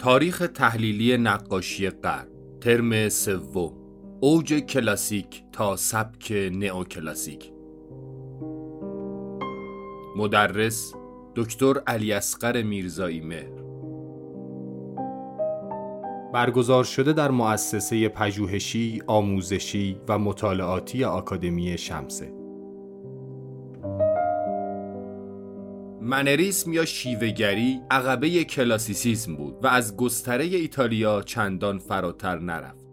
تاریخ 0.00 0.42
تحلیلی 0.54 1.16
نقاشی 1.16 1.90
غرب 1.90 2.28
ترم 2.60 3.08
سوم 3.08 3.72
اوج 4.20 4.54
کلاسیک 4.54 5.42
تا 5.52 5.76
سبک 5.76 6.32
نئوکلاسیک. 6.52 7.52
مدرس 10.16 10.94
دکتر 11.36 11.74
علی 11.86 12.12
اصغر 12.12 12.62
میرزایی 12.62 13.20
مهر. 13.20 13.60
برگزار 16.32 16.84
شده 16.84 17.12
در 17.12 17.30
مؤسسه 17.30 18.08
پژوهشی، 18.08 19.02
آموزشی 19.06 20.00
و 20.08 20.18
مطالعاتی 20.18 21.04
آکادمی 21.04 21.78
شمسه. 21.78 22.39
منریسم 26.10 26.72
یا 26.72 26.84
شیوهگری 26.84 27.80
عقبه 27.90 28.44
کلاسیسیزم 28.44 29.36
بود 29.36 29.64
و 29.64 29.66
از 29.66 29.96
گستره 29.96 30.44
ایتالیا 30.44 31.22
چندان 31.22 31.78
فراتر 31.78 32.38
نرفت. 32.38 32.86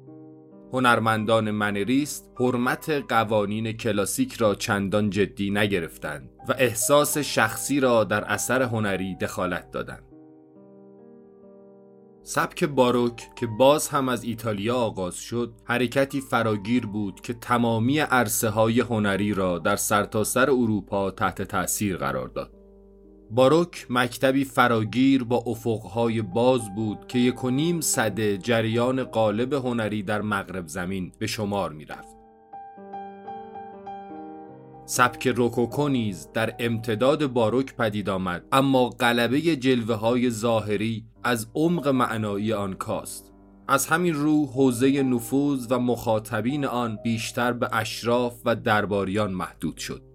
هنرمندان 0.73 1.51
منریست 1.51 2.31
حرمت 2.39 2.89
قوانین 2.89 3.71
کلاسیک 3.71 4.33
را 4.33 4.55
چندان 4.55 5.09
جدی 5.09 5.49
نگرفتند 5.49 6.29
و 6.49 6.55
احساس 6.57 7.17
شخصی 7.17 7.79
را 7.79 8.03
در 8.03 8.23
اثر 8.23 8.61
هنری 8.61 9.15
دخالت 9.15 9.71
دادند. 9.71 10.03
سبک 12.23 12.63
باروک 12.63 13.35
که 13.35 13.47
باز 13.47 13.87
هم 13.87 14.09
از 14.09 14.23
ایتالیا 14.23 14.75
آغاز 14.75 15.15
شد 15.15 15.53
حرکتی 15.63 16.21
فراگیر 16.21 16.85
بود 16.85 17.21
که 17.21 17.33
تمامی 17.33 17.99
عرصه 17.99 18.49
های 18.49 18.79
هنری 18.79 19.33
را 19.33 19.59
در 19.59 19.75
سرتاسر 19.75 20.45
سر 20.45 20.51
اروپا 20.51 21.11
تحت 21.11 21.41
تأثیر 21.41 21.97
قرار 21.97 22.27
داد 22.27 22.56
باروک 23.31 23.85
مکتبی 23.89 24.45
فراگیر 24.45 25.23
با 25.23 25.37
افقهای 25.37 26.21
باز 26.21 26.75
بود 26.75 27.07
که 27.07 27.19
یک 27.19 27.43
و 27.43 27.49
نیم 27.49 27.81
صده 27.81 28.37
جریان 28.37 29.03
قالب 29.03 29.53
هنری 29.53 30.03
در 30.03 30.21
مغرب 30.21 30.67
زمین 30.67 31.11
به 31.19 31.27
شمار 31.27 31.73
می 31.73 31.85
رفت. 31.85 32.17
سبک 34.85 35.27
روکوکو 35.27 35.89
نیز 35.89 36.29
در 36.33 36.55
امتداد 36.59 37.27
باروک 37.27 37.75
پدید 37.75 38.09
آمد 38.09 38.43
اما 38.51 38.89
غلبه 38.89 39.41
جلوه 39.41 39.95
های 39.95 40.29
ظاهری 40.29 41.05
از 41.23 41.47
عمق 41.55 41.87
معنایی 41.87 42.53
آن 42.53 42.73
کاست 42.73 43.33
از 43.67 43.87
همین 43.87 44.13
رو 44.13 44.45
حوزه 44.45 45.03
نفوذ 45.03 45.67
و 45.69 45.79
مخاطبین 45.79 46.65
آن 46.65 46.99
بیشتر 47.03 47.53
به 47.53 47.69
اشراف 47.73 48.41
و 48.45 48.55
درباریان 48.55 49.31
محدود 49.31 49.77
شد 49.77 50.06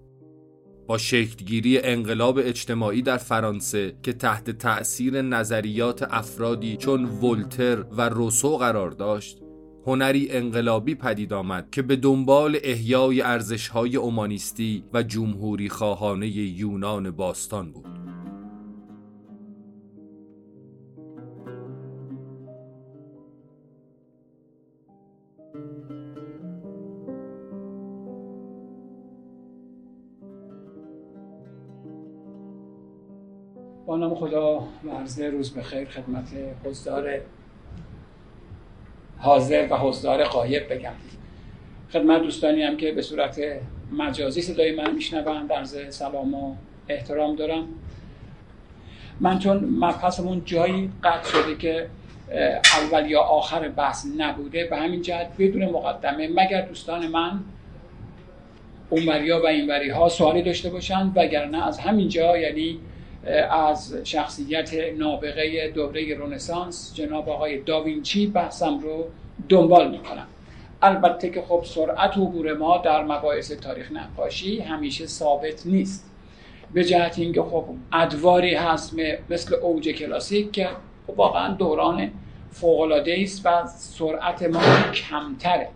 با 0.87 0.99
شکلگیری 0.99 1.79
انقلاب 1.79 2.39
اجتماعی 2.39 3.03
در 3.03 3.17
فرانسه 3.17 3.95
که 4.03 4.13
تحت 4.13 4.51
تأثیر 4.51 5.23
نظریات 5.23 6.07
افرادی 6.11 6.77
چون 6.77 7.05
ولتر 7.05 7.85
و 7.91 8.09
روسو 8.09 8.57
قرار 8.59 8.91
داشت 8.91 9.39
هنری 9.87 10.31
انقلابی 10.31 10.95
پدید 10.95 11.33
آمد 11.33 11.71
که 11.71 11.83
به 11.83 11.97
دنبال 11.97 12.59
احیای 12.63 13.21
ارزش‌های 13.21 13.97
اومانیستی 13.97 14.85
و 14.93 15.03
جمهوری 15.03 15.69
خواهانه 15.69 16.29
یونان 16.29 17.11
باستان 17.11 17.73
بود. 17.73 18.02
با 34.01 34.15
خدا 34.15 34.59
و 34.85 34.91
عرض 34.99 35.21
روز 35.21 35.55
بخیر 35.55 35.89
خدمت 35.89 36.29
حضار 36.65 37.21
حاضر 39.19 39.69
و 39.71 39.77
حضار 39.77 40.25
قایب 40.25 40.73
بگم. 40.73 40.93
خدمت 41.93 42.23
دوستانی 42.23 42.63
هم 42.63 42.77
که 42.77 42.93
به 42.93 43.03
صورت 43.03 43.41
مجازی 43.93 44.43
صدای 44.43 44.77
من 44.77 44.95
میشنوند 44.95 45.53
عرض 45.53 45.97
سلام 45.97 46.35
و 46.35 46.55
احترام 46.89 47.37
دارم. 47.37 47.69
من 49.21 49.39
چون 49.39 49.65
مبحثمون 49.65 50.43
جایی 50.45 50.91
قطع 51.05 51.29
شده 51.29 51.57
که 51.57 51.89
اول 52.79 53.11
یا 53.11 53.21
آخر 53.21 53.69
بحث 53.69 54.07
نبوده 54.17 54.65
به 54.65 54.77
همین 54.77 55.03
جهت 55.03 55.29
بدون 55.39 55.65
مقدمه 55.65 56.29
مگر 56.29 56.63
دوستان 56.63 57.07
من 57.07 57.41
اونوریا 58.91 59.43
و 59.43 59.47
اینوری 59.47 59.91
ها 59.91 60.09
سوالی 60.09 60.43
داشته 60.43 60.71
باشند 60.71 61.13
وگرنه 61.17 61.67
از 61.67 61.79
همین 61.79 62.09
جا 62.09 62.39
یعنی 62.39 62.79
از 63.51 63.97
شخصیت 64.05 64.75
نابغه 64.99 65.69
دوره 65.75 66.15
رونسانس 66.15 66.95
جناب 66.95 67.29
آقای 67.29 67.59
داوینچی 67.59 68.27
بحثم 68.27 68.79
رو 68.79 69.05
دنبال 69.49 69.91
می‌کنم. 69.91 70.27
البته 70.83 71.31
که 71.31 71.43
خب 71.43 71.63
سرعت 71.65 72.19
عبور 72.19 72.53
ما 72.53 72.79
در 72.79 73.05
مباحث 73.05 73.53
تاریخ 73.53 73.93
نقاشی 73.93 74.61
همیشه 74.61 75.07
ثابت 75.07 75.67
نیست. 75.67 76.11
به 76.75 76.85
جهت 76.85 77.19
اینکه 77.19 77.43
خب 77.43 77.65
ادواری 77.93 78.55
هست 78.55 78.97
مثل 79.31 79.55
اوج 79.55 79.89
کلاسیک 79.89 80.53
که 80.53 80.69
خب 81.07 81.19
واقعا 81.19 81.55
دوران 81.55 82.11
فوقالعاده 82.51 83.19
است 83.23 83.47
و 83.47 83.67
سرعت 83.67 84.43
ما 84.43 84.61
کمتره. 84.93 85.69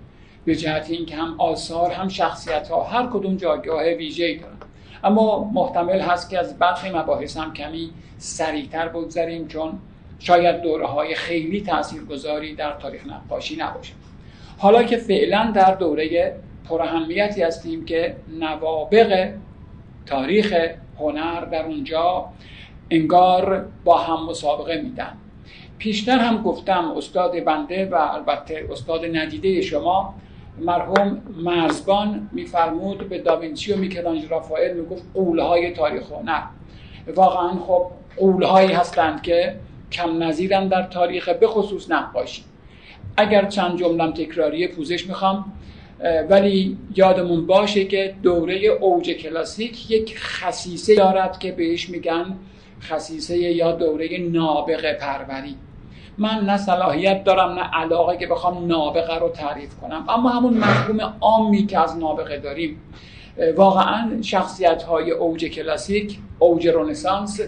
به 0.44 0.56
جهت 0.56 0.90
اینکه 0.90 1.16
هم 1.16 1.40
آثار 1.40 1.90
هم 1.90 2.08
شخصیت 2.08 2.68
ها 2.68 2.82
هر 2.82 3.06
کدوم 3.06 3.36
جایگاه 3.36 3.84
ویژه‌ای 3.84 4.38
دارن. 4.38 4.56
اما 5.04 5.50
محتمل 5.54 6.00
هست 6.00 6.30
که 6.30 6.38
از 6.38 6.58
برخی 6.58 6.90
مباحث 6.90 7.36
هم 7.36 7.52
کمی 7.52 7.90
سریعتر 8.18 8.88
بگذریم 8.88 9.48
چون 9.48 9.78
شاید 10.18 10.60
دوره 10.62 10.86
های 10.86 11.14
خیلی 11.14 11.60
تاثیرگذاری 11.60 12.54
در 12.54 12.72
تاریخ 12.72 13.06
نقاشی 13.06 13.56
نباشه. 13.56 13.92
حالا 14.58 14.82
که 14.82 14.96
فعلا 14.96 15.52
در 15.54 15.74
دوره 15.74 16.36
پرهمیتی 16.68 17.42
هستیم 17.42 17.84
که 17.84 18.16
نوابق 18.40 19.30
تاریخ 20.06 20.54
هنر 20.98 21.40
در 21.44 21.64
اونجا 21.64 22.28
انگار 22.90 23.68
با 23.84 23.98
هم 23.98 24.26
مسابقه 24.26 24.80
میدن. 24.80 25.12
پیشتر 25.78 26.18
هم 26.18 26.42
گفتم 26.42 26.92
استاد 26.96 27.44
بنده 27.44 27.86
و 27.86 27.94
البته 27.94 28.68
استاد 28.72 29.04
ندیده 29.16 29.60
شما 29.60 30.14
مرحوم 30.58 31.22
مرزبان 31.36 32.28
میفرمود 32.32 33.08
به 33.08 33.18
داوینچی 33.18 33.72
و 33.72 33.76
میکلانج 33.76 34.24
رافائل 34.30 34.76
می‌گفت 34.76 35.04
قولهای 35.14 35.70
تاریخ 35.70 36.12
هنر 36.12 36.42
واقعا 37.14 37.48
خب 37.48 37.86
قولهایی 38.16 38.72
هستند 38.72 39.22
که 39.22 39.56
کم 39.92 40.22
نظیرن 40.22 40.68
در 40.68 40.82
تاریخ 40.82 41.28
به 41.28 41.46
خصوص 41.46 41.90
نقاشی 41.90 42.44
اگر 43.16 43.44
چند 43.44 43.78
جملم 43.78 44.12
تکراری 44.12 44.68
پوزش 44.68 45.06
می‌خوام 45.06 45.52
ولی 46.30 46.78
یادمون 46.96 47.46
باشه 47.46 47.84
که 47.84 48.14
دوره 48.22 48.54
اوج 48.54 49.10
کلاسیک 49.10 49.90
یک 49.90 50.18
خصیصه 50.18 50.94
دارد 50.94 51.38
که 51.38 51.52
بهش 51.52 51.88
میگن 51.88 52.36
خصیصه 52.82 53.38
یا 53.38 53.72
دوره 53.72 54.18
نابغه 54.18 54.92
پروری. 54.92 55.54
من 56.19 56.44
نه 56.47 56.56
صلاحیت 56.56 57.25
دارم 57.25 57.50
نه 57.50 57.60
علاقه 57.60 58.16
که 58.16 58.27
بخوام 58.27 58.66
نابغه 58.66 59.19
رو 59.19 59.28
تعریف 59.28 59.77
کنم. 59.81 60.04
اما 60.09 60.28
همون 60.28 60.54
مفهوم 60.54 61.15
عامی 61.21 61.66
که 61.66 61.78
از 61.78 61.99
نابغه 61.99 62.38
داریم 62.38 62.81
واقعا 63.56 64.22
شخصیت 64.22 64.82
های 64.82 65.10
اوج 65.10 65.44
کلاسیک 65.44 66.19
اوج 66.38 66.69
رونسانس 66.69 67.41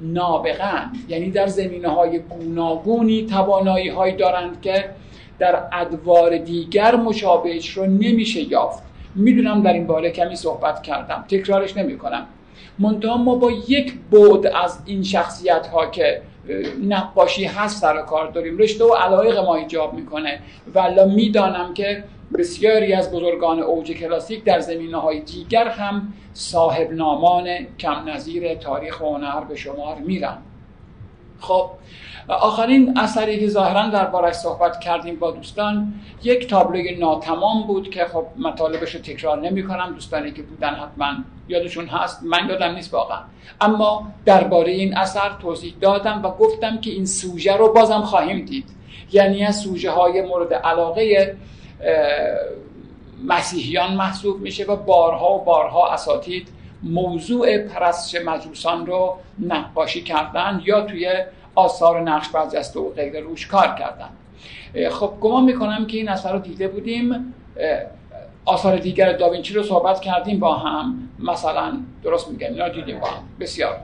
نابغن 0.00 0.92
یعنی 1.08 1.30
در 1.30 1.46
زمینه 1.46 1.88
های 1.88 2.18
گوناگونی 2.18 3.26
توانایی 3.26 3.88
هایی 3.88 4.16
دارند 4.16 4.60
که 4.60 4.90
در 5.38 5.62
ادوار 5.72 6.38
دیگر 6.38 6.96
مشابهش 6.96 7.68
رو 7.68 7.86
نمیشه 7.86 8.40
یافت. 8.40 8.82
می‌دونم 9.14 9.62
در 9.62 9.72
این 9.72 9.86
باره 9.86 10.10
کمی 10.10 10.36
صحبت 10.36 10.82
کردم. 10.82 11.24
تکرارش 11.28 11.76
نمی 11.76 11.98
کنم 11.98 12.26
منتها 12.78 13.16
ما 13.16 13.34
با 13.34 13.50
یک 13.68 13.94
بعد 14.10 14.46
از 14.46 14.78
این 14.86 15.02
شخصیت 15.02 15.66
ها 15.66 15.86
که 15.86 16.22
نقاشی 16.82 17.44
هست 17.44 17.80
سر 17.80 18.02
کار 18.02 18.30
داریم. 18.30 18.58
رشته 18.58 18.84
و 18.84 18.94
علایق 18.94 19.38
ما 19.38 19.54
ایجاب 19.54 19.94
می‌کنه. 19.94 20.40
ولی 20.74 21.14
می‌دانم 21.14 21.74
که 21.74 22.04
بسیاری 22.38 22.92
از 22.92 23.12
بزرگان 23.12 23.60
اوج 23.60 23.92
کلاسیک 23.92 24.44
در 24.44 24.60
زمینه 24.60 24.96
های 24.96 25.20
دیگر 25.20 25.68
هم 25.68 26.12
صاحب 26.32 26.90
نامان 26.92 27.48
کم 27.78 28.08
نظیر 28.08 28.54
تاریخ 28.54 29.00
و 29.00 29.04
هنر 29.04 29.40
به 29.40 29.56
شمار 29.56 29.96
میرن. 29.98 30.38
خب 31.40 31.70
آخرین 32.28 32.98
اثری 32.98 33.40
که 33.40 33.48
ظاهرا 33.48 33.88
دربارش 33.88 34.34
صحبت 34.34 34.80
کردیم 34.80 35.16
با 35.16 35.30
دوستان 35.30 35.94
یک 36.22 36.48
تابلوی 36.48 36.96
ناتمام 36.98 37.66
بود 37.66 37.90
که 37.90 38.04
خب 38.04 38.26
مطالبش 38.38 38.94
رو 38.94 39.00
تکرار 39.00 39.40
نمی 39.40 39.64
کنم 39.64 39.92
دوستانی 39.94 40.32
که 40.32 40.42
بودن 40.42 40.74
حتما 40.74 41.14
یادشون 41.48 41.86
هست 41.86 42.22
من 42.22 42.48
یادم 42.48 42.74
نیست 42.74 42.94
واقعا. 42.94 43.18
اما 43.60 44.06
درباره 44.24 44.72
این 44.72 44.96
اثر 44.96 45.30
توضیح 45.42 45.74
دادم 45.80 46.22
و 46.24 46.30
گفتم 46.30 46.78
که 46.78 46.90
این 46.90 47.06
سوژه 47.06 47.56
رو 47.56 47.72
بازم 47.72 48.00
خواهیم 48.00 48.44
دید. 48.44 48.68
یعنی 49.12 49.44
از 49.44 49.56
سوژه 49.56 49.90
های 49.90 50.22
مورد 50.22 50.54
علاقه 50.54 51.36
مسیحیان 53.24 53.94
محسوب 53.94 54.40
میشه 54.40 54.64
و 54.64 54.76
بارها 54.76 55.34
و 55.34 55.44
بارها 55.44 55.92
اساتید 55.92 56.48
موضوع 56.82 57.58
پرستش 57.58 58.20
مجوسان 58.20 58.86
رو 58.86 59.16
نقاشی 59.38 60.02
کردن 60.02 60.62
یا 60.64 60.80
توی 60.80 61.24
آثار 61.54 62.00
نقش 62.00 62.28
برجسته 62.28 62.80
و 62.80 62.90
غیر 62.90 63.20
روش 63.20 63.46
کار 63.46 63.74
کردن. 63.78 64.08
خب 64.90 65.12
گمان 65.20 65.44
می‌کنم 65.44 65.86
که 65.86 65.96
این 65.96 66.08
اثر 66.08 66.32
رو 66.32 66.38
دیده 66.38 66.68
بودیم. 66.68 67.34
آثار 68.44 68.76
دیگر 68.76 69.12
داوینچی 69.12 69.54
رو 69.54 69.62
صحبت 69.62 70.00
کردیم 70.00 70.40
با 70.40 70.54
هم. 70.54 71.08
مثلا 71.18 71.72
درست 72.02 72.30
میگم 72.30 72.48
اینا 72.48 72.68
دیدیم 72.68 73.00
با 73.00 73.06
هم. 73.06 73.22
بسیار. 73.40 73.76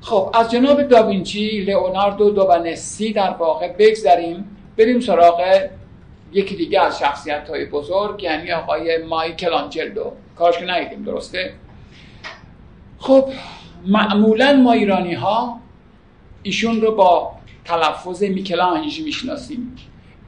خب 0.00 0.30
از 0.34 0.50
جناب 0.50 0.82
داوینچی 0.82 1.60
لئوناردو 1.60 2.30
دوبنسی 2.30 3.12
در 3.12 3.30
واقع 3.30 3.72
بگذریم. 3.78 4.56
بریم 4.78 5.00
سراغ 5.00 5.60
یکی 6.32 6.56
دیگه 6.56 6.80
از 6.80 6.98
شخصیت 6.98 7.48
های 7.48 7.64
بزرگ 7.64 8.22
یعنی 8.22 8.52
آقای 8.52 9.02
مایکل 9.02 9.52
آنجلو 9.52 10.10
کارش 10.38 10.58
که 10.58 10.64
ندیدیم 10.64 11.04
درسته؟ 11.04 11.52
خب 12.98 13.28
معمولا 13.86 14.52
ما 14.52 14.72
ایرانی 14.72 15.14
ها 15.14 15.60
ایشون 16.46 16.80
رو 16.80 16.94
با 16.94 17.32
تلفظ 17.64 18.22
میکلانج 18.22 19.00
می‌شناسیم. 19.00 19.76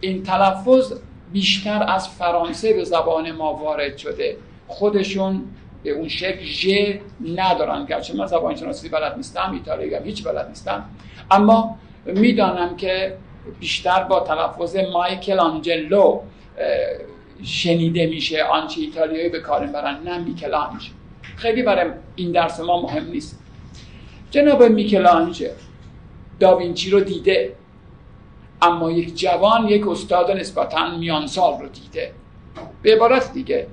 این 0.00 0.22
تلفظ 0.22 0.92
بیشتر 1.32 1.84
از 1.88 2.08
فرانسه 2.08 2.72
به 2.72 2.84
زبان 2.84 3.32
ما 3.32 3.54
وارد 3.54 3.96
شده. 3.96 4.36
خودشون 4.66 5.42
به 5.82 5.90
اون 5.90 6.08
شکل 6.08 6.44
ژ 6.44 6.68
ندارن. 7.36 7.84
گرچه 7.84 8.16
من 8.16 8.26
زبان 8.26 8.56
شناسی 8.56 8.88
بلد 8.88 9.16
نیستم 9.16 9.52
ایتالیایی 9.52 9.94
هم 9.94 10.04
هیچ 10.04 10.24
بلد 10.24 10.48
نیستم. 10.48 10.84
اما 11.30 11.78
می‌دانم 12.06 12.76
که 12.76 13.16
بیشتر 13.60 14.02
با 14.02 14.20
تلفظ 14.20 14.76
مایکل 14.76 15.38
آنجلو 15.38 16.20
شنیده 17.44 18.06
میشه. 18.06 18.44
آنچه 18.44 18.80
ایتالیایی 18.80 19.28
به 19.28 19.40
کار 19.40 19.66
برن 19.66 19.98
نه 20.04 20.18
میکلانج. 20.18 20.90
خیلی 21.36 21.62
برای 21.62 21.90
این 22.16 22.32
درس 22.32 22.60
ما 22.60 22.82
مهم 22.82 23.10
نیست. 23.10 23.42
جناب 24.30 24.62
میکلانج 24.62 25.44
داوینچی 26.41 26.91
رو 26.91 27.00
دیده. 27.00 27.53
اما 28.62 28.91
یک 28.91 29.19
جوان 29.19 29.69
یک 29.69 29.88
استاد 29.88 30.31
نسبتا 30.31 30.99
میانسال 30.99 31.61
رو 31.61 31.69
دیده. 31.69 32.12
به 32.83 32.94
عبارت 32.94 33.33
دیگه 33.33 33.67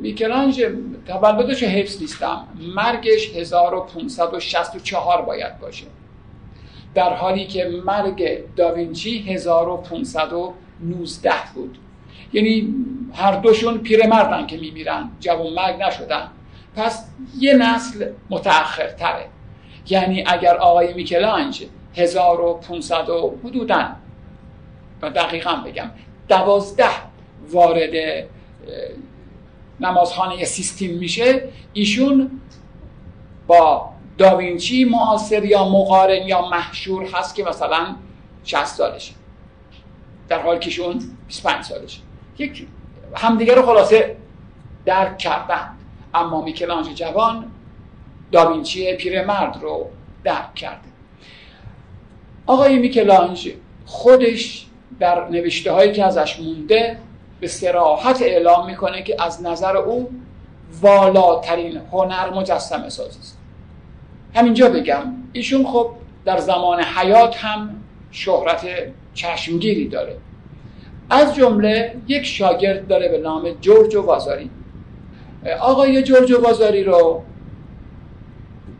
میکلانج 0.00 0.66
تولدش 1.06 1.62
حفظ 1.62 2.00
نیستم. 2.00 2.44
مرگش 2.76 3.36
1564 3.36 5.22
باید 5.22 5.60
باشه. 5.60 5.86
در 6.94 7.14
حالی 7.14 7.46
که 7.46 7.70
مرگ 7.84 8.42
داوینچی 8.56 9.18
1519 9.18 11.32
بود. 11.54 11.78
یعنی 12.32 12.74
هر 13.14 13.36
دوشون 13.36 13.78
پیرمردن 13.78 14.46
که 14.46 14.56
میمیرن. 14.56 15.10
جوان 15.20 15.52
مرگ 15.52 15.82
نشدن. 15.82 16.28
پس 16.76 17.04
یه 17.38 17.54
نسل 17.54 18.10
متأخر 18.30 18.88
تره 18.88 19.26
یعنی 19.88 20.24
اگر 20.26 20.56
آقای 20.56 20.94
میکلانج 20.94 21.64
1500 21.96 23.08
و 23.08 23.34
حدودا 23.44 23.88
و 25.02 25.10
دقیقا 25.10 25.54
بگم 25.54 25.90
دوازده 26.28 26.90
وارد 27.50 28.24
نمازخانه 29.80 30.44
سیستیم 30.44 30.98
میشه 30.98 31.48
ایشون 31.72 32.40
با 33.46 33.92
داوینچی 34.18 34.84
معاصر 34.84 35.44
یا 35.44 35.68
مقارن 35.68 36.26
یا 36.26 36.48
محشور 36.48 37.06
هست 37.14 37.34
که 37.34 37.44
مثلا 37.44 37.96
60 38.44 38.64
سالشه. 38.64 39.12
در 40.28 40.42
حالی 40.42 40.58
که 40.58 40.66
ایشون 40.66 41.02
25 41.26 41.64
سالشه. 41.64 42.00
یک 42.38 42.66
همدیگه 43.14 43.54
رو 43.54 43.62
خلاصه 43.62 44.16
درک 44.84 45.18
کردن 45.18 45.68
اما 46.14 46.42
میکلانج 46.42 46.94
جوان 46.94 47.51
داوینچی 48.32 48.94
پیرمرد 48.94 49.58
رو 49.62 49.86
درک 50.24 50.54
کرده. 50.54 50.88
آقای 52.46 52.78
میکلانج 52.78 53.52
خودش 53.86 54.66
در 55.00 55.28
نوشته 55.28 55.72
هایی 55.72 55.92
که 55.92 56.04
ازش 56.04 56.40
مونده 56.40 56.98
به 57.40 57.46
سراحت 57.46 58.22
اعلام 58.22 58.66
می‌کنه 58.66 59.02
که 59.02 59.22
از 59.22 59.42
نظر 59.42 59.76
او 59.76 60.10
والاترین 60.80 61.80
هنر 61.92 62.30
مجسمه 62.30 62.88
سازی 62.88 63.18
است. 63.18 63.38
همینجا 64.34 64.68
بگم 64.68 65.04
ایشون 65.32 65.64
خب 65.66 65.90
در 66.24 66.38
زمان 66.38 66.80
حیات 66.80 67.36
هم 67.36 67.82
شهرت 68.10 68.66
چشمگیری 69.14 69.88
داره. 69.88 70.16
از 71.10 71.34
جمله 71.34 71.96
یک 72.08 72.22
شاگرد 72.22 72.88
داره 72.88 73.08
به 73.08 73.18
نام 73.18 73.50
جورجو 73.60 74.02
وازاری. 74.02 74.50
آقای 75.60 76.02
جورجو 76.02 76.42
وازاری 76.42 76.84
رو 76.84 77.22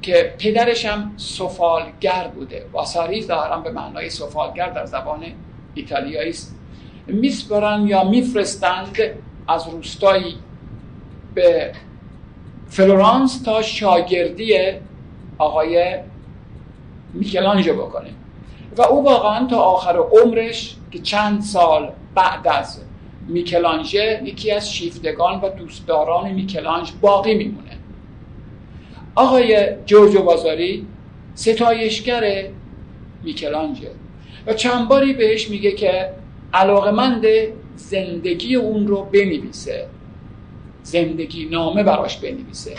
که 0.03 0.35
پدرش 0.39 0.87
هم 0.87 1.13
سفالگر 1.17 2.29
بوده. 2.35 2.67
واساری 2.73 3.23
ظاهرا 3.23 3.59
به 3.59 3.71
معنای 3.71 4.11
سفالگر 4.11 4.71
در 4.71 4.87
زبان 4.87 5.25
ایتالیایی 5.75 6.31
است. 6.31 6.57
میسپرن 7.07 7.87
یا 7.87 8.05
میفرستند 8.05 8.99
از 9.49 9.69
روستایی 9.69 10.35
به 11.35 11.73
فلورانس 12.69 13.43
تا 13.43 13.63
شاگردی 13.63 14.57
آقای 15.39 15.97
میکلانژو 17.13 17.75
بکنه. 17.75 18.11
و 18.77 18.83
او 18.83 19.05
واقعا 19.05 19.47
تا 19.47 19.61
آخر 19.61 19.97
عمرش 19.97 20.77
که 20.91 20.99
چند 20.99 21.43
سال 21.43 21.93
بعد 22.15 22.49
از 22.49 22.81
میکلانژه 23.29 24.23
یکی 24.25 24.53
از 24.53 24.73
شیفتگان 24.73 25.41
و 25.41 25.49
دوستداران 25.49 26.31
میکلانج 26.33 26.93
باقی 27.01 27.35
میمونه. 27.35 27.71
آقای 29.15 29.67
جورجو 29.87 30.23
بازاری 30.23 30.87
ستایشگر 31.35 32.45
میکلانجه. 33.25 33.91
و 34.47 34.53
چند 34.53 34.89
باری 34.89 35.13
بهش 35.13 35.51
میگه 35.51 35.73
که 35.73 36.09
علاقمند 36.55 37.27
زندگی 37.77 38.55
اون 38.55 38.87
رو 38.87 39.03
بنویسه. 39.05 39.87
زندگی 40.83 41.45
نامه 41.45 41.83
براش 41.83 42.17
بنویسه. 42.17 42.75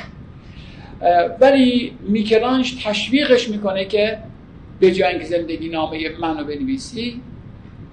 ولی 1.40 1.94
میکلانج 2.02 2.84
تشویقش 2.84 3.50
می‌کنه 3.50 3.86
که 3.86 4.18
به 4.80 4.92
جای 4.92 5.10
اینکه 5.10 5.26
زندگی 5.26 5.70
نامه 5.70 6.10
من 6.22 6.38
رو 6.38 6.46
بنویسی 6.46 7.22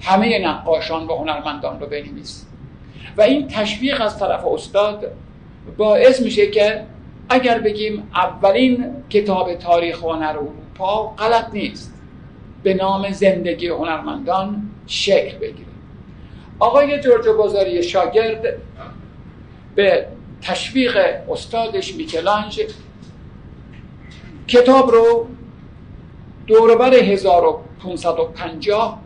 همه 0.00 0.38
نقاشان 0.38 1.06
و 1.06 1.16
هنرمندان 1.16 1.80
رو 1.80 1.86
بنویس. 1.86 2.46
و 3.16 3.22
این 3.22 3.48
تشویق 3.48 4.00
از 4.00 4.18
طرف 4.18 4.46
استاد 4.46 5.12
باعث 5.76 6.20
میشه 6.20 6.50
که 6.50 6.82
اگر 7.30 7.58
بگیم 7.58 8.10
اولین 8.14 8.86
کتاب 9.10 9.54
تاریخ 9.54 10.04
هنر 10.04 10.24
اروپا 10.24 11.06
غلط 11.06 11.50
نیست. 11.52 11.94
به 12.62 12.74
نام 12.74 13.12
زندگی 13.12 13.68
هنرمندان 13.68 14.70
شکل 14.86 15.38
بگیره 15.38 15.68
آقای 16.58 17.00
جورجو 17.00 17.36
بازاری 17.36 17.82
شاگرد 17.82 18.42
به 19.74 20.06
تشویق 20.42 20.98
استادش 21.30 21.94
میکلانج 21.94 22.60
کتاب 24.48 24.90
رو 24.90 25.26
دوربر 26.46 26.94
1550 26.94 28.98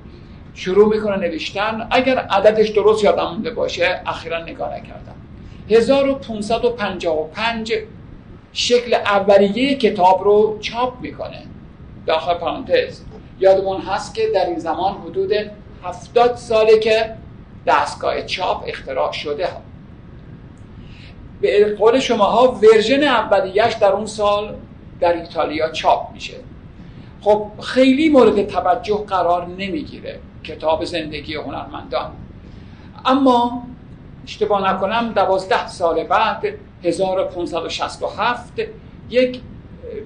شروع 0.54 0.94
می‌کنه 0.94 1.16
نوشتن. 1.16 1.88
اگر 1.90 2.18
عددش 2.18 2.68
درست 2.68 3.04
یادم 3.04 3.30
مونده 3.30 3.50
باشه 3.50 4.00
اخیرا 4.06 4.42
نگاه 4.42 4.76
نکردم. 4.76 5.14
1555 5.70 7.72
شکل 8.54 8.94
اولیه 8.94 9.74
کتاب 9.74 10.24
رو 10.24 10.58
چاپ 10.60 11.00
می‌کنه. 11.00 11.42
داخل 12.06 12.34
پرانتز. 12.34 13.00
یادمون 13.40 13.80
هست 13.80 14.14
که 14.14 14.22
در 14.34 14.46
این 14.46 14.58
زمان 14.58 14.94
حدود 14.94 15.32
هفتاد 15.84 16.36
ساله 16.36 16.78
که 16.78 17.14
دستگاه 17.66 18.22
چاپ 18.22 18.64
اختراع 18.66 19.12
شده. 19.12 19.46
ها. 19.46 19.60
به 21.40 21.74
قول 21.78 21.98
شماها 21.98 22.52
ورژن 22.52 23.02
اولیش 23.02 23.74
در 23.74 23.92
اون 23.92 24.06
سال 24.06 24.54
در 25.00 25.12
ایتالیا 25.12 25.70
چاپ 25.70 26.12
میشه. 26.12 26.36
خب 27.20 27.46
خیلی 27.62 28.08
مورد 28.08 28.46
توجه 28.46 29.04
قرار 29.06 29.46
نمی‌گیره. 29.46 30.18
کتاب 30.44 30.84
زندگی 30.84 31.34
هنرمندان. 31.34 32.10
اما 33.04 33.62
اشتباه 34.24 34.70
نکنم 34.70 35.12
دوازده 35.12 35.66
سال 35.68 36.04
بعد 36.04 36.44
1567 36.84 38.52
یک 39.10 39.40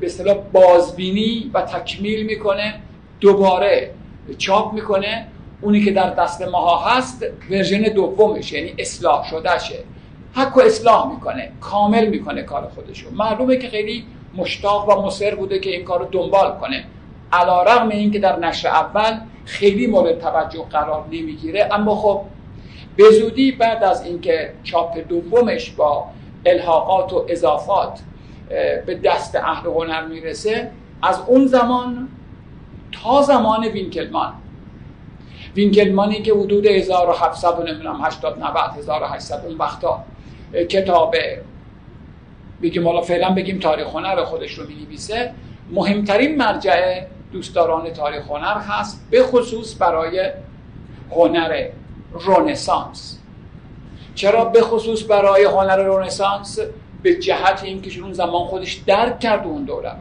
به 0.00 0.06
اصطلاح 0.06 0.36
بازبینی 0.52 1.50
و 1.54 1.62
تکمیل 1.62 2.26
می‌کنه 2.26 2.74
دوباره 3.20 3.90
چاپ 4.38 4.72
می‌کنه. 4.72 5.26
اونی 5.60 5.84
که 5.84 5.90
در 5.90 6.10
دست 6.10 6.42
ماها 6.42 6.90
هست 6.90 7.24
ورژن 7.50 7.82
دومش 7.82 8.52
یعنی 8.52 8.74
اصلاح 8.78 9.30
شدهشه. 9.30 9.78
حق 10.32 10.56
و 10.56 10.60
اصلاح 10.60 11.12
می‌کنه 11.12 11.52
کامل 11.60 12.06
می‌کنه 12.06 12.42
کار 12.42 12.68
خودشو 12.74 13.10
معلومه 13.10 13.56
که 13.56 13.68
خیلی 13.68 14.04
مشتاق 14.36 14.88
و 14.88 15.06
مصر 15.06 15.34
بوده 15.34 15.58
که 15.58 15.70
این 15.70 15.84
کار 15.84 15.98
رو 15.98 16.06
دنبال 16.12 16.58
کنه. 16.58 16.84
علا 17.32 17.62
رغم 17.62 17.88
این 17.88 18.10
که 18.10 18.18
در 18.18 18.38
نشر 18.38 18.68
اول 18.68 19.18
خیلی 19.44 19.86
مورد 19.86 20.20
توجه 20.20 20.64
قرار 20.70 21.04
نمی‌گیره 21.12 21.68
اما 21.72 21.94
خب 21.94 22.20
به 22.96 23.10
زودی 23.10 23.52
بعد 23.52 23.84
از 23.84 24.04
اینکه 24.04 24.52
چاپ 24.62 24.98
دومش 25.08 25.70
با 25.70 26.04
الحاقات 26.50 27.12
و 27.12 27.26
اضافات 27.28 28.00
به 28.86 28.94
دست 29.04 29.36
اهل 29.36 29.66
هنر 29.66 30.06
می‌رسه. 30.06 30.70
از 31.02 31.20
اون 31.26 31.46
زمان 31.46 32.08
تا 32.92 33.22
زمان 33.22 33.64
وینکلمان. 33.64 34.32
وینکلمانی 35.56 36.22
که 36.22 36.32
حدود 36.32 36.66
1700 36.66 37.58
و 37.58 37.62
نمی‌دونم 37.62 38.04
80 38.04 38.38
90 38.38 38.70
1800 38.78 39.44
اون 39.46 39.56
وقتا 39.56 40.04
کتاب 40.68 41.14
بگیم 42.62 42.86
حالا 42.88 43.00
فعلا 43.00 43.30
بگیم 43.30 43.58
تاریخ 43.58 43.86
هنر 43.86 44.24
خودش 44.24 44.52
رو 44.52 44.66
می‌نویسه. 44.66 45.34
مهمترین 45.70 46.36
مرجع 46.36 47.04
دوستداران 47.32 47.92
تاریخ 47.92 48.30
هنر 48.30 48.58
هست 48.58 49.06
به 49.10 49.22
خصوص 49.22 49.82
برای 49.82 50.30
هنر 51.10 51.68
رونسانس 52.12 53.17
چرا 54.18 54.44
به 54.44 54.62
خصوص 54.62 55.04
برای 55.10 55.44
هنر 55.44 55.76
رونسانس 55.76 56.58
به 57.02 57.14
جهت 57.14 57.62
اینکه 57.64 58.00
اون 58.00 58.12
زمان 58.12 58.46
خودش 58.46 58.74
درک 58.74 59.20
کرد 59.20 59.46
اون 59.46 59.64
دوره؟ 59.64 59.92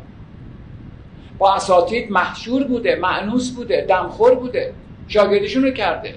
با 1.38 1.54
اساتید 1.54 2.12
محشور 2.12 2.64
بوده 2.64 2.96
معنوس 2.96 3.52
بوده 3.52 3.86
دمخور 3.90 4.36
بوده 4.36 4.74
شاگردشون 5.08 5.64
رو 5.64 5.72
کرده. 5.72 6.16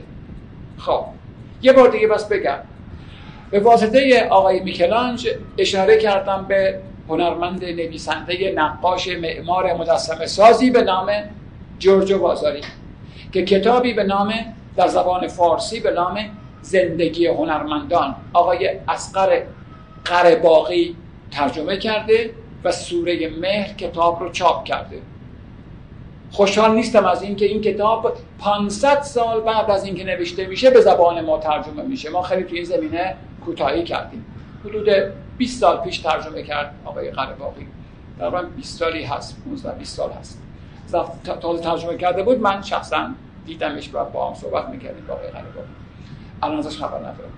خب 0.78 1.04
یه 1.62 1.72
بار 1.72 1.88
دیگه 1.88 2.08
بس 2.08 2.28
بگم. 2.28 2.58
به 3.50 3.60
واسطه 3.60 4.28
آقای 4.30 4.60
میکلانج 4.60 5.28
اشاره 5.58 5.98
کردم 5.98 6.46
به 6.48 6.80
هنرمند 7.08 7.64
نویسنده 7.64 8.52
نقاش 8.56 9.08
معمار 9.08 9.72
مجسمه 9.74 10.26
سازی 10.26 10.70
به 10.70 10.82
نام 10.82 11.12
جورجو 11.78 12.18
بازاری 12.18 12.60
که 13.32 13.44
کتابی 13.44 13.92
به 13.92 14.04
نام 14.04 14.34
در 14.76 14.88
زبان 14.88 15.28
فارسی 15.28 15.80
به 15.80 15.90
نام 15.90 16.39
زندگی 16.62 17.26
هنرمندان. 17.26 18.14
آقای 18.32 18.70
اسقر 18.88 19.42
قرباقی 20.04 20.96
ترجمه 21.30 21.76
کرده 21.76 22.30
و 22.64 22.72
سوره 22.72 23.30
مهر 23.40 23.74
کتاب 23.74 24.20
رو 24.20 24.30
چاپ 24.30 24.64
کرده. 24.64 24.98
خوشحال 26.30 26.74
نیستم 26.74 27.04
از 27.04 27.22
اینکه 27.22 27.46
این 27.46 27.60
کتاب 27.60 28.16
500 28.38 29.02
سال 29.02 29.40
بعد 29.40 29.70
از 29.70 29.84
اینکه 29.84 30.04
نوشته 30.04 30.46
میشه 30.46 30.70
به 30.70 30.80
زبان 30.80 31.20
ما 31.24 31.38
ترجمه 31.38 31.82
میشه. 31.82 32.10
ما 32.10 32.22
خیلی 32.22 32.44
توی 32.44 32.58
این 32.58 32.66
زمینه 32.66 33.16
کوتاهی 33.44 33.84
کردیم. 33.84 34.24
حدود 34.64 34.88
20 35.38 35.60
سال 35.60 35.80
پیش 35.80 35.98
ترجمه 35.98 36.42
کرد 36.42 36.74
آقای 36.84 37.10
قرباقی 37.10 37.66
تقریبا 38.18 38.42
20 38.42 38.78
سالی 38.78 39.02
هست 39.02 39.36
15 39.44 39.78
20 39.78 39.96
سال 39.96 40.10
هست. 40.12 40.42
تازه 41.40 41.62
ترجمه 41.62 41.96
کرده 41.96 42.22
بود 42.22 42.40
من 42.40 42.62
شخصا 42.62 43.10
دیدمش 43.46 43.90
و 43.92 44.04
با 44.04 44.28
هم 44.28 44.34
صحبت 44.34 44.68
می‌کردیم 44.68 45.04
آقای 45.10 45.28
قرباقی 45.28 45.79
الان 46.42 46.58
ازش 46.58 46.78
خبر 46.78 46.98
ندارم. 46.98 47.32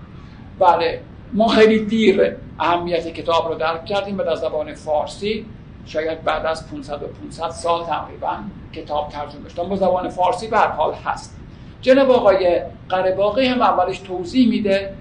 بله 0.59 1.01
ما 1.33 1.47
خیلی 1.47 1.85
دیر 1.85 2.35
اهمیت 2.59 3.07
کتاب 3.07 3.47
رو 3.47 3.55
درک 3.55 3.85
کردیم 3.85 4.17
در 4.17 4.35
زبان 4.35 4.73
فارسی. 4.73 5.45
شاید 5.85 6.23
بعد 6.23 6.45
از 6.45 6.71
500 6.71 7.03
و 7.03 7.07
500 7.07 7.49
سال 7.49 7.85
تقریبا 7.85 8.35
کتاب 8.73 9.09
ترجمه 9.09 9.49
شد. 9.49 9.63
با 9.63 9.75
زبان 9.75 10.09
فارسی 10.09 10.47
به 10.47 10.57
هر 10.57 10.67
حال 10.67 10.93
هست. 10.93 11.39
جناب 11.81 12.11
آقای 12.11 12.61
قرباقی 12.89 13.45
هم 13.45 13.61
اولش 13.61 13.99
توضیح 13.99 14.49
میده 14.49 14.93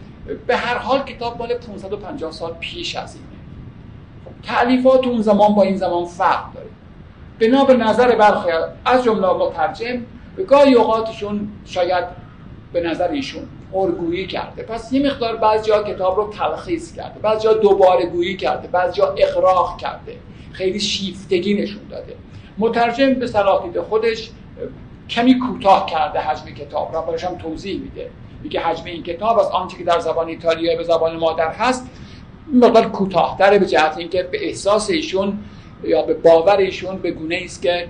به 0.46 0.56
هر 0.56 0.78
حال 0.78 1.02
کتاب 1.02 1.38
مال 1.38 1.54
550 1.54 2.32
سال 2.32 2.52
پیش 2.52 2.96
از 2.96 3.14
اینه. 3.14 3.26
خب، 4.24 4.46
تعلیفات 4.46 5.06
اون 5.06 5.22
زمان 5.22 5.54
با 5.54 5.62
این 5.62 5.76
زمان 5.76 6.04
فرق 6.04 6.52
داره. 6.54 6.68
بنا 7.40 7.64
به 7.64 7.76
نظر 7.76 8.16
برخی 8.16 8.48
از 8.84 9.04
جمله 9.04 9.32
مترجم 9.32 10.02
به 10.36 10.44
گاهی 10.44 10.74
اوقاتشون 10.74 11.48
شاید 11.64 12.04
به 12.72 12.80
نظر 12.80 13.08
ایشون 13.08 13.42
پرگویی 13.72 14.26
کرده. 14.26 14.62
پس 14.62 14.92
یه 14.92 15.06
مقدار 15.06 15.36
بعضی 15.36 15.68
جا 15.68 15.82
کتاب 15.82 16.16
رو 16.16 16.30
تلخیص 16.38 16.92
کرده. 16.92 17.18
بعضی 17.20 17.44
جا 17.44 17.52
دوباره 17.52 18.06
گویی 18.06 18.36
کرده. 18.36 18.68
بعضی 18.68 18.92
جا 18.92 19.14
اقراق 19.18 19.78
کرده. 19.78 20.16
خیلی 20.52 20.80
شیفتگی 20.80 21.54
نشون 21.54 21.82
داده. 21.90 22.14
مترجم 22.58 23.14
به 23.14 23.26
صلاحیت 23.26 23.80
خودش 23.80 24.30
کمی 25.08 25.38
کوتاه 25.38 25.86
کرده 25.86 26.20
حجم 26.20 26.54
کتاب 26.54 26.94
را. 26.94 27.00
برایش 27.00 27.24
هم 27.24 27.38
توضیح 27.38 27.80
میده. 27.80 28.10
میگه 28.42 28.60
حجم 28.60 28.84
این 28.84 29.02
کتاب 29.02 29.38
از 29.38 29.46
آنچه 29.46 29.76
که 29.78 29.84
در 29.84 29.98
زبان 29.98 30.28
ایتالیا 30.28 30.76
به 30.76 30.84
زبان 30.84 31.16
مادر 31.16 31.48
هست 31.48 31.90
مقدار 32.54 32.88
کوتاهتره 32.88 33.58
به 33.58 33.66
جهت 33.66 33.98
اینکه 33.98 34.22
به 34.22 34.46
احساس 34.46 34.90
ایشون 34.90 35.38
یا 35.84 36.02
به 36.02 36.14
باور 36.14 36.56
ایشون 36.56 36.96
به 36.96 37.10
گونه 37.10 37.40
است 37.44 37.62
که 37.62 37.88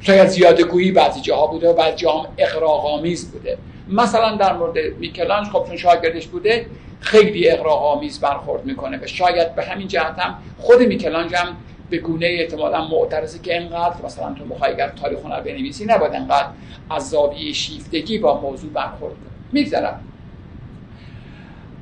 شاید 0.00 0.26
زیاده 0.26 0.64
گویی 0.64 0.92
بعضی 0.92 1.20
جاها 1.20 1.46
بوده 1.46 1.70
و 1.70 1.72
بعضی 1.72 1.96
جاها 1.96 2.26
آمیز 2.66 3.32
بوده. 3.32 3.58
مثلا 3.88 4.36
در 4.36 4.52
مورد 4.52 4.78
میکلانج 4.98 5.46
خب 5.46 5.64
چون 5.66 5.76
شاگردش 5.76 6.26
بوده 6.26 6.66
خیلی 7.00 7.50
آمیز 7.68 8.20
برخورد 8.20 8.64
می‌کنه 8.64 8.98
و 9.02 9.06
شاید 9.06 9.54
به 9.54 9.64
همین 9.64 9.88
جهت 9.88 10.18
هم 10.18 10.34
خود 10.58 10.80
میکلانج 10.80 11.34
هم 11.34 11.56
به 11.90 11.98
گونه 11.98 12.26
احتمالا 12.26 12.88
معترضه 12.88 13.38
که 13.38 13.56
انقدر 13.56 14.04
مثلا 14.04 14.34
تو 14.34 14.44
مخوای 14.44 14.72
اگر 14.72 14.88
تاریخ 14.88 15.18
هنر 15.18 15.40
بنویسی 15.40 15.84
نباید 15.84 16.14
انقدر 16.14 16.48
از 16.90 17.10
زاویه 17.10 17.52
شیفتگی 17.52 18.18
با 18.18 18.40
موضوع 18.40 18.70
برخورد 18.70 19.14
کنه. 19.14 19.52
میگذرم. 19.52 20.00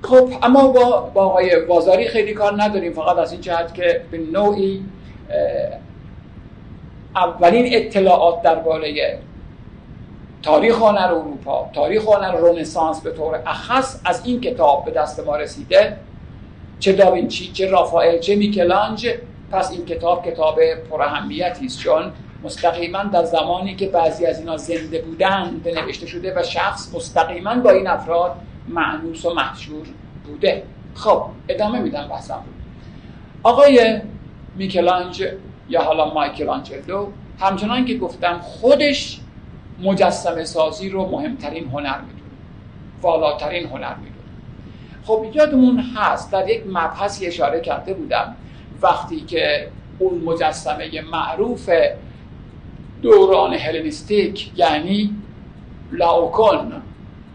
خب 0.03 0.33
اما 0.43 0.69
با, 0.69 1.01
با 1.01 1.25
آقای 1.25 1.57
وازاری 1.69 2.09
خیلی 2.09 2.33
کار 2.33 2.63
نداریم. 2.63 2.93
فقط 2.93 3.17
از 3.17 3.33
این 3.33 3.41
جهت 3.41 3.75
که 3.75 4.01
به 4.11 4.19
نوعی 4.19 4.85
اولین 7.17 7.75
اطلاعات 7.75 8.43
درباره 8.43 9.21
تاریخ 10.45 10.77
هنر 10.77 11.15
اروپا 11.15 11.71
تاریخ 11.73 12.03
هنر 12.09 12.33
رنسانس 12.33 13.01
به 13.01 13.13
طور 13.13 13.43
اخص 13.47 14.01
از 14.05 14.27
این 14.27 14.41
کتاب 14.41 14.85
به 14.85 14.91
دست 14.91 15.21
ما 15.21 15.37
رسیده. 15.37 15.97
چه 16.81 16.93
داوینچی 16.93 17.53
چه 17.53 17.71
رافائل 17.71 18.19
چه 18.19 18.37
میکلانج. 18.37 19.09
پس 19.53 19.71
این 19.71 19.85
کتاب 19.85 20.27
کتاب 20.27 20.59
پر 20.91 21.03
اهمیتی 21.03 21.67
است 21.67 21.79
چون 21.79 22.13
مستقیما 22.45 23.05
در 23.05 23.25
زمانی 23.25 23.77
که 23.77 23.87
بعضی 23.87 24.27
از 24.27 24.39
اینا 24.39 24.57
زنده 24.57 25.03
بودن 25.03 25.61
نوشته 25.65 26.07
شده 26.07 26.35
و 26.37 26.43
شخص 26.43 26.95
مستقیما 26.95 27.55
با 27.55 27.71
این 27.71 27.87
افراد 27.87 28.37
معنوس 28.69 29.25
و 29.25 29.35
محشور 29.35 29.87
بوده. 30.27 30.63
خب 30.95 31.23
ادامه 31.49 31.79
میدم 31.79 32.09
بحثم 32.09 32.43
آقای 33.43 34.01
میکلانج 34.57 35.29
یا 35.69 35.83
حالا 35.83 36.15
مایکلانجلو 36.15 37.07
همچنان 37.41 37.85
که 37.85 37.99
گفتم 37.99 38.39
خودش 38.39 39.21
مجسمه 39.85 40.45
سازی 40.45 40.89
رو 40.89 41.11
مهمترین 41.11 41.69
هنر 41.69 42.01
می‌دونه. 42.01 42.31
والاترین 43.03 43.67
هنر 43.67 43.95
می‌دونه. 43.95 44.15
خب 45.05 45.27
یادمون 45.35 45.79
هست 45.97 46.33
در 46.33 46.49
یک 46.49 46.63
مبحثی 46.67 47.27
اشاره 47.27 47.61
کرده 47.61 47.95
بودم 47.95 48.37
وقتی 48.83 49.21
که 49.21 49.69
اون 49.99 50.19
مجسمه 50.19 51.01
معروف 51.01 51.71
دوران 53.03 53.55
هلنیستیک 53.55 54.53
یعنی 54.57 55.11
لاوکون 55.93 56.83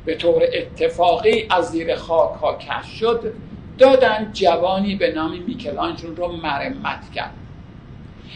به 0.06 0.16
طور 0.16 0.44
اتفاقی 0.54 1.48
از 1.50 1.66
زیر 1.66 1.96
خاک 1.96 2.34
ها 2.42 2.58
کش 2.58 3.00
شد 3.00 3.34
دادن 3.78 4.30
جوانی 4.34 4.96
به 4.96 5.12
نام 5.12 5.38
میکلانجلو 5.48 6.16
رو 6.16 6.32
مرمت 6.32 7.12
کرد. 7.16 7.34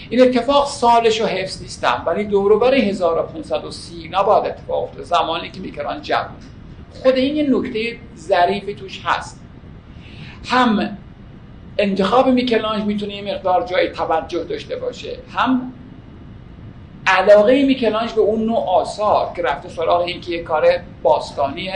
این 0.09 0.21
اتفاق 0.21 0.67
سالش 0.67 1.21
رو 1.21 1.27
حفظ 1.27 1.61
نیستم 1.61 2.03
ولی 2.05 2.23
دوروبر 2.23 2.73
1530 2.73 4.09
نباید 4.09 4.45
اتفاق 4.45 4.83
افتاد 4.83 5.03
زمانی 5.03 5.51
که 5.51 5.59
میکران 5.59 6.01
جوان 6.01 6.35
خود 7.03 7.15
این 7.15 7.35
یه 7.35 7.47
نکته 7.49 7.99
ظریفی 8.17 8.75
توش 8.75 9.01
هست. 9.05 9.39
هم 10.45 10.97
انتخاب 11.77 12.27
میکلانج 12.27 12.83
می‌تونه 12.83 13.15
یه 13.15 13.35
مقدار 13.35 13.65
جای 13.65 13.89
توجه 13.89 14.43
داشته 14.43 14.75
باشه. 14.75 15.17
هم 15.33 15.73
علاقه 17.07 17.65
میکلانج 17.65 18.11
به 18.11 18.21
اون 18.21 18.45
نوع 18.45 18.69
آثار 18.69 19.33
که 19.35 19.41
رفته 19.41 19.69
سراغ 19.69 20.01
این 20.01 20.21
که 20.21 20.31
یه 20.31 20.43
کار 20.43 20.67
باستانی 21.03 21.71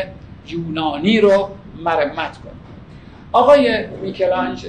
یونانی 0.48 1.20
رو 1.20 1.50
مرمت 1.84 2.38
کنه. 2.38 2.52
آقای 3.32 3.88
میکلانج 3.88 4.68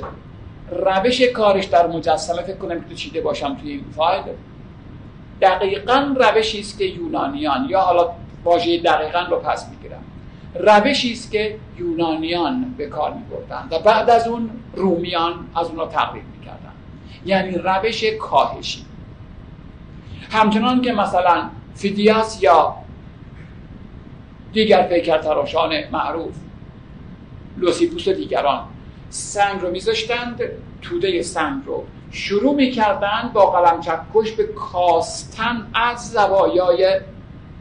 روش 0.70 1.22
کارش 1.22 1.64
در 1.64 1.86
مجسمه 1.86 2.42
فکر 2.42 2.56
کنم 2.56 2.84
که 2.84 2.94
چیده 2.94 3.20
باشم 3.20 3.54
توی 3.54 3.70
این 3.70 3.84
فایل. 3.96 4.22
دقیقا 5.42 6.14
روشی 6.16 6.60
است 6.60 6.78
که 6.78 6.84
یونانیان 6.84 7.66
یا 7.68 7.80
حالا 7.80 8.10
واژه 8.44 8.78
دقیقا 8.78 9.20
رو 9.30 9.36
پس 9.36 9.68
می‌گیرم. 9.68 10.02
روشی 10.54 11.12
است 11.12 11.32
که 11.32 11.56
یونانیان 11.78 12.74
به 12.78 12.86
کار 12.86 13.14
میبردن 13.14 13.68
و 13.70 13.78
بعد 13.78 14.10
از 14.10 14.28
اون 14.28 14.50
رومیان 14.74 15.32
از 15.56 15.68
اونها 15.68 15.86
تقلید 15.86 16.24
می‌کردن 16.38 16.72
یعنی 17.26 17.58
روش 17.58 18.04
کاهشی. 18.04 18.84
همچنان 20.30 20.82
که 20.82 20.92
مثلا 20.92 21.50
فیدیاس 21.74 22.42
یا 22.42 22.74
دیگر 24.52 24.82
پیکرتراشان 24.82 25.72
معروف 25.92 26.34
لوسیپوس 27.56 28.08
و 28.08 28.12
دیگران 28.12 28.64
سنگ 29.10 29.60
رو 29.60 29.70
میذاشتند 29.70 30.40
توده 30.82 31.22
سنگ 31.22 31.62
رو 31.66 31.84
شروع 32.10 32.54
می‌کردن 32.54 33.30
با 33.32 33.50
قلم 33.50 33.80
چکش 33.80 34.32
به 34.32 34.44
کاستن 34.44 35.66
از 35.74 36.10
زوایای 36.10 37.00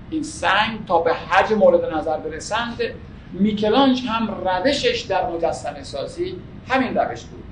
این 0.10 0.24
سنگ 0.24 0.86
تا 0.88 1.00
به 1.00 1.14
حجم 1.14 1.54
مورد 1.54 1.94
نظر 1.94 2.18
برسند. 2.18 2.82
میکلانژ 3.34 4.04
هم 4.08 4.42
روشش 4.46 5.02
در 5.02 5.30
مجسمه 5.30 5.84
سازی 5.84 6.36
همین 6.70 6.96
روش 6.98 7.24
بود. 7.24 7.44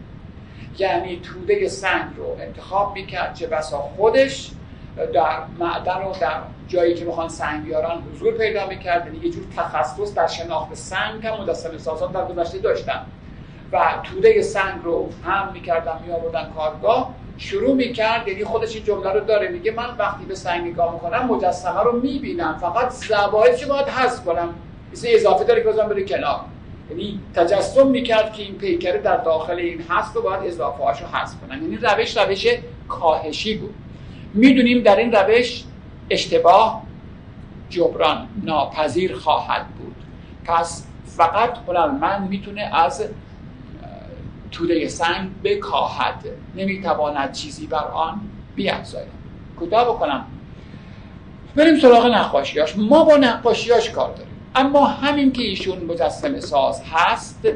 یعنی 0.79 1.19
توده 1.19 1.67
سنگ 1.67 2.17
رو 2.17 2.37
انتخاب 2.39 2.93
می‌کرد 2.93 3.33
چه 3.33 3.47
بسا 3.47 3.77
خودش 3.77 4.51
در 5.13 5.39
معدن 5.59 5.97
و 5.97 6.13
در 6.21 6.41
جایی 6.67 6.93
که 6.93 7.05
می‌خوان 7.05 7.29
سنگ 7.29 7.63
بیارن 7.63 7.97
حضور 8.01 8.33
پیدا 8.33 8.67
می‌کرد 8.67 9.05
یعنی 9.05 9.25
یه 9.25 9.31
جور 9.31 9.43
تخصص 9.57 10.13
در 10.13 10.27
شناخت 10.27 10.73
سنگ 10.73 11.27
هم 11.27 11.41
مجسمه 11.41 11.77
سازان 11.77 12.11
در 12.11 12.25
گذشته 12.25 12.57
داشتن. 12.57 13.05
و 13.75 14.01
توده 14.03 14.41
سنگ 14.41 14.83
رو 14.83 15.09
هم 15.25 15.49
می‌کردن 15.53 15.99
میآوردن 16.05 16.51
کارگاه. 16.55 17.13
شروع 17.37 17.75
می‌کرد 17.75 18.27
یعنی 18.27 18.43
خودش 18.43 18.75
این 18.75 18.83
جمله 18.83 19.13
رو 19.13 19.19
داره 19.19 19.47
میگه 19.47 19.71
من 19.71 19.97
وقتی 19.99 20.25
به 20.25 20.35
سنگ 20.35 20.67
نگاه 20.67 20.93
می‌کنم 20.93 21.25
مجسمه 21.25 21.83
رو 21.83 21.99
می‌بینم. 21.99 22.57
فقط 22.61 22.89
زوایدش 22.89 23.65
باید 23.65 23.87
حذف 23.87 24.25
کنم؟ 24.25 24.49
مثل 24.91 25.07
اضافه 25.11 25.43
داره 25.43 25.63
که 25.63 25.69
بزنم 25.69 25.89
بره 25.89 26.03
کنار 26.03 26.39
یعنی 26.89 27.19
تجسم 27.35 27.87
می‌کرد 27.87 28.33
که 28.33 28.43
این 28.43 28.55
پیکره 28.55 28.97
در 28.97 29.17
داخل 29.17 29.55
این 29.55 29.83
هست 29.89 30.17
و 30.17 30.21
باید 30.21 30.43
اضافه 30.43 30.83
هاشو 30.83 31.05
حذف 31.05 31.35
کنم. 31.41 31.61
یعنی 31.63 31.77
روش 31.77 32.17
روش 32.17 32.47
کاهشی 32.87 33.57
بود. 33.57 33.75
می‌دونیم 34.33 34.83
در 34.83 34.95
این 34.95 35.11
روش 35.11 35.63
اشتباه 36.09 36.81
جبران 37.69 38.27
ناپذیر 38.43 39.15
خواهد 39.15 39.67
بود. 39.67 39.95
پس 40.45 40.87
فقط 41.05 41.57
هنرمند 41.67 42.29
می‌تونه 42.29 42.61
از 42.73 43.03
توده 44.55 44.87
سنگ 44.87 45.29
بکاهد. 45.43 46.25
نمی‌تواند 46.55 47.31
چیزی 47.31 47.67
بر 47.67 47.87
آن 47.87 48.21
بیافزاید 48.55 49.07
کوتاه 49.59 49.85
بکنم. 49.85 50.25
بریم 51.55 51.79
سراغ 51.79 52.05
نقاشیاش. 52.05 52.77
ما 52.77 53.03
با 53.03 53.17
نقاشیاش 53.17 53.89
کار 53.89 54.09
داریم. 54.09 54.33
اما 54.55 54.85
همین 54.85 55.31
که 55.31 55.41
ایشون 55.41 55.85
مجسم 55.85 56.39
ساز 56.39 56.81
هست 56.93 57.47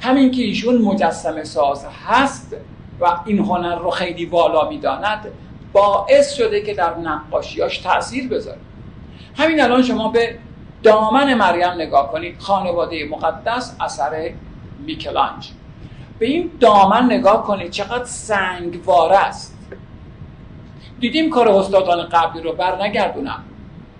همین 0.00 0.30
که 0.30 0.42
ایشون 0.42 0.82
مجسم 0.82 1.44
ساز 1.44 1.86
هست 2.06 2.56
و 3.00 3.18
این 3.24 3.38
هنر 3.38 3.78
رو 3.78 3.90
خیلی 3.90 4.26
والا 4.26 4.68
می‌داند 4.68 5.26
باعث 5.72 6.32
شده 6.32 6.60
که 6.60 6.74
در 6.74 6.96
نقاشیاش 6.98 7.78
تاثیر 7.78 8.28
بذاره. 8.28 8.58
همین 9.36 9.60
الان 9.60 9.82
شما 9.82 10.08
به 10.08 10.38
دامن 10.82 11.34
مریم 11.34 11.70
نگاه 11.70 12.12
کنید. 12.12 12.38
خانواده 12.38 13.08
مقدس 13.10 13.76
اثر 13.80 14.30
میکلانج. 14.86 15.48
به 16.18 16.26
این 16.26 16.50
دامن 16.60 17.04
نگاه 17.04 17.44
کنید 17.44 17.70
چقدر 17.70 18.04
سنگوار 18.04 19.12
است. 19.12 19.58
دیدیم 21.00 21.30
کار 21.30 21.48
استادان 21.48 22.08
قبلی 22.08 22.42
رو 22.42 22.52
بر 22.52 22.82
نگردونم 22.82 23.44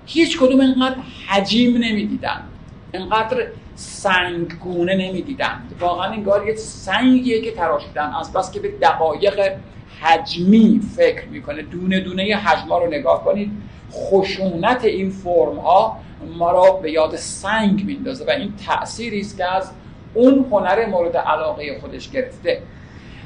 هیچ 0.06 0.38
کدوم 0.38 0.60
اینقدر 0.60 0.96
حجیم 1.28 1.76
نمی‌دیدن. 1.76 2.42
اینقدر 2.94 3.46
سنگگونه 3.74 4.94
نمی‌دیدن. 4.94 5.62
واقعا 5.80 6.10
انگار 6.10 6.48
یه 6.48 6.54
سنگیه 6.54 7.40
که 7.40 7.52
تراشیدن. 7.52 8.14
از 8.20 8.32
بس 8.32 8.52
که 8.52 8.60
به 8.60 8.68
دقایق 8.68 9.52
حجمی 10.00 10.80
فکر 10.96 11.24
می‌کنه. 11.28 11.62
دونه 11.62 12.00
دونه 12.00 12.36
حجما 12.36 12.78
رو 12.78 12.86
نگاه 12.86 13.24
کنید. 13.24 13.52
خشونت 13.92 14.84
این 14.84 15.10
فرم 15.10 15.58
ها 15.58 15.96
ما 16.38 16.50
را 16.52 16.70
به 16.70 16.92
یاد 16.92 17.16
سنگ 17.16 17.84
میندازه 17.84 18.24
و 18.24 18.30
این 18.30 18.52
تأثیری 18.66 19.20
است 19.20 19.36
که 19.36 19.44
از 19.44 19.70
اون 20.16 20.46
هنر 20.50 20.86
مورد 20.86 21.16
علاقه 21.16 21.80
خودش 21.80 22.10
گرفته. 22.10 22.62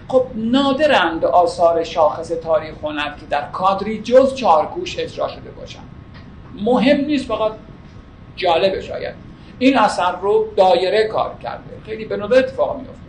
خب 0.08 0.24
نادرند 0.34 1.24
آثار 1.24 1.84
شاخص 1.84 2.28
تاریخ 2.28 2.74
هنر 2.82 3.14
که 3.20 3.26
در 3.30 3.50
کادری 3.52 4.02
جز 4.02 4.34
چارگوش 4.34 4.98
اجرا 4.98 5.28
شده 5.28 5.50
باشن. 5.50 5.80
مهم 6.64 7.00
نیست 7.00 7.26
فقط 7.26 7.52
جالب 8.36 8.80
شاید. 8.80 9.14
این 9.58 9.78
اثر 9.78 10.16
رو 10.22 10.46
دایره 10.56 11.08
کار 11.08 11.34
کرده. 11.42 11.80
خیلی 11.86 12.04
به 12.04 12.16
ندرت 12.16 12.38
اتفاق 12.38 12.76
میفته 12.76 13.00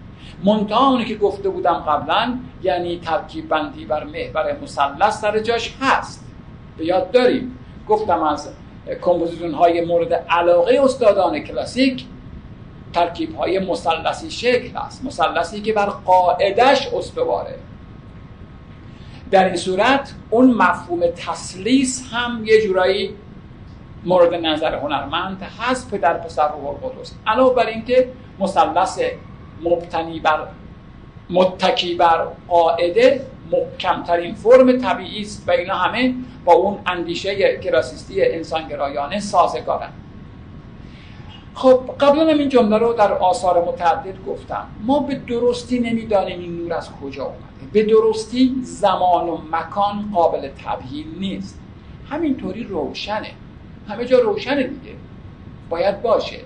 منتها 0.44 0.90
اونی 0.90 1.06
که 1.06 1.16
گفته 1.16 1.50
بودم 1.50 1.74
قبلا 1.74 2.38
یعنی 2.64 3.00
ترکیب 3.00 3.50
بندی 3.50 3.86
بر 3.86 4.04
محور 4.04 4.58
مثلث 4.64 5.22
سر 5.22 5.40
جاش 5.40 5.78
هست. 5.82 6.26
به 6.78 6.86
یاد 6.86 7.12
داریم. 7.12 7.58
گفتم 7.88 8.24
از 8.24 8.50
composition 9.02 9.52
های 9.52 9.86
مورد 9.86 10.14
علاقه 10.14 10.82
استادان 10.84 11.40
کلاسیک 11.40 12.06
ترکیب 12.94 13.36
های 13.36 13.60
مثلثی 13.60 14.32
شکل 14.32 14.78
است 14.78 15.06
مثلثی 15.06 15.62
که 15.62 15.74
بر 15.74 15.86
قاعدش 15.86 16.88
استواره. 16.88 17.56
در 19.32 19.46
این 19.46 19.56
صورت 19.56 20.14
اون 20.30 20.54
مفهوم 20.54 21.02
تسلیس 21.16 22.04
هم 22.12 22.42
یه 22.46 22.62
جورایی 22.62 23.16
مورد 24.06 24.34
نظر 24.34 24.76
هنرمند 24.76 25.42
هست 25.60 25.92
پدر 25.92 26.14
پسر 26.14 26.48
روح 26.52 26.66
القدس. 26.66 27.14
علاوه 27.28 27.56
بر 27.56 27.66
اینکه 27.66 28.10
مثلث 28.40 29.00
مبتنی 29.64 30.20
بر 30.20 30.48
متکی 31.30 31.96
بر 31.96 32.28
قاعده 32.48 33.26
محکمترین 33.52 34.36
فرم 34.36 34.78
طبیعی 34.78 35.22
است 35.22 35.44
و 35.48 35.52
اینا 35.52 35.76
همه 35.76 36.14
با 36.46 36.54
اون 36.54 36.80
اندیشه 36.86 37.58
کراسیستی 37.58 38.26
انسانگرایانه 38.26 39.20
سازگارن. 39.20 39.90
خب 41.62 41.82
قبلا 42.00 42.22
هم 42.22 42.38
این 42.38 42.50
جمله 42.50 42.78
رو 42.78 42.94
در 42.94 43.14
آثار 43.14 43.66
متعدد 43.66 44.26
گفتم. 44.28 44.68
ما 44.84 45.00
به 45.00 45.16
درستی 45.16 45.80
نمی‌دانیم 45.80 46.40
این 46.40 46.58
نور 46.58 46.74
از 46.74 46.90
کجا 46.92 47.24
اومده. 47.24 47.42
به 47.74 47.84
درستی 47.84 48.56
زمان 48.64 49.30
و 49.30 49.38
مکان 49.52 50.12
قابل 50.14 50.50
تبیین 50.66 51.08
نیست. 51.20 51.60
همینطوری 52.10 52.64
روشنه. 52.64 53.32
همه 53.88 54.06
جا 54.06 54.20
روشنه 54.20 54.64
دیگه. 54.64 54.96
باید 55.70 56.02
باشه. 56.02 56.40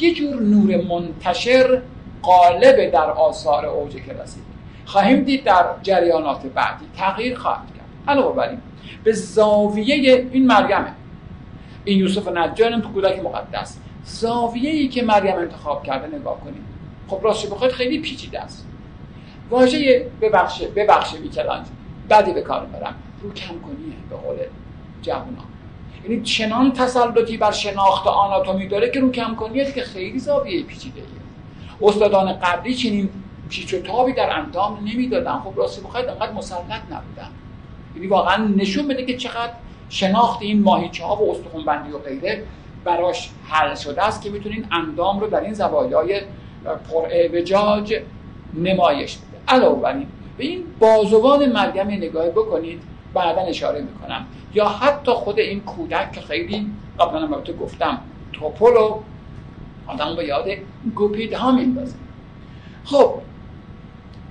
یه 0.00 0.14
جور 0.14 0.42
نور 0.42 0.82
منتشر 0.88 1.82
قالب 2.22 2.90
در 2.90 3.10
آثار 3.10 3.66
اوج 3.66 3.96
کلاسیک. 3.96 4.42
خواهیم 4.86 5.22
دید 5.22 5.44
در 5.44 5.64
جریانات 5.82 6.42
بعدی. 6.46 6.84
تغییر 6.96 7.38
خواهد 7.38 7.66
کرد. 7.76 8.16
علاوه 8.16 8.36
بر 8.36 8.56
به 9.04 9.12
زاویه 9.12 10.26
این 10.32 10.46
مریمه 10.46 10.92
این 11.84 11.98
یوسف 11.98 12.28
نجار 12.28 12.80
تو 12.80 12.88
کودک 12.88 13.24
مقدس. 13.24 13.78
زاویه 14.04 14.70
ای 14.70 14.88
که 14.88 15.02
مریم 15.02 15.36
انتخاب 15.36 15.82
کرده 15.82 16.16
نگاه 16.16 16.40
کنید. 16.40 16.62
خب 17.08 17.20
راستش 17.22 17.46
بخواید 17.46 17.72
خیلی 17.72 17.98
پیچیده 17.98 18.40
است. 18.40 18.66
واژه 19.50 20.10
ببخشه 20.20 20.68
ببخشه 20.68 21.18
میکلانج. 21.18 21.66
بعدی 22.08 22.32
به 22.32 22.42
کار 22.42 22.66
برم. 22.66 22.94
رو 23.22 23.32
کم 23.32 23.60
کنیه 23.60 23.96
به 24.10 24.16
قول 24.16 24.36
جوانان 25.02 25.44
یعنی 26.04 26.22
چنان 26.22 26.72
تسلطی 26.72 27.36
بر 27.36 27.50
شناخت 27.50 28.06
آناتومی 28.06 28.68
داره 28.68 28.90
که 28.90 29.00
رو 29.00 29.12
کم 29.12 29.34
کنیه 29.34 29.72
که 29.72 29.80
خیلی 29.80 30.18
زاویه 30.18 30.62
پیچیده 30.62 31.00
ایه 31.00 31.88
استادان 31.88 32.32
قبلی 32.32 32.74
چنین 32.74 33.08
پیچ 33.48 33.74
و 33.74 33.78
تابی 33.78 34.12
در 34.12 34.38
اندام 34.38 34.78
نمی‌دادن. 34.84 35.38
خب 35.38 35.52
راستی 35.56 35.80
بخواید 35.80 36.08
انقدر 36.08 36.32
مسلط 36.32 36.82
نبودن. 36.90 37.30
یعنی 37.94 38.06
واقعا 38.06 38.46
نشون 38.56 38.88
بده 38.88 39.04
که 39.04 39.16
چقدر 39.16 39.52
شناخت 39.88 40.42
این 40.42 40.62
ماهیچه 40.62 41.04
ها 41.04 41.16
و 41.16 41.30
استخون 41.30 41.64
بندی 41.64 41.92
و 41.92 41.98
غیره 41.98 42.44
براش 42.84 43.30
حل 43.48 43.74
شده 43.74 44.04
است 44.06 44.22
که 44.22 44.30
می‌تونین 44.30 44.66
اندام 44.72 45.20
رو 45.20 45.26
در 45.26 45.40
این 45.40 45.54
زوایای 45.54 46.20
پر 46.64 47.06
اعوجاج 47.10 48.00
نمایش 48.54 49.16
بده 49.16 49.56
علاوه 49.56 49.82
بر 49.82 49.92
این 49.92 50.06
به 50.38 50.44
این 50.44 50.64
بازوان 50.78 51.52
مریم 51.52 51.86
نگاه 51.86 52.28
بکنید 52.28 52.82
بعدا 53.14 53.40
اشاره 53.40 53.80
می‌کنم. 53.80 54.26
یا 54.54 54.68
حتی 54.68 55.12
خود 55.12 55.38
این 55.38 55.60
کودک 55.60 56.12
که 56.12 56.20
خیلی 56.20 56.70
قبلا 57.00 57.20
هم 57.20 57.42
گفتم 57.60 57.98
توپولو 58.32 58.98
آدم 59.86 60.16
به 60.16 60.24
یاد 60.24 60.48
گوپید 60.94 61.34
ها 61.34 61.52
میندازه. 61.52 61.94
خب 62.84 63.14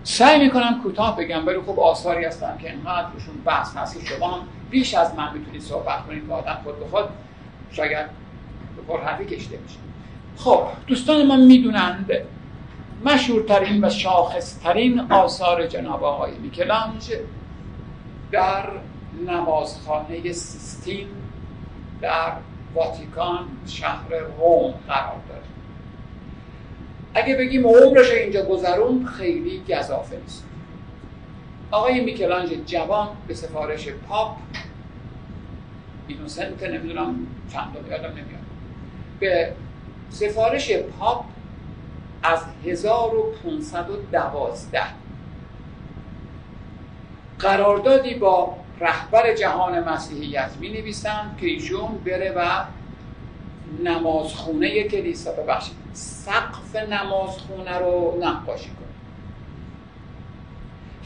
سعی 0.03 0.39
می‌کنم 0.39 0.81
کوتاه 0.83 1.17
بگم 1.17 1.47
ولی 1.47 1.59
خب 1.59 1.79
آثاری 1.79 2.25
هستن 2.25 2.57
که 2.61 2.71
اینقدر 2.71 3.07
روشون 3.13 3.35
بحث 3.45 3.77
هست 3.77 3.99
که 3.99 4.05
شما 4.05 4.39
بیش 4.69 4.93
از 4.93 5.15
من 5.15 5.33
می‌تونید 5.33 5.61
صحبت 5.61 6.07
کنید 6.07 6.27
که 6.27 6.33
آدم 6.33 6.57
خود 6.63 6.79
به 6.79 6.85
خود. 6.85 7.05
شاید 7.71 8.20
به 8.75 8.81
پرحرفی 8.81 9.25
کشته 9.25 9.57
میشه 9.63 9.77
خب 10.37 10.63
دوستان 10.87 11.27
ما 11.27 11.37
می‌دونند 11.37 12.11
مشهورترین 13.05 13.83
و 13.83 13.89
شاخصترین 13.89 14.99
آثار 14.99 15.67
جناب 15.67 16.03
آقای 16.03 16.31
میکلانج 16.31 17.13
در 18.31 18.69
نمازخانه 19.27 20.31
سیستین 20.31 21.07
در 22.01 22.31
واتیکان 22.75 23.45
شهر 23.67 24.09
روم 24.09 24.73
قرار 24.87 25.21
داره 25.29 25.41
اگه 27.13 27.35
بگیم 27.35 27.67
عمرش 27.67 28.11
اینجا 28.11 28.45
گذرون 28.45 29.05
خیلی 29.05 29.61
گذافه 29.69 30.17
نیست. 30.17 30.45
آقای 31.71 32.01
میکلانج 32.01 32.49
جوان 32.65 33.07
به 33.27 33.33
سفارش 33.33 33.87
پاپ 33.87 34.37
اینوسنت 36.07 36.63
نمی‌دونم 36.63 37.15
چند 37.53 37.75
یادم 37.89 38.09
نمیاد. 38.09 38.40
به 39.21 39.53
سفارش 40.09 40.71
پاپ 40.71 41.25
از 42.23 42.39
1512 42.65 44.81
قراردادی 47.39 48.13
با 48.13 48.55
رهبر 48.79 49.33
جهان 49.33 49.89
مسیحیت 49.89 50.51
می 50.59 50.69
نویسند 50.69 51.37
که 51.37 51.45
ایشون 51.45 51.97
بره 52.05 52.33
و 52.37 52.63
نمازخونه 53.83 54.83
کلیسا 54.83 55.31
ببخشید 55.31 55.75
سقف 55.93 56.75
نمازخونه 56.75 57.77
رو 57.77 58.17
نقاشی 58.21 58.69
کنه. 58.69 58.87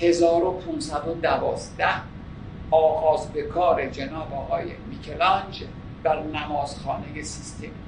1512 0.10 1.88
آغاز 2.72 3.34
به 3.34 3.42
کار 3.42 3.86
جناب 3.86 4.34
آقای 4.34 4.72
میکلانج 4.90 5.64
در 6.04 6.24
نمازخانه 6.24 7.24
سیستم. 7.24 7.85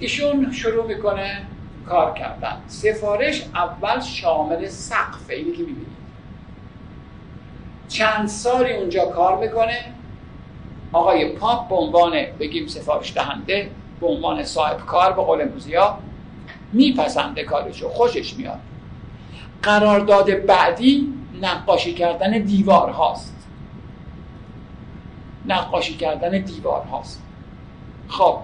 ایشون 0.00 0.52
شروع 0.52 0.86
می‌کنه 0.86 1.46
کار 1.88 2.14
کردن. 2.14 2.60
سفارش 2.66 3.44
اول 3.54 4.00
شامل 4.00 4.66
سقف 4.66 5.30
اینی 5.30 5.52
که 5.52 5.58
می‌بینید. 5.58 5.86
چند 7.88 8.28
سالی 8.28 8.72
اونجا 8.72 9.06
کار 9.06 9.38
می‌کنه. 9.38 9.84
آقای 10.92 11.28
پاپ 11.28 11.68
به 11.68 11.74
عنوان 11.74 12.12
بگیم 12.38 12.66
سفارش 12.66 13.14
دهنده 13.14 13.70
به 14.00 14.06
عنوان 14.06 14.44
صاحب 14.44 14.86
کار 14.86 15.12
به 15.12 15.22
قول 15.22 15.48
موزیا 15.48 15.98
میپسنده 16.72 17.44
کارشو. 17.44 17.88
خوشش 17.88 18.34
میاد. 18.34 18.60
قرارداد 19.62 20.46
بعدی 20.46 21.12
نقاشی 21.42 21.94
کردن 21.94 22.30
دیوار 22.30 22.90
هاست 22.90 23.36
نقاشی 25.46 25.96
کردن 25.96 26.38
دیوار 26.38 26.82
هاست 26.82 27.22
خب 28.08 28.38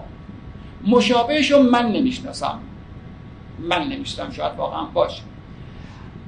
مشابهشو 0.83 1.61
من 1.61 1.91
نمی‌شناسم. 1.91 2.59
من 3.59 3.83
نمی‌شناسم. 3.83 4.31
شاید 4.31 4.55
واقعا 4.57 4.85
باشه. 4.85 5.23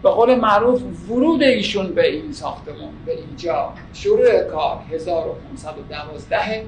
به 0.03 0.09
قول 0.09 0.35
معروف 0.35 0.81
ورود 1.09 1.43
ایشون 1.43 1.88
به 1.88 2.07
این 2.12 2.31
ساختمون 2.31 2.89
به 3.05 3.17
اینجا. 3.17 3.73
شروع 3.93 4.39
کار 4.39 4.81
1512 4.91 6.65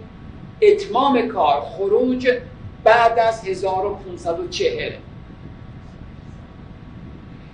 اتمام 0.61 1.27
کار 1.27 1.61
خروج 1.61 2.29
بعد 2.83 3.19
از 3.19 3.47
1540 3.47 4.91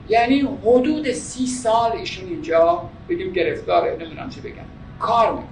یعنی 0.09 0.49
حدود 0.65 1.11
سی 1.11 1.47
سال 1.47 1.91
ایشون 1.91 2.29
اینجا 2.29 2.81
بگیم 3.09 3.33
گرفتاره. 3.33 3.97
نمی‌دونم 3.99 4.29
چه 4.29 4.41
بگم. 4.41 4.55
کار 4.99 5.31
می‌کنه. 5.31 5.47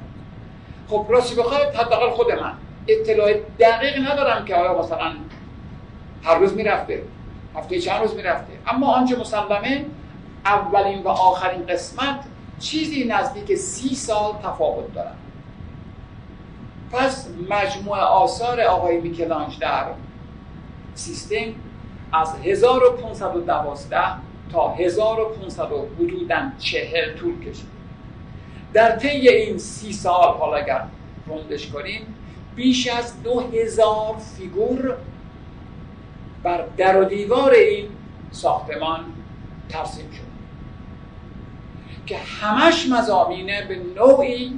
خب 0.88 1.06
راستی 1.10 1.36
بخواید 1.36 1.76
حداقل 1.76 2.10
خود 2.10 2.32
من. 2.32 2.54
اطلاع 2.88 3.34
دقیق 3.60 4.12
ندارم 4.12 4.46
که 4.46 4.56
آیا 4.56 4.80
مثلا 4.80 5.12
هر 6.24 6.36
روز 6.36 6.54
می‌رفته 6.54 7.04
هفته 7.56 7.80
چند 7.80 8.02
روز 8.02 8.16
می‌رفته. 8.16 8.54
اما 8.68 8.94
آنچه 8.94 9.20
مسلمه 9.20 9.86
اولین 10.46 11.04
و 11.04 11.08
آخرین 11.08 11.66
قسمت 11.66 12.20
چیزی 12.60 13.04
نزدیک 13.04 13.56
سی 13.56 13.96
سال 13.96 14.34
تفاوت 14.44 14.94
دارن 14.94 15.16
پس 16.92 17.30
مجموع 17.50 17.98
آثار 17.98 18.62
آقای 18.62 19.02
میکلانج 19.02 19.60
در 19.60 19.86
سیستم 20.96 21.54
از 22.14 22.36
1512 22.44 23.98
تا 24.52 24.74
1500 24.74 25.68
حدودا 26.00 26.52
چهل 26.60 27.14
طول 27.14 27.40
کشید. 27.40 27.76
در 28.74 28.96
طی 28.96 29.30
این 29.30 29.58
سی 29.58 29.94
سال 29.94 30.38
حالا 30.38 30.58
اگر 30.58 30.84
روندش 31.28 31.68
کنیم 31.68 32.15
بیش 32.56 32.88
از 32.88 33.24
دو 33.24 33.40
هزار 33.40 34.16
فیگور 34.38 34.98
بر 36.44 36.66
در 36.78 37.02
و 37.02 37.06
دیوار 37.06 37.52
این 37.52 37.88
ساختمان 38.32 39.00
ترسیم 39.70 40.12
شد. 40.12 40.26
که 42.06 42.18
همش 42.18 42.90
مزامینه 42.90 43.66
به 43.68 43.80
نوعی 43.96 44.54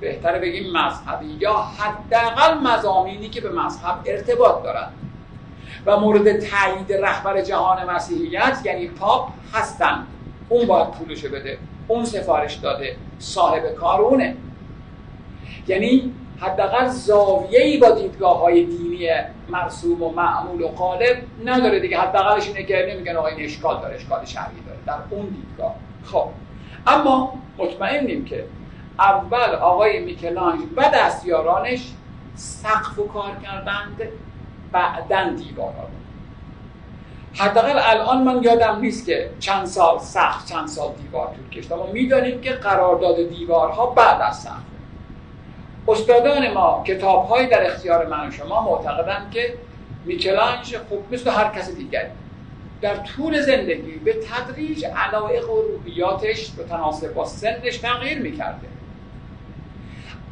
بهتره 0.00 0.38
بگیم 0.38 0.72
مذهبی 0.72 1.36
یا 1.40 1.54
حداقل 1.54 2.58
مزامینی 2.58 3.28
که 3.28 3.40
به 3.40 3.50
مذهب 3.50 3.98
ارتباط 4.06 4.62
دارند. 4.62 4.92
و 5.86 6.00
مورد 6.00 6.38
تایید 6.38 6.92
رهبر 6.92 7.40
جهان 7.42 7.90
مسیحیت 7.90 8.60
یعنی 8.64 8.88
پاپ 8.88 9.28
هستند. 9.54 10.06
اون 10.48 10.66
باید 10.66 10.90
پولش 10.90 11.24
بده 11.24 11.58
اون 11.88 12.04
سفارش 12.04 12.54
داده 12.54 12.96
صاحب 13.18 13.74
کار 13.74 14.00
اونه 14.00 14.36
یعنی 15.68 16.14
حداقل 16.40 16.88
زاویه‌ای 16.88 17.78
با 17.78 17.90
دیدگاه 17.90 18.40
های 18.40 18.64
دینی 18.64 19.08
مرسوم 19.48 20.02
و 20.02 20.10
معمول 20.10 20.62
و 20.62 20.68
قالب 20.68 21.16
نداره 21.44 21.80
دیگه. 21.80 21.98
حداقلش 21.98 22.46
اینه 22.46 22.62
که 22.62 22.88
نمیگن 22.90 23.16
آقا 23.16 23.26
این 23.26 23.44
اشکال 23.44 23.80
داره 23.80 23.94
اشکال 23.94 24.24
شرعی 24.24 24.60
داره. 24.66 24.78
در 24.86 25.16
اون 25.16 25.26
دیدگاه. 25.26 25.74
خب. 26.04 26.28
اما 26.86 27.34
مطمئنیم 27.58 28.24
که 28.24 28.44
اول 28.98 29.54
آقای 29.54 30.04
میکلانج 30.04 30.60
و 30.76 30.90
دستیارانش 30.94 31.86
سقف 32.34 32.98
و 32.98 33.06
کار 33.06 33.36
کردند. 33.42 34.02
بعدا 34.72 35.30
دیوارها 35.30 35.86
حداقل 37.34 37.80
الان 37.82 38.22
من 38.22 38.42
یادم 38.42 38.78
نیست 38.80 39.06
که 39.06 39.30
چند 39.38 39.66
سال 39.66 39.98
سقف 39.98 40.46
چند 40.48 40.68
سال 40.68 40.92
دیوار 41.02 41.26
طول 41.26 41.48
کشید. 41.48 41.72
اما 41.72 41.86
می‌دانیم 41.86 42.40
که 42.40 42.50
قرارداد 42.50 43.28
دیوارها 43.28 43.86
بعد 43.86 44.20
از 44.20 44.36
سقف 44.36 44.69
استادان 45.88 46.52
ما 46.52 46.84
کتاب 46.86 47.48
در 47.50 47.66
اختیار 47.66 48.06
من 48.06 48.28
و 48.28 48.30
شما 48.30 48.60
معتقدند 48.60 49.30
که 49.30 49.54
میکلانج 50.04 50.76
خب 50.76 51.14
مثل 51.14 51.30
هر 51.30 51.48
کس 51.48 51.70
دیگری. 51.70 52.10
در 52.80 52.96
طول 52.96 53.42
زندگی 53.42 53.92
به 53.92 54.12
تدریج 54.12 54.84
علایق 54.84 55.50
و 55.50 55.62
روحیاتش 55.62 56.50
به 56.50 56.64
تناسب 56.64 57.14
با 57.14 57.24
سنش 57.24 57.76
تغییر 57.76 58.18
می‌کرده. 58.18 58.68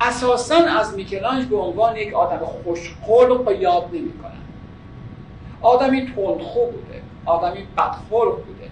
اساسا 0.00 0.56
از 0.56 0.94
میکلانج 0.94 1.46
به 1.46 1.56
عنوان 1.56 1.96
یک 1.96 2.14
آدم 2.14 2.44
خوشخلق 2.44 3.56
یاد 3.60 3.88
نمی‌کنن 3.92 4.32
آدمی 5.62 6.06
تندخو 6.06 6.66
بوده 6.66 7.02
آدمی 7.26 7.66
بدخلق 7.76 8.36
بوده. 8.36 8.70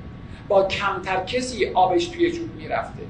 با 0.48 0.64
کمتر 0.64 1.24
کسی 1.24 1.66
آبش 1.74 2.06
توی 2.06 2.32
جوب 2.32 2.54
می‌رفته. 2.54 3.02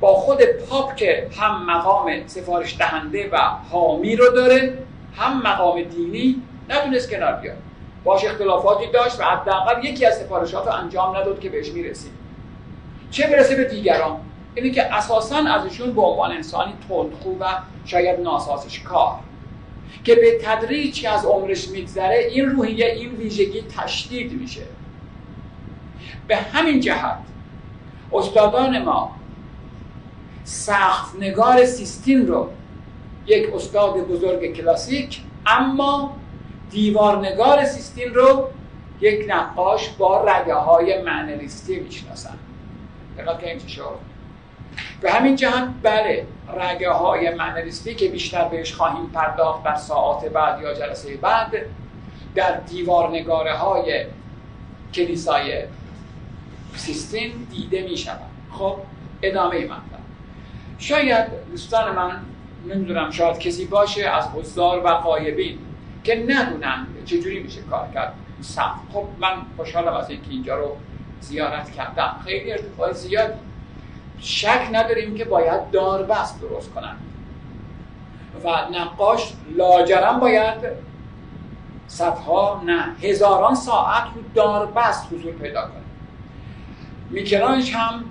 با 0.00 0.14
خود 0.14 0.42
پاپ 0.42 0.96
که 0.96 1.28
هم 1.38 1.66
مقام 1.66 2.26
سفارش 2.26 2.78
دهنده 2.78 3.28
و 3.32 3.38
حامی 3.70 4.16
رو 4.16 4.30
داره 4.30 4.78
هم 5.16 5.42
مقام 5.42 5.82
دینی 5.82 6.42
نتونست 6.68 7.10
کنار 7.10 7.32
بیاد. 7.32 7.56
باش 8.04 8.24
اختلافاتی 8.24 8.86
داشت 8.92 9.20
و 9.20 9.22
حداقل 9.22 9.84
یکی 9.84 10.06
از 10.06 10.18
سفارشات 10.18 10.66
رو 10.66 10.72
انجام 10.72 11.16
نداد 11.16 11.40
که 11.40 11.48
بهش 11.48 11.68
می‌رسید 11.68 12.12
چه 13.10 13.26
برسه 13.26 13.56
به 13.56 13.64
دیگران؟ 13.64 14.16
اینه 14.54 14.70
که 14.70 14.94
اساسا 14.94 15.36
ازشون 15.36 15.92
به 15.92 16.02
عنوان 16.02 16.32
انسانی 16.32 16.72
تندخو 16.88 17.30
و 17.40 17.44
شاید 17.84 18.20
ناسازش 18.20 18.80
کار. 18.80 19.14
که 20.04 20.14
به 20.14 20.38
تدریج 20.42 21.02
که 21.02 21.08
از 21.08 21.24
عمرش 21.24 21.68
میگذره 21.68 22.18
این 22.18 22.50
روحیه 22.50 22.86
این 22.86 23.14
ویژگی 23.14 23.62
تشدید 23.62 24.32
میشه. 24.32 24.62
به 26.28 26.36
همین 26.36 26.80
جهت 26.80 27.18
استادان 28.12 28.82
ما 28.82 29.17
سخت 30.48 31.16
نگار 31.20 31.64
سیستین 31.64 32.26
رو 32.26 32.50
یک 33.26 33.54
استاد 33.54 33.94
بزرگ 33.94 34.52
کلاسیک 34.52 35.20
اما 35.46 36.16
دیوارنگار 36.70 37.64
سیستین 37.64 38.14
رو 38.14 38.48
یک 39.00 39.24
نقاش 39.28 39.88
با 39.88 40.24
رگه 40.24 40.54
های 40.54 41.02
معنویستی 41.02 41.80
می‌شناسن 41.80 42.38
که 43.16 43.48
این 43.48 43.60
به 45.00 45.12
همین 45.12 45.36
جهت 45.36 45.68
بله 45.82 46.26
رگه 46.56 46.90
های 46.90 47.34
معنویستی 47.34 47.94
که 47.94 48.08
بیشتر 48.08 48.48
بهش 48.48 48.74
خواهیم 48.74 49.06
پرداخت 49.06 49.64
در 49.64 49.76
ساعات 49.76 50.24
بعد 50.24 50.62
یا 50.62 50.74
جلسه 50.74 51.16
بعد 51.16 51.52
در 52.34 52.56
دیوارنگاره 52.56 53.54
های 53.54 54.04
کلیسای 54.94 55.62
سیستین 56.76 57.32
دیده 57.50 57.82
می 57.82 57.96
شود 57.96 58.30
خب 58.52 58.76
ادامه 59.22 59.64
مطلب. 59.64 59.97
شاید 60.78 61.26
دوستان 61.50 61.96
من 61.96 62.20
نمی‌دونم 62.66 63.10
شاید 63.10 63.38
کسی 63.38 63.64
باشه 63.64 64.08
از 64.08 64.28
حضار 64.28 64.84
و 64.84 64.88
قایبین 64.88 65.58
که 66.04 66.24
ندونن 66.28 66.86
چجوری 67.04 67.40
میشه 67.40 67.62
کار 67.62 67.88
کرد. 67.94 68.14
سخت. 68.40 68.80
خب 68.92 69.04
من 69.18 69.36
خوشحالم 69.56 69.94
از 69.94 70.10
اینکه 70.10 70.30
اینجا 70.30 70.58
رو 70.58 70.76
زیارت 71.20 71.70
کردم. 71.72 72.16
خیلی 72.24 72.52
ارتفاع 72.52 72.92
زیادی. 72.92 73.38
شک 74.20 74.68
نداریم 74.72 75.16
که 75.16 75.24
باید 75.24 75.70
داربست 75.70 76.40
درست 76.40 76.74
کنن. 76.74 76.96
و 78.44 78.48
نقاش 78.78 79.32
لاجرم 79.56 80.20
باید 80.20 80.58
صدها 81.86 82.62
نه 82.66 83.08
هزاران 83.08 83.54
ساعت 83.54 84.04
رو 84.14 84.22
داربست 84.34 85.12
حضور 85.12 85.32
پیدا 85.32 85.62
کنه. 85.62 85.82
میکلانج 87.10 87.72
هم 87.74 88.04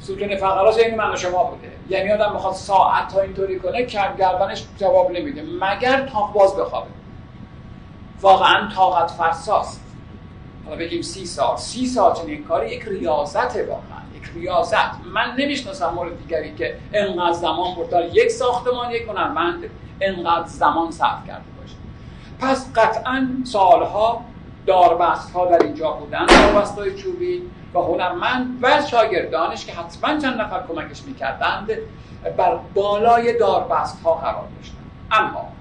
ستون 0.00 0.36
فقراس 0.36 0.78
این 0.78 0.94
من 0.94 1.12
و 1.12 1.16
شما 1.16 1.44
بوده. 1.44 1.72
یعنی 1.88 2.12
آدم 2.12 2.32
می‌خواد 2.32 2.54
ساعت 2.54 3.12
ها 3.12 3.20
اینطوری 3.20 3.58
کنه 3.58 3.86
که 3.86 4.00
گردنش 4.18 4.64
جواب 4.78 5.10
نمیده. 5.10 5.42
مگر 5.60 6.08
تاق 6.12 6.32
باز 6.32 6.56
بخوابه. 6.56 6.86
واقعا 8.20 8.70
طاقت 8.74 9.10
فرساست. 9.10 9.84
حالا 10.64 10.76
بگیم 10.76 11.02
سی 11.02 11.26
سال. 11.26 11.56
سی 11.56 11.86
سال 11.86 12.14
چنین 12.14 12.44
کاری 12.44 12.70
یک 12.70 12.82
ریاضت 12.82 13.56
واقعا. 13.56 14.02
یک 14.16 14.30
ریاضت. 14.34 15.06
من 15.14 15.34
نمی‌شناسم 15.38 15.92
مورد 15.94 16.18
دیگری 16.18 16.54
که 16.54 16.78
انقدر 16.92 17.32
زمان 17.32 17.74
برد 17.74 18.14
یک 18.16 18.30
ساختمان 18.30 18.90
یک 18.90 19.02
هنرمند 19.02 19.64
انقدر 20.00 20.46
زمان 20.46 20.90
صرف 20.90 21.26
کرده 21.26 21.44
باشه. 21.60 21.76
پس 22.40 22.72
قطعا 22.74 23.28
سالها 23.44 24.20
داربست 24.66 25.32
ها 25.32 25.46
در 25.46 25.62
اینجا 25.62 25.90
بودن. 25.90 26.26
داربست 26.26 26.78
های 26.78 26.94
چوبی. 26.94 27.42
و 27.76 27.82
هنرمند 27.82 28.58
و 28.62 28.82
شاگردانش 28.90 29.66
که 29.66 29.72
حتما 29.72 30.20
چند 30.20 30.40
نفر 30.40 30.62
کمکش 30.68 31.02
می‌کردند 31.02 31.70
بر 32.36 32.58
بالای 32.74 33.38
داربست 33.38 34.02
ها 34.02 34.14
قرار 34.14 34.44
داشتن 34.56 34.76
اما 35.12 35.52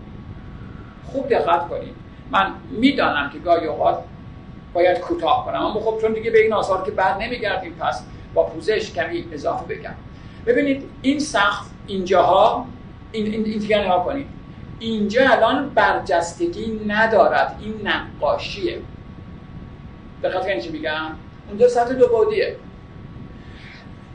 خوب 1.06 1.30
دقت 1.30 1.70
کنید 1.70 1.96
من 2.32 2.52
می‌دانم 2.70 3.30
که 3.30 3.40
گاهی 3.40 3.68
اوقات 3.68 4.04
باید 4.74 5.00
کوتاه 5.00 5.46
کنم 5.46 5.66
اما 5.66 5.80
خب 5.80 5.98
چون 6.02 6.14
دیگه 6.14 6.32
به 6.32 6.42
این 6.42 6.54
آثار 6.54 6.86
که 6.86 6.92
بعد 6.92 7.22
نمیگردیم 7.22 7.74
پس 7.80 8.04
با 8.34 8.44
پوزش 8.44 8.92
کمی 8.92 9.26
اضافه 9.32 9.76
بگم. 9.76 9.94
ببینید 10.46 10.84
این 11.02 11.20
سقف 11.20 11.66
اینجاها 11.88 12.66
این 13.12 13.26
این, 13.26 13.46
این 13.46 13.60
دیگه 13.60 13.78
نگاه 13.78 14.06
کنید. 14.06 14.28
اینجا 14.80 15.30
الان 15.30 15.70
برجستگی 15.70 16.82
ندارد 16.88 17.60
این 17.62 17.88
نقاشیه. 17.88 18.82
دقت 20.24 20.46
کنید 20.46 20.60
چی 20.60 20.70
میگم؟ 20.70 21.12
اونجا 21.50 21.68
سطح 21.68 21.94
دو 21.94 22.08
بعدیه 22.08 22.56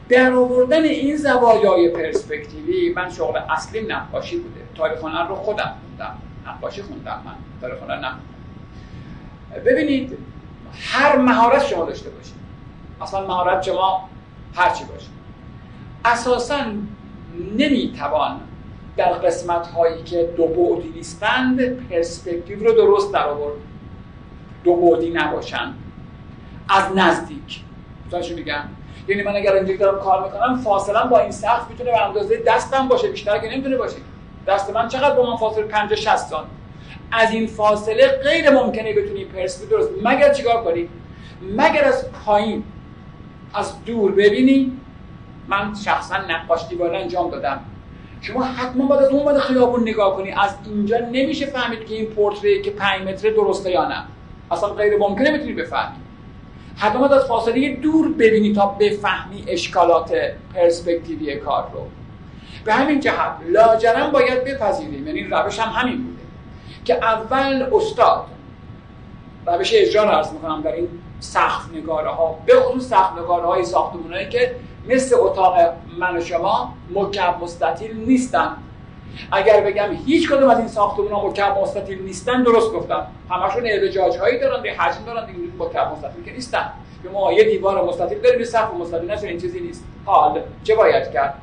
در 0.08 0.32
آوردن 0.32 0.84
این 0.84 1.16
زوایای 1.16 1.88
پرسپکتیوی 1.88 2.92
من 2.96 3.10
شغل 3.10 3.38
اصلی 3.50 3.80
نقاشی 3.80 4.38
بوده. 4.38 4.60
تاریخ 4.74 4.98
هنر 4.98 5.28
رو 5.28 5.34
خودم 5.34 5.74
خوندم. 5.80 6.18
نقاشی 6.46 6.82
خوندم 6.82 7.22
من. 7.24 7.34
تاریخ 7.60 7.82
هنر 7.82 8.12
ببینید 9.64 10.18
هر 10.72 11.16
مهارت 11.16 11.66
شما 11.66 11.84
داشته 11.84 12.10
باشید. 12.10 12.34
اصلا 13.02 13.26
مهارت 13.26 13.62
شما 13.62 14.08
هرچی 14.54 14.84
باشه. 14.84 15.06
اساسا 16.04 16.64
نمی‌توان 17.56 18.40
در 18.96 19.12
قسمت 19.12 19.66
هایی 19.66 20.02
که 20.02 20.30
دو 20.36 20.46
بعدی 20.46 20.88
نیستند 20.88 21.88
پرسپکتیو 21.88 22.64
رو 22.64 22.72
درست 22.72 23.12
در 23.12 23.26
آورد 23.26 23.56
دو 24.64 24.76
بعدی 24.76 25.10
نباشند. 25.10 25.74
از 26.70 26.84
نزدیک. 26.96 27.60
مثلا 28.06 28.36
میگم؟ 28.36 28.62
یعنی 29.08 29.22
من 29.22 29.36
اگر 29.36 29.52
اینجوری 29.52 29.78
دارم 29.78 30.00
کار 30.00 30.24
می‌کنم 30.24 30.56
فاصله 30.56 31.08
با 31.10 31.18
این 31.18 31.30
سقف 31.30 31.70
می‌تونه 31.70 31.90
به 31.90 32.06
اندازه 32.06 32.42
دستم 32.46 32.88
باشه 32.88 33.08
بیشتر 33.08 33.38
که 33.38 33.48
نمی‌تونه 33.48 33.76
باشه. 33.76 33.96
دست 34.46 34.74
من 34.74 34.88
چقدر 34.88 35.14
با 35.14 35.30
من 35.30 35.36
فاصله 35.36 35.64
50 35.64 35.96
60 35.96 36.16
سانت 36.16 36.46
از 37.12 37.30
این 37.30 37.46
فاصله 37.46 38.08
غیر 38.08 38.50
ممکنه 38.50 38.92
بتونی 38.92 39.24
پرسپکتیو 39.24 39.78
درست 39.78 39.90
مگر 40.04 40.32
چیکار 40.32 40.64
کنی؟ 40.64 40.88
مگر 41.56 41.84
از 41.84 42.12
پایین 42.12 42.64
از 43.54 43.84
دور 43.84 44.12
ببینی؟ 44.12 44.72
من 45.48 45.74
شخصا 45.84 46.16
نقاش 46.16 46.68
دیواره 46.68 46.98
انجام 46.98 47.30
دادم. 47.30 47.60
شما 48.20 48.42
حتما 48.42 48.86
باید 48.86 49.02
از 49.02 49.08
اون 49.08 49.38
خیابون 49.38 49.82
نگاه 49.82 50.16
کنی. 50.16 50.32
از 50.32 50.54
اینجا 50.64 50.98
نمیشه 50.98 51.46
فهمید 51.46 51.86
که 51.86 51.94
این 51.94 52.06
پورتری 52.06 52.62
که 52.62 52.70
5 52.70 53.08
متر 53.08 53.30
درسته 53.30 53.70
یا 53.70 53.88
نه. 53.88 54.04
اصلا 54.50 54.68
غیر 54.68 54.98
ممکنه 54.98 55.32
بتونی 55.32 55.52
بفهمی. 55.52 55.96
حتما 56.80 57.06
از 57.06 57.24
فاصله 57.24 57.76
دور 57.76 58.08
ببینی 58.08 58.52
تا 58.52 58.66
بفهمی 58.66 59.44
اشکالات 59.48 60.12
پرسپکتیوی 60.54 61.36
کار 61.36 61.70
رو. 61.72 61.86
به 62.64 62.74
همین 62.74 63.00
جهت 63.00 63.36
لاجرم 63.48 64.10
باید 64.10 64.44
بپذیریم 64.44 65.06
یعنی 65.06 65.24
روش 65.24 65.58
هم 65.58 65.72
همین 65.72 65.96
بوده 65.96 66.22
که 66.84 66.94
اول 66.94 67.66
استاد 67.72 68.26
روش 69.46 69.70
اجرا 69.74 70.04
رو 70.04 70.10
عرض 70.10 70.32
می‌کنم 70.32 70.62
در 70.62 70.72
این 70.72 70.88
سخت 71.20 71.74
نگاره 71.74 72.10
ها 72.10 72.38
به 72.46 72.60
خصوص 72.60 72.88
سخت 72.88 73.12
نگاره 73.12 73.46
های 73.46 73.64
ساختمون 73.64 74.28
که 74.28 74.56
مثل 74.88 75.16
اتاق 75.18 75.56
من 75.98 76.16
و 76.16 76.20
شما 76.20 76.74
مکعب 76.94 77.42
مستطیل 77.42 77.96
نیستن. 77.96 78.56
اگر 79.32 79.60
بگم 79.60 79.88
هیچ 80.06 80.30
کدوم 80.30 80.48
از 80.50 80.58
این 80.58 80.68
ساختمون 80.68 81.12
ها 81.12 81.28
مکعب 81.28 81.58
مستطیل 81.58 82.02
نیستن 82.02 82.42
درست 82.42 82.72
گفتم. 82.72 83.06
همشون 83.30 83.66
اعوجاج 83.66 84.16
هایی 84.16 84.38
دارن 84.38 84.62
به 84.62 84.72
حجم 84.72 85.04
دارن 85.06 85.26
دیگه 85.26 85.38
مکعب 85.58 85.92
مستطیل 85.92 86.24
که 86.24 86.32
نیستن. 86.32 86.72
ما 87.12 87.32
یه 87.32 87.44
دیوار 87.44 87.84
مستطیل 87.84 88.18
داریم 88.18 88.44
سقف 88.44 88.74
مستطیل 88.74 89.10
نشه 89.10 89.26
این 89.26 89.40
چیزی 89.40 89.60
نیست. 89.60 89.84
حال 90.06 90.42
چه 90.64 90.74
باید 90.74 91.12
کرد؟ 91.12 91.34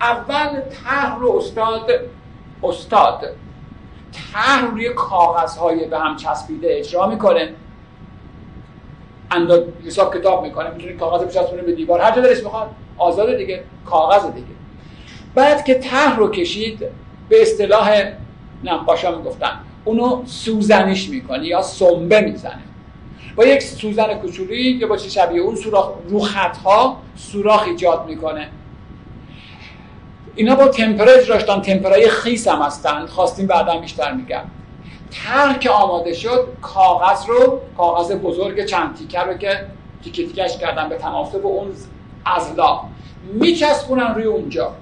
اول 0.00 0.60
طرح 0.60 1.18
رو 1.18 1.36
استاد 1.36 1.90
استاد 2.62 3.30
طرح 4.32 4.70
روی 4.70 4.88
کاغذ 4.88 5.56
های 5.56 5.84
به 5.84 5.98
هم 5.98 6.16
چسبیده 6.16 6.68
اجرا 6.70 7.06
می‌کنه. 7.06 7.54
انداز 9.30 9.60
حساب 9.86 10.18
کتاب 10.18 10.42
می‌کنه 10.42 10.70
می‌تونه 10.70 10.92
کاغذ 10.92 11.24
بچسبونه 11.24 11.62
به 11.62 11.72
دیوار. 11.72 12.00
هر 12.00 12.16
جا 12.16 12.22
دلش 12.22 12.42
می‌خواد 12.42 12.70
آزاد 12.98 13.36
دیگه 13.36 13.64
کاغذ 13.86 14.26
دیگه. 14.26 14.46
بعد 15.34 15.64
که 15.64 15.74
طرح 15.74 16.16
رو 16.16 16.30
کشید 16.30 16.78
به 17.28 17.42
اصطلاح 17.42 18.02
نقاشا 18.64 19.18
می‌گفتن. 19.18 19.60
اونو 19.84 20.22
سوزنش 20.26 21.08
می‌کنه 21.08 21.46
یا 21.46 21.62
سنبه 21.62 22.20
می‌زنه. 22.20 22.62
با 23.36 23.44
یک 23.44 23.62
سوزن 23.62 24.14
کوچولی 24.14 24.86
با 24.86 24.96
چه 24.96 25.08
شبیه 25.08 25.40
اون 25.40 25.56
سوراخ 25.56 25.90
رو 26.08 26.20
خطها 26.20 26.96
سوراخ 27.16 27.62
ایجاد 27.62 28.06
می‌کنه. 28.06 28.48
اینا 30.34 30.54
با 30.54 30.68
تمپره 30.68 31.12
اجراشتن 31.12 31.60
تمپرای 31.60 32.08
خیس 32.08 32.48
هم 32.48 32.62
هستن. 32.62 33.06
خواستیم 33.06 33.46
بعدا 33.46 33.78
بیشتر 33.78 34.12
میگم. 34.12 34.42
طرح 35.10 35.58
که 35.58 35.70
آماده 35.70 36.12
شد 36.12 36.48
کاغذ 36.62 37.26
رو 37.28 37.60
کاغذ 37.76 38.12
بزرگ 38.12 38.64
چند 38.64 38.96
تیکه 38.96 39.20
رو 39.20 39.34
که 39.34 39.66
تیکه 40.04 40.26
تیکش 40.26 40.58
کردن 40.58 40.88
به 40.88 40.96
تناسب 40.96 41.46
اون 41.46 41.72
ازلا 42.24 42.80
میچسبونن 43.32 44.14
روی 44.14 44.24
اونجا. 44.24 44.72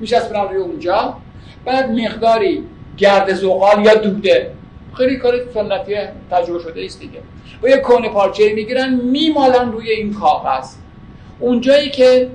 میچسبونن 0.00 0.48
روی 0.48 0.56
اونجا. 0.56 1.16
بعد 1.64 1.90
مقداری 1.90 2.62
گرد 2.96 3.34
زغال 3.34 3.84
یا 3.84 3.94
دوده 3.94 4.50
خیلی 4.94 5.16
کار 5.16 5.34
سنتی 5.54 5.94
تجربه 6.30 6.62
شده 6.62 6.84
است 6.84 7.00
دیگه. 7.00 7.18
با 7.62 7.68
یه 7.68 7.76
کون 7.76 8.08
پارچه 8.08 8.52
می‌گیرن 8.54 8.94
میمالن 8.94 9.72
روی 9.72 9.90
این 9.90 10.14
کاغذ. 10.14 10.74
اونجایی 11.40 11.90
که 11.90 12.30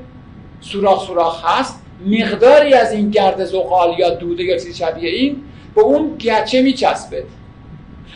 سوراخ 0.61 1.07
سوراخ 1.07 1.45
هست 1.45 1.81
مقداری 2.05 2.73
از 2.73 2.93
این 2.93 3.09
گرد 3.09 3.45
زغال 3.45 3.99
یا 3.99 4.09
دوده 4.09 4.43
یا 4.43 4.57
چیز 4.57 4.77
شبیه 4.77 5.09
این 5.09 5.43
به 5.75 5.81
اون 5.81 6.17
گچه 6.17 6.61
میچسبه. 6.61 7.23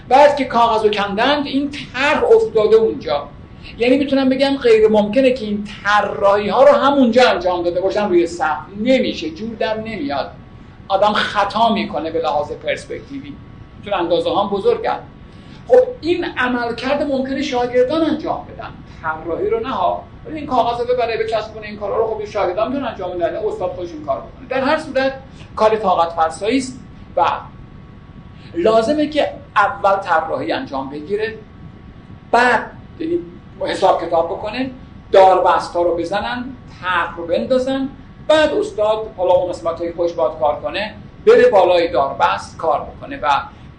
بعد 0.10 0.36
که 0.36 0.46
کاغذ 0.46 0.84
رو 0.84 0.90
کندند 0.90 1.46
این 1.46 1.72
طرح 1.72 2.24
افتاده 2.24 2.76
اونجا. 2.76 3.28
یعنی 3.78 3.98
می‌تونم 3.98 4.30
بگم 4.30 4.58
غیر 4.58 4.88
ممکنه 4.88 5.32
که 5.32 5.46
این 5.46 5.68
طراحی 5.84 6.50
ها 6.50 6.64
رو 6.64 6.74
همونجا 6.74 7.30
انجام 7.30 7.64
داده 7.64 7.82
باشن 7.82 8.10
روی 8.10 8.28
سقف. 8.28 8.66
نمیشه. 8.82 9.30
جور 9.30 9.56
در 9.56 9.78
نمیاد. 9.78 10.32
آدم 10.88 11.14
خطا 11.14 11.74
می‌کنه 11.74 12.12
به 12.12 12.22
لحاظ 12.22 12.52
پرسپکتیوی. 12.52 13.34
چون 13.86 13.94
اندازه 13.94 14.30
هم 14.30 14.50
بزرگن 14.50 15.00
خب 15.68 15.80
این 16.02 16.26
عملکرد 16.38 17.04
ممکنه 17.04 17.42
شاگردان 17.42 18.02
انجام 18.02 18.48
بدن. 18.54 18.70
طراحی 19.02 19.50
رو 19.50 19.60
نه 19.60 19.70
ها 19.70 20.04
این 20.36 20.46
کاغذ 20.46 20.80
رو 20.80 20.94
ببره 20.94 21.18
بچسبونه 21.18 21.68
این 21.68 21.78
کارا 21.78 21.98
رو 21.98 22.08
خب 22.08 22.26
شاگردان 22.26 22.68
می‌تونن 22.68 22.88
انجام 22.88 23.18
بدن. 23.18 23.36
استاد 23.36 23.72
خودش 23.72 23.92
این 23.92 24.06
کار 24.06 24.18
بکنه. 24.18 24.48
در 24.50 24.60
هر 24.60 24.78
صورت 24.78 25.14
کار 25.56 25.76
طاقت 25.76 26.14
فرسایی 26.16 26.58
است 26.58 26.80
و 27.16 27.26
لازمه 28.54 29.08
که 29.08 29.32
اول 29.56 29.96
طراحی 29.96 30.52
انجام 30.52 30.90
بگیره. 30.90 31.38
بعد 32.32 32.72
یعنی 33.00 33.20
حساب 33.60 34.06
کتاب 34.06 34.26
بکنه 34.26 34.72
داربست 35.12 35.74
ها 35.74 35.82
رو 35.82 35.96
بزنن 35.96 36.46
طرح 36.82 37.18
رو 37.18 37.28
بندازن. 37.28 37.90
بعد 38.28 38.54
استاد 38.54 39.14
حالا 39.18 39.32
اون 39.32 39.52
قسمت 39.52 39.80
های 39.80 39.92
خوش 39.94 40.14
باد 40.14 40.40
کار 40.40 40.62
کنه 40.62 40.96
بره 41.28 41.50
بالای 41.50 41.92
داربست 41.92 42.58
کار 42.58 42.82
بکنه 42.82 43.20
و 43.22 43.30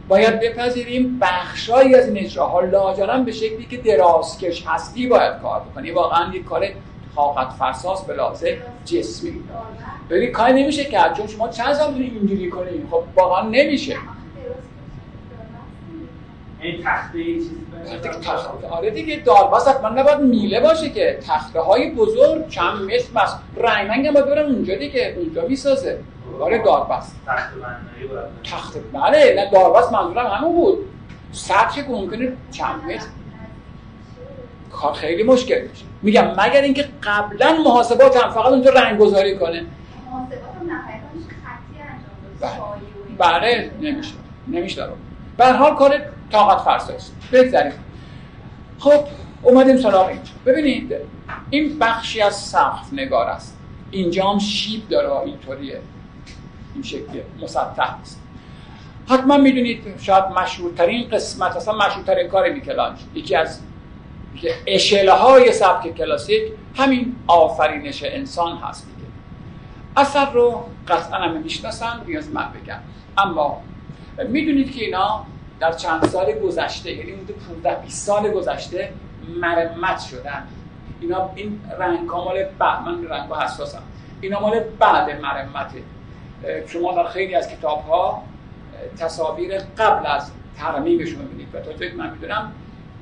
باید 0.08 0.40
بپذیریم 0.40 1.18
بخشایی 1.18 1.94
از 1.94 2.08
این 2.08 2.24
اجراها 2.24 2.60
لاجرم 2.60 3.24
به 3.24 3.32
شکلی 3.32 3.66
که 3.66 3.76
درازکش 3.76 4.66
هستی 4.66 5.06
باید 5.06 5.42
کار 5.42 5.60
بکنه. 5.60 5.94
واقعا 5.94 6.34
یک 6.34 6.44
کار 6.44 6.68
طاقت 7.16 7.52
فرساس 7.52 8.04
به 8.04 8.14
لحاظ 8.14 8.44
جسمی. 8.84 9.40
ببین 10.10 10.32
کاری 10.32 10.62
نمیشه 10.62 10.84
کرد 10.84 11.16
چون 11.16 11.26
شما 11.26 11.48
چند 11.48 11.74
سال 11.74 11.94
اینجوری 11.94 12.50
کنید 12.50 12.86
خب 12.90 13.02
واقعا 13.16 13.48
نمیشه. 13.48 13.96
این 16.60 16.82
تخته 16.84 17.18
آره 18.70 18.90
دیگه 18.90 19.16
داربست 19.16 19.68
حتما 19.68 19.88
نباید 19.88 20.20
میله 20.20 20.60
باشه 20.60 20.90
که 20.90 21.18
تخته 21.28 21.60
های 21.60 21.90
بزرگ 21.90 22.48
چند 22.48 22.82
متر 22.82 23.04
بس. 23.16 23.34
رنگ 23.56 24.06
هم 24.06 24.14
باید 24.14 24.26
برن 24.26 24.46
اونجا 24.46 24.74
دیگه. 24.74 25.14
اونجا 25.18 25.42
می‌سازه. 25.48 25.98
آره 26.40 26.58
داربست 26.58 27.16
تخت 28.44 28.76
بله 28.92 29.34
نه 29.36 29.50
داربست 29.50 29.92
منظورم 29.92 30.26
همون 30.26 30.52
بود. 30.56 30.78
سطح 31.32 31.82
که 31.82 31.88
ممکنه 31.88 32.32
چند 32.50 32.84
متر 32.84 33.06
کار 34.72 34.92
خیلی 34.92 35.22
مشکل 35.22 35.62
میشه. 35.62 35.84
میگم 36.02 36.30
مگر 36.30 36.60
اینکه 36.62 36.84
قبلا 37.02 37.52
محاسبات 37.64 38.16
هم 38.16 38.30
فقط 38.30 38.46
اونجا 38.46 38.70
رنگ 38.70 38.98
گذاری 38.98 39.38
کنه 39.38 39.64
بله, 42.40 42.50
بله، 43.18 43.70
نمیشه. 43.80 44.14
نمیشه. 44.48 44.88
به 45.36 45.52
حال 45.52 45.74
کار 45.74 46.00
طاقت 46.32 46.64
فرساست 46.64 47.12
بگذاریم. 47.32 47.72
خب 48.78 49.04
اومدیم 49.42 49.76
سراغ 49.76 50.06
اینجا. 50.06 50.32
ببینید 50.46 50.94
این 51.50 51.78
بخشی 51.78 52.20
از 52.20 52.34
سقف 52.34 52.92
نگار 52.92 53.26
است. 53.26 53.58
اینجا 53.90 54.30
هم 54.30 54.38
شیب 54.38 54.88
داره 54.88 55.20
اینطوریه. 55.20 55.80
این 56.74 56.82
شکلیه. 56.82 57.24
مسطح 57.42 57.96
است 58.00 58.20
حتما 59.08 59.36
می‌دونید 59.36 60.00
شاید 60.00 60.24
مشهورترین 60.24 61.08
قسمت 61.08 61.56
اصلا 61.56 61.74
مشهورترین 61.74 62.28
کار 62.28 62.52
میکلانج 62.52 62.98
یکی 63.14 63.36
از 63.36 63.60
اشله 64.66 65.12
های 65.12 65.52
سبک 65.52 65.96
کلاسیک 65.96 66.42
همین 66.76 67.16
آفرینش 67.26 68.02
انسان 68.04 68.56
هست 68.56 68.86
دیگه. 68.86 69.08
اثر 69.96 70.30
رو 70.30 70.64
قطعا 70.88 71.18
همه 71.18 71.38
می‌شناسن 71.38 72.00
نیاز 72.06 72.30
من 72.30 72.48
بگم. 72.52 72.78
اما 73.18 73.62
می‌دونید 74.28 74.74
که 74.74 74.84
اینا 74.84 75.26
در 75.60 75.72
چند 75.72 76.06
سال 76.06 76.32
گذشته 76.32 76.92
یعنی 76.92 77.12
اون 77.12 77.26
15 77.62 77.82
20 77.82 78.06
سال 78.06 78.30
گذشته 78.30 78.92
مرمت 79.40 80.00
شدن. 80.00 80.46
اینا 81.00 81.30
این 81.34 81.60
رنگ 81.78 82.10
مال 82.10 82.44
بعد 82.58 82.82
من 82.82 83.04
رنگ 83.04 83.32
حساسم. 83.32 83.82
اینا 84.20 84.40
مال 84.40 84.60
بعد 84.60 85.20
مرمته. 85.20 85.82
شما 86.66 86.94
در 86.94 87.08
خیلی 87.08 87.34
از 87.34 87.48
کتاب 87.48 87.84
ها 87.88 88.22
تصاویر 88.98 89.58
قبل 89.58 90.06
از 90.06 90.30
ترمیمش 90.58 91.08
رو 91.08 91.18
می‌بینید. 91.18 91.54
و 91.54 91.60
تا 91.60 91.70
من 91.96 92.10
می‌دونم 92.10 92.52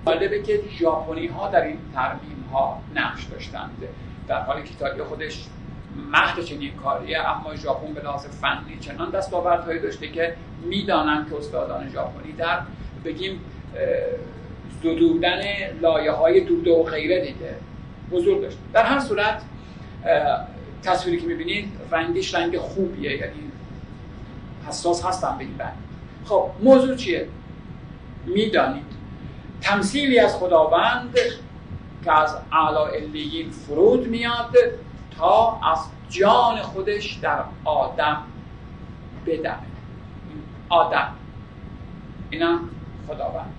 جالبه 0.06 0.42
که 0.42 0.60
ژاپنی 0.78 1.26
ها 1.26 1.48
در 1.48 1.62
این 1.62 1.78
ترمیم 1.94 2.44
ها 2.52 2.80
نقش 2.94 3.24
داشتند. 3.24 3.88
در 4.28 4.40
حالی 4.40 4.62
که 4.62 5.04
خودش 5.04 5.46
مهد 6.12 6.44
چنین 6.44 6.72
کاریه 6.76 7.18
اما 7.18 7.56
ژاپن 7.56 7.92
به 7.94 8.02
لحاظ 8.02 8.26
فنی 8.26 8.78
چنان 8.80 9.10
دستاوردهایی 9.10 9.80
داشته 9.80 10.08
که 10.08 10.36
می‌دانند 10.62 11.30
که 11.30 11.36
استادان 11.36 11.90
ژاپنی 11.90 12.32
در 12.32 12.60
بگیم 13.04 13.40
زدودن 14.82 15.40
لایه 15.80 16.12
های 16.12 16.40
دوده 16.40 16.70
و 16.70 16.82
غیره 16.82 17.20
دیگه 17.20 17.54
حضور 18.10 18.40
داشت 18.40 18.58
در 18.72 18.82
هر 18.82 18.98
صورت 18.98 19.42
تصویری 20.82 21.20
که 21.20 21.26
می‌بینید 21.26 21.72
رنگش 21.90 22.34
رنگ 22.34 22.58
خوبیه 22.58 23.10
یعنی 23.10 23.52
حساس 24.68 25.04
هستم 25.04 25.34
به 25.38 25.44
این 25.44 25.54
خب 26.24 26.50
موضوع 26.62 26.96
چیه؟ 26.96 27.28
می‌دانید. 28.26 28.84
تمثیلی 29.60 30.18
از 30.18 30.36
خداوند 30.36 31.18
که 32.04 32.12
از 32.12 32.36
اعلی 32.52 33.50
فرود 33.66 34.06
میاد. 34.06 34.56
تا 35.18 35.60
از 35.72 35.78
جان 36.08 36.62
خودش 36.62 37.12
در 37.12 37.44
آدم 37.64 38.22
بدمه. 39.26 39.56
آدم. 40.68 41.12
اینا 42.30 42.58
خداوند. 43.08 43.54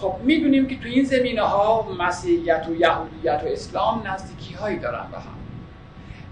خب 0.00 0.14
می‌دونیم 0.22 0.66
که 0.66 0.78
تو 0.78 0.88
این 0.88 1.04
زمینه 1.04 1.42
ها 1.42 1.88
مسیحیت 1.98 2.66
و 2.68 2.74
یهودیت 2.74 3.42
و 3.44 3.46
اسلام 3.46 4.02
نزدیکی 4.06 4.54
هایی 4.54 4.78
دارن 4.78 5.06
به 5.12 5.18
هم. 5.18 5.34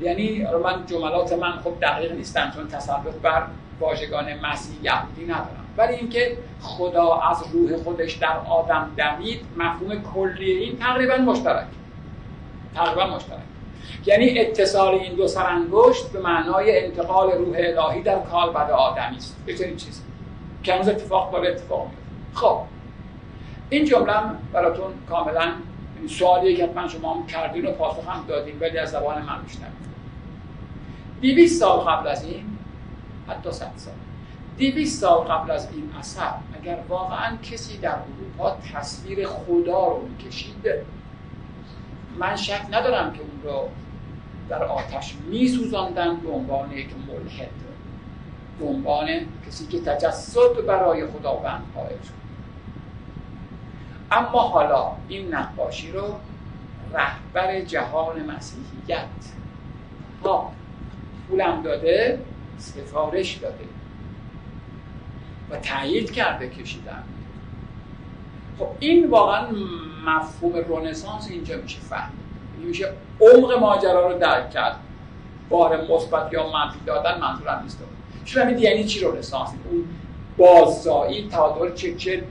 یعنی 0.01 0.47
من 0.65 0.87
جملات 0.87 1.33
من 1.33 1.53
خب 1.53 1.75
دقیق 1.83 2.13
نیستم 2.13 2.51
چون 2.55 2.69
تسلط 2.69 3.15
بر 3.23 3.47
واژگان 3.81 4.27
مسیح 4.43 4.77
یهودی 4.83 5.25
ندارم. 5.25 5.65
ولی 5.77 5.95
اینکه 5.95 6.39
خدا 6.61 7.21
از 7.21 7.45
روح 7.53 7.77
خودش 7.77 8.13
در 8.13 8.37
آدم 8.39 8.91
دمید 8.97 9.45
مفهوم 9.57 10.03
کلی 10.03 10.51
این 10.51 10.79
تقریبا 10.79 11.17
مشترک. 11.17 11.67
تقریبا 12.75 13.07
مشترک. 13.07 13.52
یعنی 14.07 14.39
اتصال 14.39 14.95
این 14.95 15.15
دو 15.15 15.29
سرانگشت 15.29 16.13
به 16.13 16.21
معنای 16.21 16.85
انتقال 16.85 17.31
روح 17.33 17.57
الهی 17.59 18.03
در 18.03 18.19
کالبد 18.19 18.71
آدمی 18.71 19.17
است. 19.17 19.37
یه 19.47 19.59
چنین 19.59 19.77
چیزی. 19.77 20.01
که 20.63 20.75
هنوز 20.75 20.89
اتفاق 20.89 21.33
داره 21.33 21.49
اتفاق 21.49 21.87
میفته 21.89 22.41
خب. 22.41 22.59
این 23.71 23.85
جمله 23.85 24.15
براتون 24.53 24.93
کاملا 25.09 25.53
سوالی 26.09 26.57
که 26.57 26.65
حتما 26.65 26.89
شما 26.89 27.15
هم 27.15 27.27
کردین 27.27 27.67
و 27.67 27.71
پاسخ 27.71 28.09
هم 28.09 28.25
دادین 28.29 28.59
ولی 28.61 28.79
از 28.79 28.91
زبان 28.91 29.23
من 29.23 29.43
میشنوید 29.43 29.93
دیویس 31.21 31.59
سال 31.59 31.81
قبل 31.81 32.09
از 32.09 32.25
این 32.25 32.59
حتی 33.29 33.53
صد 33.53 33.73
سال. 33.77 33.95
دیویس 34.57 35.01
سال 35.01 35.25
قبل 35.25 35.51
از 35.51 35.69
این 35.73 35.91
اثر 35.99 36.33
اگر 36.61 36.79
واقعا 36.89 37.37
کسی 37.37 37.79
در 37.79 37.97
اروپا 37.97 38.57
تصویر 38.75 39.27
خدا 39.27 39.89
رو 39.89 40.09
می‌کشید 40.09 40.65
من 42.19 42.37
شک 42.37 42.63
ندارم 42.71 43.13
که 43.13 43.19
رو 43.45 43.69
در 44.49 44.65
آتش 44.65 45.15
میسوزاندن 45.31 46.17
به 46.17 46.31
عنوان 46.31 46.73
یک 46.73 46.89
ملحد 47.09 47.51
به 48.59 48.65
عنوان 48.65 49.09
کسی 49.47 49.67
که 49.67 49.81
تجسد 49.81 50.67
برای 50.67 51.07
خداوند 51.07 51.63
قائل 51.75 51.89
شد. 51.89 52.23
اما 54.11 54.41
حالا 54.41 54.93
این 55.09 55.35
نقاشی 55.35 55.93
رو 55.93 56.15
رهبر 56.95 57.61
جهان 57.61 58.31
مسیحیت 58.31 59.07
ها 60.25 60.53
پولم 61.29 61.63
داده 61.63 62.19
سفارش 62.59 63.35
داده 63.35 63.65
و 65.51 65.57
تایید 65.57 66.11
کرده 66.11 66.49
کشیدن. 66.49 67.03
خب 68.59 68.69
این 68.81 69.11
واقعا 69.11 69.47
مفهوم 70.07 70.57
رونسانس 70.57 71.31
اینجا 71.31 71.57
میشه 71.57 71.81
فهم 71.81 72.11
یعنی 72.11 72.22
میشه 72.63 72.93
عمق 73.21 73.53
ماجرا 73.53 74.13
رو 74.13 74.19
درک 74.19 74.51
کرد. 74.51 74.77
بار 75.49 75.83
مثبت 75.91 76.33
یا 76.33 76.53
منفی 76.53 76.79
دادن 76.87 77.21
منظورم 77.21 77.61
نیست. 77.63 77.79
چرا 78.25 78.51
یعنی 78.51 78.85
چی 78.85 79.01
رونسانس 79.01 79.51
اون 79.71 79.85
باززایی 80.37 81.29
تعادل 81.29 81.75
چه 81.75 81.95
چه 81.95 82.23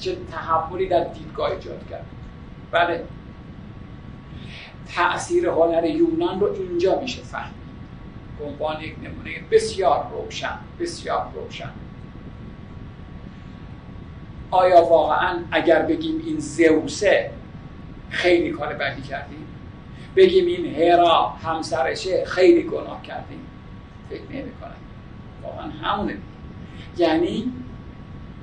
چه 0.00 0.16
تحولی 0.32 0.88
در 0.88 1.04
دیدگاه 1.04 1.50
ایجاد 1.50 1.88
کرد. 1.90 2.06
بله. 2.70 3.04
تأثیر 4.94 5.48
هنر 5.48 5.84
یونان 5.84 6.40
رو 6.40 6.52
اینجا 6.52 7.00
میشه 7.00 7.22
فهمید. 7.22 7.58
عنوان 8.46 8.80
یک 8.80 8.96
نمونه 9.02 9.30
بسیار 9.50 10.06
روشن 10.12 10.58
بسیار 10.80 11.26
روشن. 11.34 11.70
آیا 14.50 14.84
واقعا 14.84 15.38
اگر 15.50 15.82
بگیم 15.82 16.22
این 16.26 16.38
زئوسه 16.38 17.30
خیلی 18.10 18.50
کار 18.50 18.74
بدی 18.74 19.02
کردیم. 19.02 19.46
بگیم 20.16 20.46
این 20.46 20.74
هرا 20.74 21.28
همسرشه 21.28 22.24
خیلی 22.24 22.62
گناه 22.62 23.02
کردیم. 23.02 23.40
فکر 24.10 24.22
نمی 24.30 24.52
کنم 24.60 24.76
واقعا 25.42 25.70
همونه. 25.82 26.16
یعنی 26.96 27.52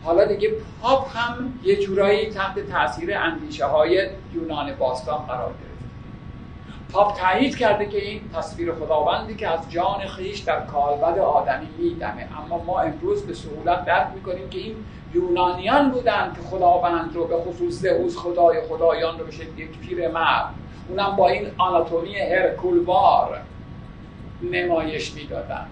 حالا 0.04 0.26
دیگه 0.26 0.52
پاپ 0.82 1.18
هم 1.18 1.54
یه 1.64 1.76
جورایی 1.76 2.30
تحت 2.30 2.60
تاثیر 2.60 3.18
اندیشه 3.18 3.66
های 3.66 4.10
یونان 4.34 4.76
باستان 4.76 5.18
قرار 5.18 5.50
گرفت. 5.50 5.76
پاپ 6.92 7.18
تایید 7.20 7.58
کرده 7.58 7.86
که 7.86 8.06
این 8.06 8.22
تصویر 8.34 8.74
خداوندی 8.74 9.36
که 9.36 9.48
از 9.48 9.72
جان 9.72 10.08
خیش 10.08 10.40
در 10.40 10.66
کالبد 10.66 11.20
آدمی 11.20 11.68
میدمه. 11.78 12.28
اما 12.46 12.64
ما 12.64 12.80
امروز 12.80 13.24
به 13.24 13.34
سهولت 13.34 13.86
درک 13.86 14.08
می‌کنیم 14.16 14.50
که 14.50 14.60
این 14.60 14.76
یونانیان 15.16 15.92
بودند 15.92 16.34
که 16.36 16.42
خداوند 16.42 17.16
رو 17.16 17.28
به 17.28 17.38
خصوص 17.38 17.74
زئوس 17.74 18.18
خدای 18.18 18.62
خدایان 18.62 19.20
رو 19.20 19.26
بشه 19.26 19.44
یک 19.44 19.78
پیر 19.80 20.08
مرد. 20.08 20.46
اونم 20.90 21.16
با 21.16 21.30
این 21.30 21.48
آناتومی 21.58 22.16
هرکولوار 22.16 23.42
نمایش 24.52 25.14
می‌دادند. 25.14 25.68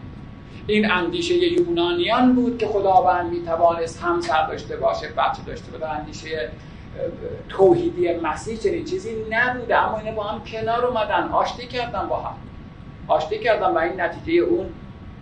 این 0.67 0.91
اندیشه 0.91 1.33
یونانیان 1.33 2.35
بود 2.35 2.57
که 2.57 2.67
خداوند 2.67 3.31
می‌توانست 3.31 4.01
همسر 4.03 4.47
داشته 4.47 4.77
باشه 4.77 5.07
بچه 5.07 5.43
داشته 5.47 5.71
باشه. 5.71 5.85
اندیشه 5.85 6.49
توحیدی 7.49 8.13
مسیح 8.13 8.57
چنین 8.57 8.85
چیزی 8.85 9.25
نبوده 9.29 9.77
اما 9.77 9.97
اینه 9.97 10.11
با 10.11 10.23
هم 10.23 10.43
کنار 10.43 10.85
اومدن. 10.85 11.29
آشتی 11.29 11.67
کردن 11.67 12.07
با 12.07 12.19
هم. 12.19 12.35
آشتی 13.07 13.39
کردن 13.39 13.67
و 13.71 13.77
این 13.77 14.01
نتیجه 14.01 14.41
اون 14.41 14.65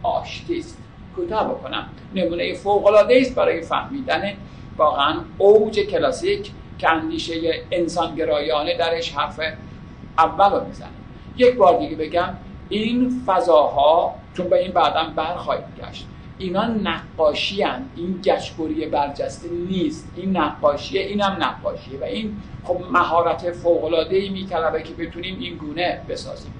آشتی 0.03 0.59
است. 0.59 0.77
کوتاه 1.15 1.49
بکنم. 1.49 1.89
نمونه 2.15 2.53
فوق 2.53 2.85
العاده 2.85 3.17
است 3.21 3.35
برای 3.35 3.61
فهمیدن 3.61 4.33
واقعا 4.77 5.15
اوج 5.37 5.79
کلاسیک 5.79 6.51
که 6.77 6.89
اندیشه 6.89 7.33
انسانگرایانه 7.71 8.77
درش 8.77 9.11
حرف 9.11 9.39
اول 10.17 10.59
رو 10.59 10.67
می‌زنه. 10.67 10.89
یک 11.37 11.55
بار 11.55 11.79
دیگه 11.79 11.95
بگم 11.95 12.33
این 12.69 13.23
فضاها 13.25 14.15
چون 14.33 14.49
به 14.49 14.59
این 14.59 14.71
بعدا 14.71 15.03
برخواهید 15.15 15.65
گشت. 15.81 16.07
اینا 16.37 16.65
نقاشی 16.65 17.63
هن. 17.63 17.85
این 17.95 18.19
گشبری 18.23 18.85
برجسته 18.85 19.49
نیست. 19.49 20.11
این 20.15 20.37
نقاشیه 20.37 21.01
اینم 21.01 21.37
نقاشیه. 21.39 21.99
و 21.99 22.03
این 22.03 22.37
خب 22.63 22.77
مهارت 22.91 23.51
فوقلاده 23.51 24.15
ای 24.15 24.29
میطلبه 24.29 24.83
که 24.83 24.93
بتونیم 24.93 25.39
این 25.39 25.55
گونه 25.55 26.01
بسازیم. 26.09 26.53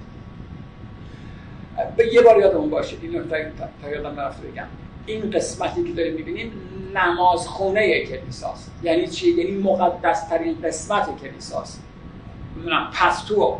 به 1.96 2.14
یه 2.14 2.22
بار 2.22 2.40
یادمون 2.40 2.70
باشه 2.70 2.96
این 3.02 3.22
تا 3.82 3.90
یادم 3.90 4.20
نرفته 4.20 4.48
بگم. 4.48 4.66
این 5.06 5.30
قسمتی 5.30 5.84
که 5.84 5.92
داریم 5.92 6.14
می‌بینیم 6.14 6.52
نمازخونه 6.94 8.04
کلیساست. 8.04 8.72
یعنی 8.82 9.06
چی؟ 9.06 9.30
یعنی 9.30 9.50
مقدس 9.50 10.28
ترین 10.28 10.56
قسمت 10.64 11.08
کلیساست. 11.22 11.82
پستو 12.94 13.58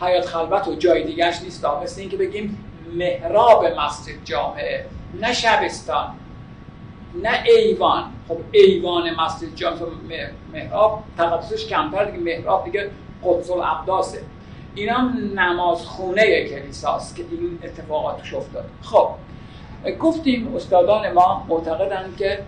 حیات 0.00 0.26
خلوت 0.26 0.68
و 0.68 0.74
جای 0.74 1.04
دیگرش 1.04 1.42
نیست. 1.42 1.64
مثل 1.82 2.00
اینکه 2.00 2.16
بگیم 2.16 2.64
محراب 2.94 3.66
مسجد 3.66 4.24
جامعه. 4.24 4.84
نه 5.20 5.32
شبستان 5.32 6.14
نه 7.22 7.42
ایوان. 7.44 8.04
خب 8.28 8.36
ایوان 8.52 9.10
مسجد 9.10 9.54
جامعه 9.54 10.30
محراب 10.54 11.02
تقدسش 11.16 11.66
کمتر 11.66 12.04
دیگه. 12.04 12.38
محراب 12.38 12.64
دیگه 12.64 12.90
قدس 13.24 13.50
الابداسه 13.50 14.20
این 14.74 14.88
هم 14.88 15.32
نمازخونه 15.34 16.48
کلیساست 16.48 17.16
که 17.16 17.24
این 17.30 17.58
اتفاقات 17.64 18.34
افتاد. 18.34 18.64
خب 18.82 19.08
گفتیم 20.00 20.56
استادان 20.56 21.12
ما 21.12 21.46
معتقدند 21.48 22.16
که 22.16 22.38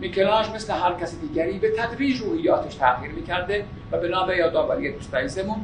میکلانج 0.00 0.46
مثل 0.54 0.72
هر 0.72 0.94
کس 0.94 1.20
دیگری 1.20 1.58
به 1.58 1.70
تدریج 1.70 2.20
روحیاتش 2.20 2.74
تغییر 2.74 3.12
می‌کرده 3.12 3.64
و 3.92 3.98
به 4.26 4.36
یادآوری 4.36 4.92
دوست 4.92 5.14
عزیزمون 5.14 5.56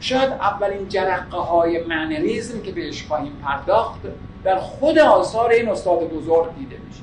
شاید 0.00 0.32
اولین 0.32 0.88
جرقه 0.88 1.36
های 1.36 1.84
منریزم 1.84 2.62
که 2.62 2.72
بهش 2.72 3.04
خواهیم 3.06 3.32
پرداخت 3.44 4.00
در 4.44 4.58
خود 4.58 4.98
آثار 4.98 5.50
این 5.50 5.68
استاد 5.68 6.08
بزرگ 6.08 6.54
دیده 6.58 6.76
میشه. 6.88 7.02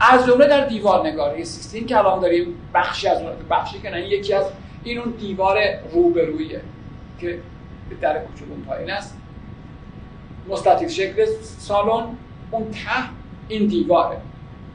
از 0.00 0.26
جمله 0.26 0.48
در 0.48 0.66
دیوار 0.66 1.06
نگاری 1.06 1.44
سیستین 1.44 1.86
که 1.86 1.98
الان 1.98 2.20
داریم 2.20 2.54
بخشی 2.74 3.08
از 3.08 3.22
اون 3.22 3.30
بخشی 3.50 3.80
که 3.80 3.90
نه 3.90 4.08
یکی 4.08 4.34
از 4.34 4.44
این 4.86 4.98
اون 4.98 5.10
دیوار 5.10 5.58
روبرویه 5.92 6.60
که 7.20 7.40
در 8.00 8.18
کوچولون 8.18 8.62
پایین 8.62 8.90
است. 8.90 9.16
مستطیل 10.48 10.88
شکل 10.88 11.26
سالن 11.42 12.06
اون 12.50 12.70
ته 12.70 13.04
این 13.48 13.66
دیواره. 13.66 14.16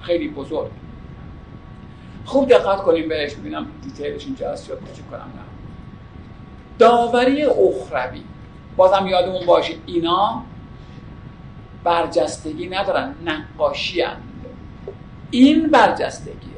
خیلی 0.01 0.27
بزرگ. 0.27 0.71
خوب 2.25 2.49
دقت 2.49 2.77
کنیم 2.77 3.09
بهش 3.09 3.33
ببینم 3.33 3.67
دیتیلش 3.83 4.25
اینجا 4.25 4.51
هست 4.51 4.69
یا 4.69 4.75
کنم 4.75 5.19
نه. 5.19 5.41
داوری 6.79 7.43
اخروی. 7.43 8.21
بازم 8.77 9.07
یادمون 9.07 9.45
باشه 9.45 9.73
اینا 9.85 10.43
برجستگی 11.83 12.69
ندارن 12.69 13.15
نقاشی 13.25 14.01
هن. 14.01 14.17
این 15.31 15.67
برجستگیه. 15.67 16.51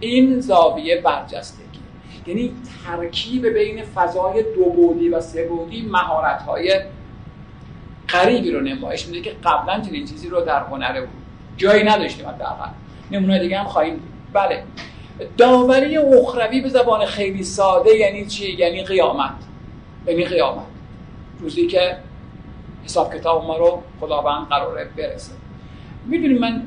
این 0.00 0.40
زاویه 0.40 1.00
برجستگی 1.00 1.65
یعنی 2.26 2.52
ترکیب 2.86 3.46
بین 3.46 3.84
فضای 3.84 4.42
دو 4.42 4.64
بودی 4.64 5.08
و 5.08 5.20
سه 5.20 5.48
بودی 5.48 5.82
مهارت 5.82 6.42
های 6.42 6.80
قریبی 8.08 8.50
رو 8.50 8.60
نمایش 8.60 9.06
میده 9.06 9.20
که 9.20 9.36
قبلا 9.44 9.80
چنین 9.80 10.06
چیزی 10.06 10.28
رو 10.28 10.40
در 10.40 10.62
هنر 10.62 11.00
بود 11.00 11.08
جایی 11.56 11.84
نداشتیم 11.84 12.28
حداقل. 12.28 12.68
نمونه 13.10 13.38
دیگه 13.38 13.58
هم 13.58 13.66
خواهیم 13.66 14.02
بله. 14.32 14.62
داوری 15.36 15.96
اخروی 15.96 16.60
به 16.60 16.68
زبان 16.68 17.06
خیلی 17.06 17.44
ساده 17.44 17.96
یعنی 17.96 18.26
چی؟ 18.26 18.52
یعنی 18.52 18.82
قیامت. 18.82 19.34
یعنی 20.06 20.24
قیامت. 20.24 20.64
روزی 21.40 21.66
که 21.66 21.96
حساب 22.84 23.14
کتاب 23.14 23.44
ما 23.44 23.56
رو 23.56 23.82
خداوند 24.00 24.48
قراره 24.48 24.84
برسه. 24.96 25.32
می‌دونیم 26.06 26.38
من 26.38 26.66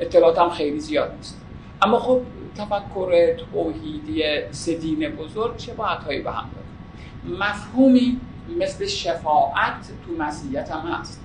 اطلاعاتم 0.00 0.50
خیلی 0.50 0.80
زیاد 0.80 1.14
نیست. 1.16 1.40
اما 1.82 1.98
خب 1.98 2.20
تفکر 2.56 3.36
توحیدی 3.36 4.22
سدین 4.50 5.08
بزرگ 5.08 5.56
چه 5.56 5.74
هایی 5.74 6.22
به 6.22 6.30
هم 6.30 6.50
داره؟ 6.54 7.38
مفهومی 7.40 8.20
مثل 8.58 8.86
شفاعت 8.86 9.88
تو 10.06 10.24
مسیحیت 10.24 10.70
هم 10.70 10.88
هست. 10.88 11.20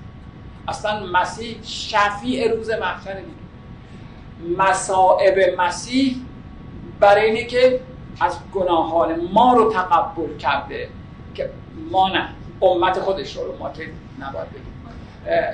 اصلا 0.68 1.06
مسیح 1.06 1.56
شفیع 1.62 2.52
روز 2.52 2.70
محشر 2.70 3.14
دیگه 3.14 4.58
مسائب 4.58 5.60
مسیح 5.60 6.16
برای 7.00 7.24
اینه 7.26 7.44
که 7.44 7.80
از 8.20 8.38
گناهان 8.54 9.20
ما 9.32 9.54
رو 9.54 9.72
تقبل 9.72 10.36
کرده 10.36 10.88
که 11.34 11.50
ما 11.90 12.08
نه 12.08 12.28
امت 12.62 13.00
خودش 13.00 13.36
رو 13.36 13.58
ما 13.58 13.70
که 13.70 13.90
نباید 14.20 14.48
بگیم. 14.50 14.64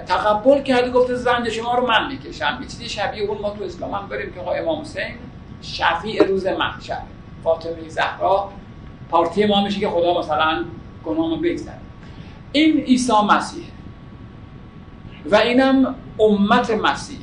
تقبل 0.07 0.63
کرده 0.63 0.91
گفته 0.91 1.15
زند 1.15 1.49
شما 1.49 1.75
رو 1.75 1.87
من 1.87 2.09
می‌کشم. 2.09 2.59
یه 2.61 2.67
چیزی 2.67 2.89
شبیه 2.89 3.23
اون 3.23 3.39
ما 3.39 3.51
تو 3.51 3.65
اسلام 3.65 3.95
هم 3.95 4.09
بریم 4.09 4.33
که 4.33 4.41
آقای 4.41 4.59
امام 4.59 4.81
حسین 4.81 5.15
شفیع 5.65 6.23
روز 6.23 6.47
محشر. 6.47 7.03
فاطمه 7.45 7.89
زهرا 7.89 8.51
پارتی 9.11 9.47
ما 9.47 9.65
میشه 9.65 9.81
که 9.81 9.89
خدا 9.89 10.19
مثلا 10.19 10.65
گناهمو 11.05 11.37
بگذره. 11.37 11.81
این 12.53 12.81
عیسی 12.81 13.13
مسیح 13.31 13.65
و 15.27 15.37
اینم 15.37 15.95
امت 16.21 16.71
مسیح. 16.71 17.19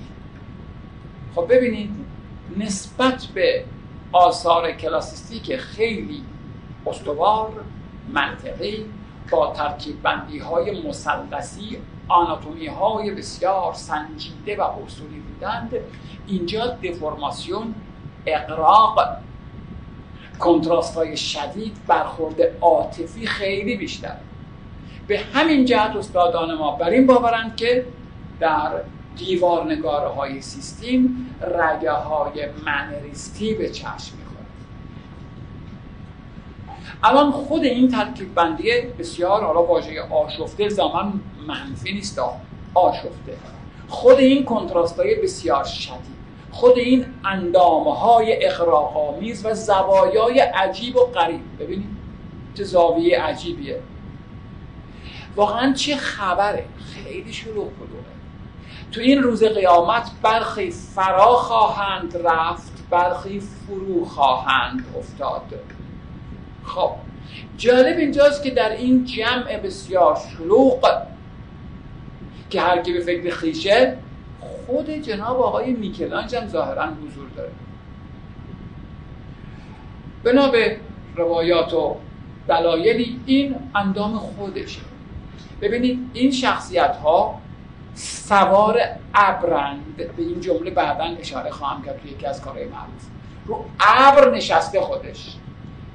خب 1.35 1.47
ببینید 1.49 1.89
نسبت 2.57 3.25
به 3.25 3.65
آثار 4.11 4.71
کلاسیستی 4.71 5.39
که 5.39 5.57
خیلی 5.57 6.23
استوار 6.87 7.51
منطقی 8.13 8.85
با 9.31 9.53
ترکیب 9.53 10.01
بندی 10.01 10.39
های 10.39 10.87
مسلسی 10.87 11.77
آناتومی 12.07 12.67
های 12.67 13.11
بسیار 13.11 13.73
سنجیده 13.73 14.57
و 14.57 14.61
اصولی 14.61 15.19
بودند 15.19 15.71
اینجا 16.27 16.67
دفرماسیون 16.67 17.75
اقراق. 18.25 19.17
کنتراست 20.39 20.95
های 20.95 21.17
شدید 21.17 21.77
برخورد 21.87 22.41
عاطفی 22.61 23.27
خیلی 23.27 23.77
بیشتر. 23.77 24.15
به 25.07 25.19
همین 25.33 25.65
جهت 25.65 25.95
استادان 25.95 26.55
ما 26.55 26.71
بر 26.71 26.89
این 26.89 27.07
باورند 27.07 27.55
که 27.55 27.85
در 28.39 28.71
دیوار 29.17 29.71
نگاره 29.71 30.09
های 30.09 30.41
سیستیم 30.41 31.35
رگه 31.41 31.91
های 31.91 32.45
منریستی 32.65 33.53
به 33.53 33.69
چشم 33.69 33.87
می‌خورد. 34.17 34.45
الان 37.03 37.31
خود 37.31 37.63
این 37.63 37.91
ترکیب 37.91 38.35
بندی 38.35 38.71
بسیار 38.99 39.43
حالا 39.43 39.63
واژه 39.63 40.01
آشفته 40.01 40.69
زمان 40.69 41.21
منفی 41.47 41.93
نیست 41.93 42.21
آشفته. 42.73 43.37
خود 43.87 44.17
این 44.17 44.45
کنتراست 44.45 44.99
های 44.99 45.15
بسیار 45.15 45.63
شدید. 45.63 46.20
خود 46.51 46.77
این 46.77 47.05
اندامه 47.25 47.95
های 47.95 48.45
و 49.45 49.53
زوایای 49.53 50.39
عجیب 50.39 50.95
و 50.95 51.05
غریب. 51.05 51.41
ببینید 51.59 51.89
چه 52.57 52.63
زاویه 52.63 53.21
عجیبیه. 53.21 53.79
واقعا 55.35 55.73
چه 55.73 55.95
خبره. 55.95 56.65
خیلی 57.03 57.33
شروع 57.33 57.65
کلوه 57.79 58.01
تو 58.91 59.01
این 59.01 59.23
روز 59.23 59.43
قیامت 59.43 60.11
برخی 60.21 60.71
فرا 60.71 61.33
خواهند 61.33 62.17
رفت 62.23 62.71
برخی 62.89 63.39
فرو 63.39 64.05
خواهند 64.05 64.85
افتاد. 64.97 65.41
خب 66.63 66.91
جالب 67.57 67.97
اینجاست 67.97 68.43
که 68.43 68.49
در 68.49 68.69
این 68.69 69.05
جمع 69.05 69.57
بسیار 69.57 70.19
شلوغ 70.37 71.01
که 72.49 72.61
هر 72.61 72.81
کی 72.81 72.93
به 72.93 72.99
فکر 72.99 73.35
خیشه 73.35 73.97
خود 74.71 74.89
جناب 74.89 75.41
آقای 75.41 75.73
میکلانج 75.73 76.35
هم 76.35 76.47
ظاهرا 76.47 76.85
حضور 76.85 77.29
داره. 77.35 77.51
بنا 80.23 80.47
به 80.47 80.77
روایات 81.15 81.73
و 81.73 81.95
دلایلی 82.47 83.19
این 83.25 83.55
اندام 83.75 84.17
خودشه. 84.17 84.81
ببینید 85.61 85.99
این 86.13 86.31
شخصیت 86.31 86.95
ها 86.95 87.41
سوار 87.93 88.79
ابرند 89.13 89.95
به 89.97 90.09
این 90.17 90.41
جمله 90.41 90.71
بعدا 90.71 91.03
اشاره 91.03 91.49
خواهم 91.49 91.83
کرد 91.83 92.01
توی 92.01 92.11
یکی 92.11 92.25
از 92.25 92.41
کارهای 92.41 92.65
معروف. 92.65 93.05
رو 93.45 93.65
ابر 93.79 94.31
نشسته 94.31 94.81
خودش. 94.81 95.35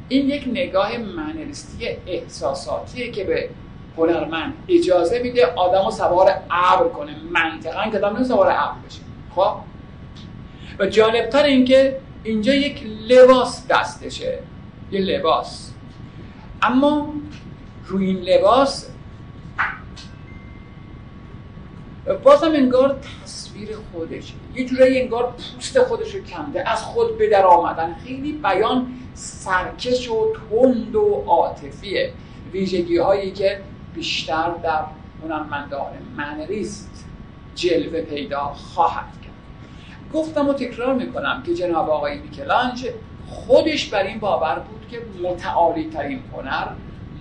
این 0.09 0.29
یک 0.29 0.49
نگاه 0.49 0.99
منرستی 0.99 1.89
احساساتیه 2.07 3.11
که 3.11 3.25
به 3.25 3.49
هنرمند 3.99 4.55
اجازه 4.69 5.19
میده 5.19 5.47
آدم 5.47 5.85
رو 5.85 5.91
سوار 5.91 6.31
ابر 6.51 6.89
کنه. 6.89 7.17
منطقا 7.31 7.91
که 7.91 7.99
آدم 7.99 8.25
سوار 8.25 8.47
ابر 8.51 8.75
بشه. 8.89 9.01
خب؟ 9.35 9.53
و 10.79 10.87
جالبتر 10.87 11.45
اینکه 11.45 11.99
اینجا 12.25 12.55
یک 12.55 12.87
لباس 13.09 13.67
دستشه. 13.67 14.39
یه 14.91 15.01
لباس. 15.01 15.73
اما 16.63 17.13
روی 17.87 18.07
این 18.07 18.21
لباس 18.21 18.91
بازم 22.25 22.51
انگار 22.51 22.97
تصویر 23.25 23.69
خودشه. 23.93 24.35
یه 24.55 24.65
جورایی 24.65 25.01
انگار 25.01 25.35
پوست 25.55 25.83
خودش 25.83 26.15
رو 26.15 26.21
کنده 26.21 26.71
از 26.71 26.83
خود 26.83 27.19
به 27.19 27.29
در 27.29 27.45
آمدن. 27.45 27.97
خیلی 28.05 28.33
بیان 28.33 28.87
سرکش 29.15 30.11
و 30.11 30.33
تند 30.51 30.97
و 30.97 31.25
عاطفیه. 31.27 32.13
ویژگی 32.53 32.99
هایی 32.99 33.31
که 33.31 33.61
بیشتر 33.97 34.51
در 34.63 34.85
هنرمندان 35.23 35.93
منریست 36.17 37.05
جلوه 37.55 38.01
پیدا 38.01 38.45
خواهد 38.45 39.13
کرد. 39.23 39.33
گفتم 40.15 40.49
و 40.49 40.53
تکرار 40.53 40.95
می‌کنم 40.95 41.43
که 41.47 41.55
جناب 41.55 41.91
آقای 41.91 42.19
میکلانج 42.19 42.89
خودش 43.29 43.89
بر 43.89 44.03
این 44.03 44.19
باور 44.19 44.59
بود 44.59 44.89
که 44.91 45.03
متعالی 45.29 45.91
ترین 45.91 46.23
هنر 46.33 46.69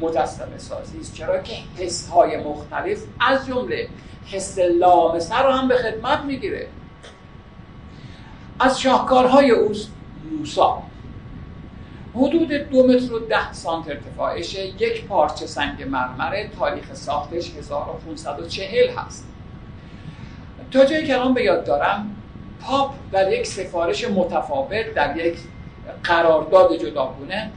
مجسمه 0.01 0.57
سازی 0.57 0.99
است. 0.99 1.13
چرا 1.13 1.41
که 1.41 1.53
حس 1.77 2.09
های 2.09 2.37
مختلف 2.37 2.99
از 3.19 3.47
جمله 3.47 3.89
حس 4.25 4.59
لامسه 4.59 5.37
رو 5.37 5.51
هم 5.51 5.67
به 5.67 5.75
خدمت 5.75 6.19
می‌گیره. 6.19 6.67
از 8.59 8.81
شاهکارهای 8.81 9.51
اوست 9.51 9.91
موسا. 10.37 10.83
حدود 12.15 12.51
دو 12.51 12.87
متر 12.87 13.13
و 13.13 13.19
ده 13.19 13.53
سانت 13.53 13.87
ارتفاعش 13.87 14.53
یک 14.53 15.05
پارچه 15.05 15.47
سنگ 15.47 15.83
مرمره 15.83 16.49
تاریخ 16.59 16.93
ساختش 16.93 17.51
1540 17.57 18.89
هست. 18.97 19.27
تا 20.71 20.85
جایی 20.85 21.07
که 21.07 21.15
الان 21.15 21.33
به 21.33 21.43
یاد 21.43 21.65
دارم 21.65 22.15
پاپ 22.61 22.93
در 23.11 23.33
یک 23.33 23.47
سفارش 23.47 24.09
متفاوت 24.09 24.93
در 24.93 25.17
یک 25.17 25.37
قرارداد 26.03 26.77
جداگونه 26.77 27.51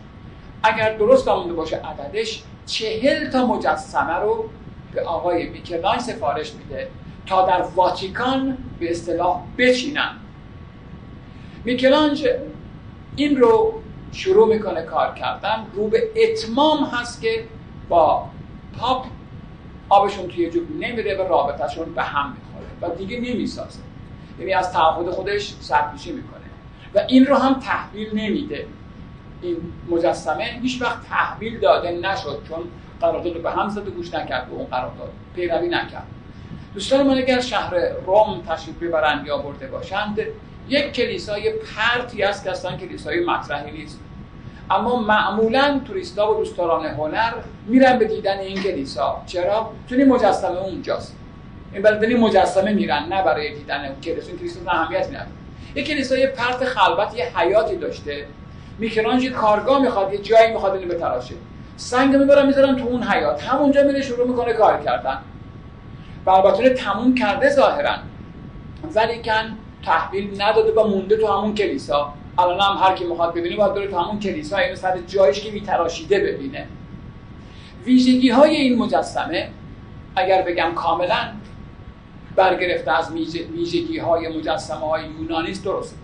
اگر 0.62 0.96
درست 0.96 1.28
آمده 1.28 1.52
باشه 1.52 1.76
عددش 1.76 2.42
چهل 2.66 3.30
تا 3.30 3.46
مجسمه 3.46 4.14
رو 4.14 4.50
به 4.92 5.02
آقای 5.02 5.48
میکلاین 5.48 5.98
سفارش 5.98 6.52
میده 6.54 6.88
تا 7.26 7.46
در 7.46 7.62
واتیکان 7.62 8.58
به 8.80 8.90
اصطلاح 8.90 9.40
بچینن. 9.58 10.10
میکلانج 11.64 12.28
این 13.16 13.36
رو 13.36 13.74
شروع 14.12 14.48
می‌کنه 14.48 14.82
کار 14.82 15.14
کردن. 15.14 15.66
رو 15.74 15.88
به 15.88 16.10
اتمام 16.16 16.84
هست 16.84 17.22
که 17.22 17.44
با 17.88 18.24
پاپ 18.78 19.06
آبشون 19.88 20.28
توی 20.28 20.50
جوب 20.50 20.70
نمیره 20.80 21.16
و 21.16 21.28
رابطهشون 21.28 21.94
به 21.94 22.02
هم 22.02 22.36
می‌خوره 22.36 22.92
و 22.92 22.96
دیگه 22.96 23.20
نمی‌سازه. 23.20 23.80
یعنی 24.38 24.52
از 24.52 24.72
تعهد 24.72 25.10
خودش 25.10 25.54
سرپیشی 25.60 26.12
می‌کنه. 26.12 26.38
و 26.94 27.00
این 27.08 27.26
رو 27.26 27.36
هم 27.36 27.54
تحویل 27.54 28.08
نمیده. 28.14 28.66
این 29.42 29.56
مجسمه 29.90 30.44
هیچ 30.62 30.82
وقت 30.82 31.08
تحویل 31.08 31.60
داده 31.60 31.90
نشد 31.90 32.42
چون 32.48 32.58
قرارداد 33.00 33.34
رو 33.34 33.42
به 33.42 33.50
هم 33.50 33.68
زد 33.68 33.88
و 33.88 33.90
گوش 33.90 34.14
نکرد 34.14 34.48
به 34.48 34.54
اون 34.54 34.66
قرارداد 34.66 35.10
پیروی 35.34 35.68
نکرد. 35.68 36.06
دوستان 36.74 37.06
من 37.06 37.18
اگر 37.18 37.40
شهر 37.40 37.74
روم 38.06 38.42
تشریف 38.48 38.82
ببرند 38.82 39.26
یا 39.26 39.38
برده 39.38 39.66
باشند 39.66 40.18
یک 40.68 40.92
کلیسای 40.92 41.52
پرتی 41.52 42.22
است 42.22 42.44
که 42.44 42.50
اصلا 42.50 42.76
کلیسای 42.76 43.24
مطرحی 43.24 43.70
نیست. 43.70 44.00
اما 44.70 44.96
معمولا 44.96 45.80
توریستا 45.86 46.32
و 46.32 46.36
دوستداران 46.36 46.86
هنر 46.86 47.32
میرن 47.66 47.98
به 47.98 48.04
دیدن 48.04 48.38
این 48.38 48.62
کلیسا. 48.62 49.22
چرا؟ 49.26 49.70
چون 49.88 49.98
این 49.98 50.08
مجسمه 50.08 50.58
اونجاست. 50.58 51.16
این 51.72 51.82
برای 51.82 52.14
مجسمه 52.14 52.72
میرن 52.72 53.06
نه 53.08 53.22
برای 53.22 53.54
دیدن 53.54 53.84
اون 53.84 54.00
کلیسا. 54.00 54.28
این 54.28 54.38
کلیسا 54.38 54.70
اهمیت 54.70 55.06
نداره. 55.08 55.28
یک 55.74 55.86
کلیسای 55.86 56.26
پرت 56.26 56.64
خلوت 56.64 57.14
یه 57.14 57.38
حیاتی 57.38 57.76
داشته. 57.76 58.26
میکرانج 58.78 59.30
کارگاه 59.30 59.82
می‌خواد 59.82 60.12
یه 60.12 60.18
جایی 60.18 60.52
می‌خواد 60.52 60.74
اینو 60.74 60.94
بتراشه. 60.94 61.34
سنگ 61.76 62.16
می‌برن 62.16 62.46
می‌ذارن 62.46 62.76
تو 62.76 62.86
اون 62.86 63.02
حیات. 63.02 63.42
همونجا 63.42 63.82
میره 63.82 64.02
شروع 64.02 64.28
می‌کنه 64.28 64.52
کار 64.52 64.82
کردن. 64.84 65.18
البته 66.26 66.70
تموم 66.70 67.14
کرده 67.14 67.50
ظاهرا. 67.50 67.94
ولی 68.94 69.22
کن 69.22 69.58
تحویل 69.82 70.42
نداده 70.42 70.72
و 70.72 70.86
مونده 70.86 71.16
تو 71.16 71.26
همون 71.26 71.54
کلیسا. 71.54 72.12
الان 72.38 72.60
هم 72.60 72.86
هر 72.86 72.94
کی 72.94 73.04
می‌خواد 73.04 73.34
ببینه 73.34 73.56
باید 73.56 73.74
بره 73.74 73.86
تو 73.86 73.98
همون 73.98 74.20
کلیسا 74.20 74.56
اینو 74.56 74.76
سر 74.76 74.98
جایش 75.06 75.40
که 75.40 75.50
میتراشیده 75.50 76.20
ببینه. 76.20 76.66
ویژگی 77.84 78.30
های 78.30 78.56
این 78.56 78.78
مجسمه 78.78 79.50
اگر 80.16 80.42
بگم 80.42 80.72
کاملا 80.74 81.28
برگرفته 82.36 82.98
از 82.98 83.12
ویژگی 83.52 83.98
های 83.98 84.38
مجسمه 84.38 84.88
های 84.88 85.02
یونانی 85.20 85.50
است 85.50 85.64
درست 85.64 85.98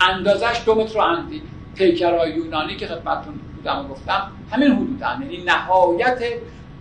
اندازش 0.00 0.62
دو 0.66 0.74
متر 0.74 1.00
اندی. 1.00 1.42
پیکرهای 1.74 2.30
یونانی 2.30 2.76
که 2.76 2.86
خدمتتون 2.86 3.34
بودم 3.56 3.84
و 3.84 3.88
گفتم 3.88 4.30
همین 4.50 4.72
حدود 4.72 5.02
هم. 5.02 5.22
یعنی 5.22 5.44
نهایت 5.44 6.22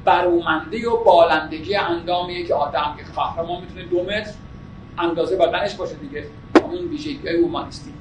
برومنده 0.05 0.89
و 0.89 1.03
بالندگی 1.03 1.75
اندامیه 1.75 2.45
که 2.45 2.53
آدم 2.53 2.95
که 2.97 3.03
قهرمان 3.15 3.61
می‌تونه 3.61 3.85
دو 3.85 4.03
متر 4.03 4.31
اندازه 4.99 5.37
بدنش 5.37 5.75
باشه 5.75 5.95
دیگه. 5.95 6.25
این 6.71 6.87
ویژگی 6.87 7.27
های 7.27 7.37
اومانیستی 7.37 7.93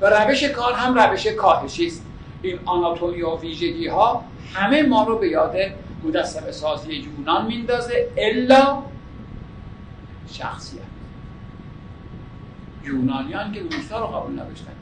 و 0.00 0.06
روش 0.06 0.44
کار 0.44 0.72
هم 0.72 0.98
روش 0.98 1.26
کاهشی 1.26 1.86
است. 1.86 2.06
این 2.42 2.58
آناتومی 2.64 3.22
و 3.22 3.36
ویژگی 3.36 3.88
ها 3.88 4.24
همه 4.54 4.82
ما 4.82 5.04
رو 5.04 5.18
به 5.18 5.28
یاد 5.28 5.56
مجسمه 6.04 6.52
سازی 6.52 6.94
یونان 6.94 7.46
میندازه 7.46 8.08
الا 8.16 8.82
شخصیت. 10.32 10.80
یونانیان 12.84 13.52
که 13.52 13.62
موسی 13.62 13.88
رو 13.90 14.06
قبول 14.06 14.40
نداشتن. 14.40 14.72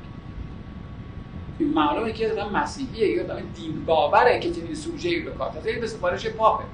این 1.58 1.74
معلومه 1.74 2.12
که 2.12 2.30
آدم 2.30 2.52
مسیحیه 2.52 3.08
یا 3.08 3.24
آدم 3.24 3.42
دین 3.54 3.84
باوره 3.84 4.40
که 4.40 4.50
چنین 4.50 4.74
سوژه 4.74 5.24
رو 5.24 5.34
کار 5.34 5.50
به 5.80 5.86
سفارش 5.86 6.26
پاپه. 6.26 6.64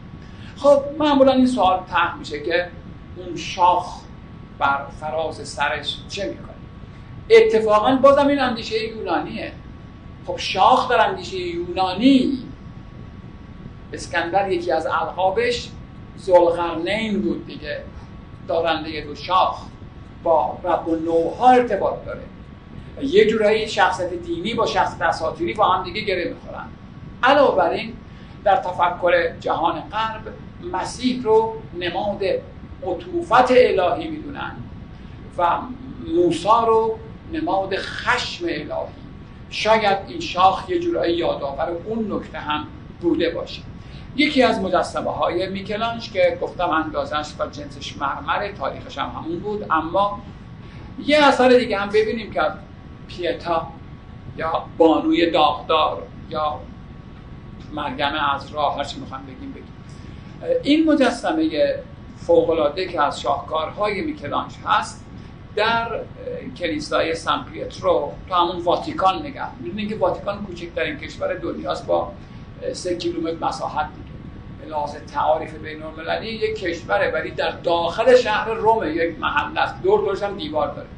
خب 0.57 0.83
معمولا 0.99 1.33
این 1.33 1.47
سوال 1.47 1.81
طرح 1.91 2.17
میشه 2.17 2.43
که 2.43 2.69
اون 3.17 3.37
شاخ 3.37 4.08
بر 4.59 4.87
فراز 5.01 5.49
سرش 5.49 5.97
چه 6.09 6.29
می‌کنه 6.29 6.49
اتفاقا 7.31 7.97
بازم 7.97 8.29
این 8.29 8.41
اندیشه 8.41 8.89
یونانیه. 8.89 9.53
خب 10.27 10.37
شاخ 10.37 10.91
در 10.91 11.09
اندیشه 11.09 11.39
یونانی 11.39 12.39
اسکندر 13.93 14.51
یکی 14.51 14.73
از 14.73 14.87
القابش 14.87 15.71
زلغرنین 16.17 17.23
بود 17.23 17.47
دیگه 17.47 17.81
دارنده 18.49 19.01
دو 19.01 19.15
شاخ 19.15 19.63
با 20.23 20.59
رب 20.65 20.89
و 20.89 20.97
نوها 20.97 21.51
ارتباط 21.51 22.05
داره. 22.07 22.23
یه 23.03 23.27
جورایی 23.27 23.69
شخصیت 23.69 24.13
دینی 24.15 24.55
با 24.55 24.67
شخصیت 24.67 25.03
اساطیری 25.03 25.55
با 25.55 25.69
هم 25.69 25.85
دیگه 25.85 26.01
گره 26.01 26.25
می‌خورن. 26.29 26.67
علاوه 27.23 27.57
بر 27.57 27.71
این 27.71 27.93
در 28.45 28.57
تفکر 28.57 29.37
جهان 29.41 29.81
غرب 29.81 30.23
مسیح 30.73 31.23
رو 31.23 31.55
نماد 31.79 32.21
عطوفت 32.87 33.51
الهی 33.51 34.09
می‌دونن. 34.09 34.53
و 35.39 35.49
موسا 36.17 36.65
رو 36.65 36.99
نماد 37.33 37.77
خشم 37.77 38.45
الهی. 38.45 38.93
شاید 39.51 39.99
این 40.09 40.21
شاخ 40.21 40.71
یه 40.71 40.79
جورایی 40.79 41.17
یادآور 41.17 41.69
اون 41.85 42.13
نکته 42.13 42.39
هم 42.39 42.67
بوده 43.01 43.31
باشه. 43.31 43.63
یکی 44.17 44.43
از 44.43 44.61
مجسمه 44.61 45.11
های 45.11 45.49
میکلانج 45.49 46.13
که 46.13 46.39
گفتم 46.43 46.71
اندازش 46.71 47.33
و 47.39 47.47
جنسش 47.47 47.97
مرمر 47.97 48.53
تاریخش 48.53 48.99
هم 48.99 49.09
همون 49.09 49.39
بود. 49.39 49.67
اما 49.71 50.21
یه 51.07 51.27
اثر 51.27 51.49
دیگه 51.49 51.79
هم 51.79 51.89
ببینیم 51.89 52.31
که 52.31 52.41
پیتا 53.09 53.67
یا 54.37 54.65
بانوی 54.79 55.31
داغدار 55.31 56.03
یا 56.31 56.61
مرگم 57.73 58.13
از 58.35 58.51
راه 58.51 58.77
هرچی 58.77 59.01
می‌خوام 59.01 59.21
بگیم 59.23 59.53
بگیم. 59.53 59.75
این 60.63 60.93
مجسمه 60.93 61.75
فوقلاده 62.29 62.87
که 62.87 63.03
از 63.03 63.21
شاهکارهای 63.21 64.01
میکلانج 64.01 64.53
هست 64.67 65.05
در 65.57 66.01
کلیسای 66.57 67.15
سن 67.15 67.45
پیترو 67.53 68.13
تو 68.29 68.35
همون 68.35 68.63
واتیکان 68.63 69.23
نگه 69.27 69.61
می‌دونین 69.61 69.89
که 69.89 69.97
واتیکان 69.97 70.47
کوچکترین 70.47 70.97
کشور 70.97 71.35
دنیاست 71.35 71.87
با 71.87 72.13
سه 72.73 72.97
کیلومتر 72.97 73.47
مساحت 73.47 73.89
دیگه. 73.97 74.71
لحاظ 74.71 74.97
تعاریف 75.15 75.55
بین 75.55 75.83
المللی 75.83 76.29
یک 76.29 76.59
کشوره 76.59 77.11
ولی 77.11 77.31
در 77.31 77.51
داخل 77.51 78.17
شهر 78.17 78.49
روم 78.49 78.85
یک 78.85 79.19
محل 79.19 79.59
است. 79.59 79.83
دور 79.83 80.01
دورش 80.01 80.23
هم 80.23 80.37
دیوار 80.37 80.75
داره. 80.75 80.89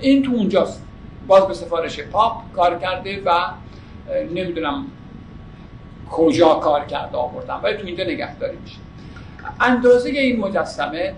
این 0.00 0.22
تو 0.22 0.32
اونجاست. 0.32 0.82
باز 1.26 1.46
به 1.46 1.54
سفارش 1.54 2.00
پاپ 2.00 2.52
کار 2.52 2.78
کرده 2.78 3.22
و 3.24 3.30
نمی‌دونم 4.34 4.86
کجا 6.10 6.54
کار 6.54 6.84
کرده 6.84 7.16
آوردم. 7.16 7.60
ولی 7.62 7.76
تو 7.76 7.86
اینجا 7.86 8.04
نگهداری 8.04 8.56
میشه. 8.56 8.76
اندازه 9.60 10.10
این 10.10 10.40
مجسمه 10.40 11.14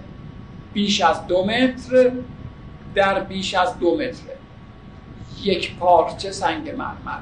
بیش 0.72 1.00
از 1.00 1.26
دو 1.26 1.44
متر 1.44 2.10
در 2.94 3.20
بیش 3.20 3.54
از 3.54 3.78
دو 3.78 3.94
متر. 3.94 4.22
یک 5.42 5.76
پارچه 5.76 6.32
سنگ 6.32 6.70
مرمر. 6.70 7.18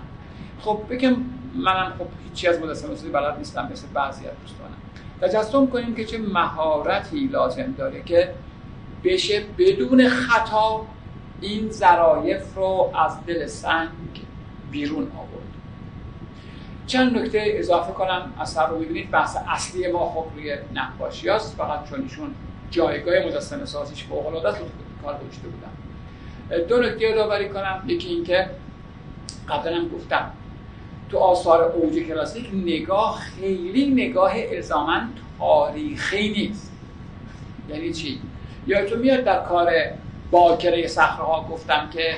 خب 0.61 0.80
بگم 0.90 1.16
منم 1.55 1.92
خب 1.98 2.07
هیچی 2.24 2.48
از 2.48 2.59
مجسمه 2.61 2.96
سازی 2.96 3.09
بلد 3.09 3.38
نیستم 3.38 3.68
مثل 3.72 3.86
بعضی 3.94 4.26
از 4.26 4.34
دوستانم. 4.40 4.72
تجسم 5.20 5.66
کنیم 5.66 5.94
که 5.94 6.05
چه 6.05 6.18
مهارتی 6.18 7.26
لازم 7.26 7.74
داره 7.78 8.03
که 8.03 8.34
بشه 9.05 9.42
بدون 9.59 10.09
خطا 10.09 10.86
این 11.40 11.70
ظرایف 11.70 12.55
رو 12.55 12.92
از 12.96 13.26
دل 13.26 13.46
سنگ 13.46 13.88
بیرون 14.70 15.12
آورد. 15.16 15.41
چند 16.93 17.18
نکته 17.18 17.43
اضافه 17.47 17.93
کنم 17.93 18.32
اثر 18.40 18.66
رو 18.66 18.78
می‌بینید 18.78 19.11
بحث 19.11 19.36
اصلی 19.49 19.93
ما 19.93 20.11
خب 20.11 20.24
روی 20.36 20.57
نقاشی 20.74 21.28
هست 21.28 21.57
فقط 21.57 21.88
چون 21.90 22.03
ایشون 22.03 22.34
جایگاه 22.70 23.26
مجسمه 23.26 23.64
سازیش 23.64 24.05
فوق 24.05 24.26
العاده 24.26 24.49
است 24.49 24.59
کار 25.03 25.14
گذاشته 25.14 25.49
بودم 25.49 25.72
دو 26.68 26.82
نکته 26.82 27.01
یادآوری 27.01 27.49
کنم. 27.49 27.82
یکی 27.86 28.09
اینکه 28.09 28.47
قبلا 29.49 29.76
هم 29.76 29.88
گفتم 29.88 30.30
تو 31.11 31.18
آثار 31.18 31.62
اوج 31.62 31.99
کلاسیک 31.99 32.51
نگاه 32.66 33.18
خیلی 33.18 33.90
نگاه 33.90 34.32
الزاما 34.34 35.01
تاریخی 35.38 36.28
نیست. 36.28 36.72
یعنی 37.68 37.93
چی؟ 37.93 38.20
تو 38.90 38.97
میاد 38.97 39.24
در 39.24 39.40
کار 39.40 39.70
باکره 40.30 40.86
صخره 40.86 41.49
گفتم 41.51 41.90
که 41.93 42.14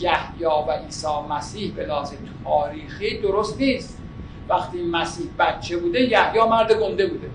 یحیی 0.00 0.44
و 0.44 0.72
عیسی 0.72 1.06
مسیح 1.30 1.72
به 1.74 1.86
لحاظ 1.86 2.12
تاریخی 2.44 3.18
درست 3.18 3.60
نیست. 3.60 3.98
وقتی 4.48 4.82
مسیح 4.82 5.26
بچه 5.38 5.76
بوده 5.76 6.00
یحیی 6.00 6.42
مرد 6.50 6.72
گنده 6.72 7.06
بوده. 7.06 7.30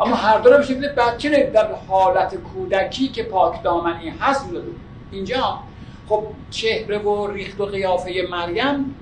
اما 0.00 0.16
هر 0.16 0.38
دو 0.38 0.50
به 0.50 0.62
شکل 0.62 0.88
بچه 0.88 1.50
در 1.54 1.72
حالت 1.88 2.34
کودکی 2.34 3.08
که 3.08 3.22
پاک 3.22 3.62
دامنی 3.62 4.08
هست 4.20 4.46
بوده 4.46 4.62
اینجا 5.12 5.58
خب 6.08 6.22
چهره 6.50 6.98
و 6.98 7.26
ریخت 7.26 7.60
و 7.60 7.66
قیافه 7.66 8.26
مریم 8.30 8.94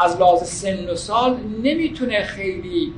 از 0.00 0.20
لحاظ 0.20 0.42
سن 0.42 0.90
و 0.90 0.94
سال 0.94 1.36
نمی‌تونه 1.62 2.22
خیلی 2.22 2.94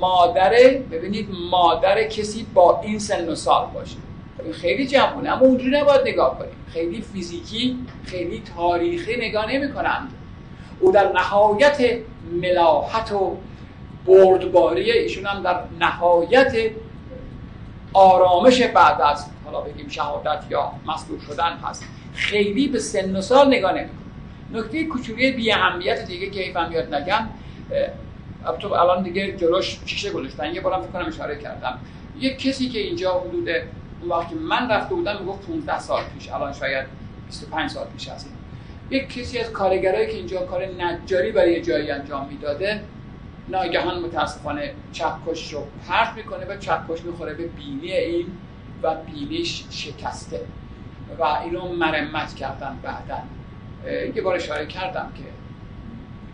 مادره 0.00 0.84
ببینید 0.90 1.28
مادر 1.50 2.02
کسی 2.02 2.46
با 2.54 2.80
این 2.80 2.98
سن 2.98 3.28
و 3.28 3.34
سال 3.34 3.66
باشه. 3.74 3.96
خیلی 4.52 4.86
جوونه 4.86 5.30
اما 5.30 5.46
اونجوری 5.46 5.80
نباید 5.80 6.00
نگاه 6.08 6.38
کنیم. 6.38 6.52
خیلی 6.72 7.00
فیزیکی 7.00 7.78
خیلی 8.04 8.42
تاریخی 8.56 9.16
نگاه 9.16 9.52
نمی 9.52 9.72
کنند 9.72 10.12
او 10.80 10.92
در 10.92 11.12
نهایت 11.12 11.98
ملاحت 12.42 13.12
و 13.12 13.36
بردباری 14.06 14.90
ایشون 14.90 15.26
هم 15.26 15.42
در 15.42 15.60
نهایت 15.80 16.54
آرامش 17.92 18.62
بعد 18.62 19.00
از 19.00 19.26
حالا 19.44 19.60
بگیم 19.60 19.88
شهادت 19.88 20.44
یا 20.50 20.72
مصلوب 20.86 21.20
شدن 21.20 21.58
هست. 21.64 21.84
خیلی 22.14 22.68
به 22.68 22.78
سن 22.78 23.16
و 23.16 23.20
سال 23.20 23.48
نگاه 23.48 23.72
نمی‌کنه. 23.72 23.90
نکته 24.52 24.84
کوچولی 24.84 25.32
بی 25.32 25.52
اهمیت 25.52 26.06
دیگه 26.06 26.30
که 26.30 26.44
ایفم 26.44 26.70
یاد 26.72 26.94
نگم 26.94 27.28
تو 28.58 28.72
الان 28.72 29.02
دیگه 29.02 29.32
جلوش 29.32 29.78
شیشه 29.86 30.10
گذاشتن. 30.10 30.54
یه 30.54 30.60
بارم 30.60 30.82
فکر 30.82 30.90
کنم 30.90 31.08
اشاره 31.08 31.38
کردم. 31.38 31.78
یک 32.18 32.38
کسی 32.38 32.68
که 32.68 32.78
اینجا 32.78 33.12
حدود 33.12 33.48
اون 34.00 34.10
وقتی 34.10 34.34
من 34.34 34.70
رفته 34.70 34.94
بودم 34.94 35.16
می‌گفت 35.20 35.46
15 35.46 35.78
سال 35.78 36.02
پیش 36.14 36.32
الان 36.32 36.52
شاید 36.52 36.86
25 37.26 37.70
سال 37.70 37.86
پیش 37.86 38.08
هست. 38.08 38.32
یک 38.90 39.08
کسی 39.08 39.38
از 39.38 39.50
کارگرایی 39.50 40.06
که 40.06 40.12
اینجا 40.12 40.46
کار 40.46 40.64
نجاری 40.64 41.32
برای 41.32 41.62
جایی 41.62 41.90
انجام 41.90 42.28
می‌داده 42.28 42.80
ناگهان 43.48 44.00
متاسفانه 44.00 44.74
چکش 44.92 45.52
رو 45.52 45.62
پرت 45.88 46.12
می‌کنه 46.16 46.46
و 46.46 46.56
چکش 46.56 47.04
می‌خوره 47.04 47.34
به 47.34 47.46
بینی 47.46 47.92
این 47.92 48.26
و 48.82 48.94
بینیش 48.94 49.64
شکسته 49.70 50.40
و 51.18 51.24
اینو 51.24 51.72
مرمت 51.72 52.34
کردن 52.34 52.78
بعدا. 52.82 53.18
یه 54.14 54.22
بار 54.22 54.36
اشاره 54.36 54.66
کردم 54.66 55.12
که 55.14 55.22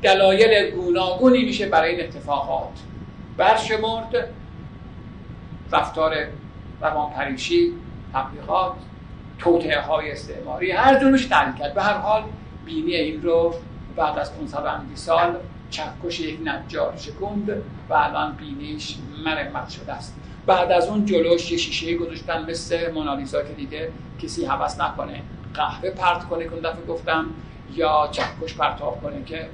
دلایل 0.03 0.71
گوناگونی 0.71 1.45
میشه 1.45 1.67
برای 1.67 1.95
این 1.95 2.05
اتفاقات. 2.05 2.79
برشمرد 3.37 4.29
رفتار 5.73 6.15
روانپریشی 6.83 7.72
تبلیغات 8.12 8.72
توطعه 9.39 9.80
های 9.80 10.12
استعماری 10.12 10.70
هر 10.70 10.99
جور 11.01 11.11
میشه 11.11 11.28
کرد. 11.28 11.74
به 11.74 11.83
هر 11.83 11.99
حال 11.99 12.22
بینی 12.64 12.95
این 12.95 13.22
رو 13.22 13.55
بعد 13.97 14.18
از 14.18 14.39
500 14.39 14.80
سال 14.95 15.37
چکش 15.70 16.20
یک 16.20 16.39
نجار 16.45 16.95
شکند 16.97 17.51
و 17.89 17.95
الان 17.95 18.33
بینیش 18.33 18.97
مرمت 19.24 19.68
شده 19.68 19.93
است. 19.93 20.16
بعد 20.47 20.72
از 20.72 20.89
اون 20.89 21.07
جلوش 21.07 21.53
یه 21.53 21.59
شیشه 21.59 21.97
گذاشتن 21.97 22.51
مثل 22.51 22.93
مونالیزا 22.93 23.43
که 23.43 23.53
دیگه 23.53 23.93
کسی 24.22 24.45
حوض 24.45 24.80
نکنه 24.80 25.22
قهوه 25.55 25.91
پرت 25.91 26.24
کنه 26.24 26.45
که 26.45 26.51
دفعه 26.51 26.87
گفتم 26.89 27.26
یا 27.74 28.09
چکش 28.12 28.55
پرتاب 28.55 29.03
کنه 29.03 29.24
که 29.24 29.49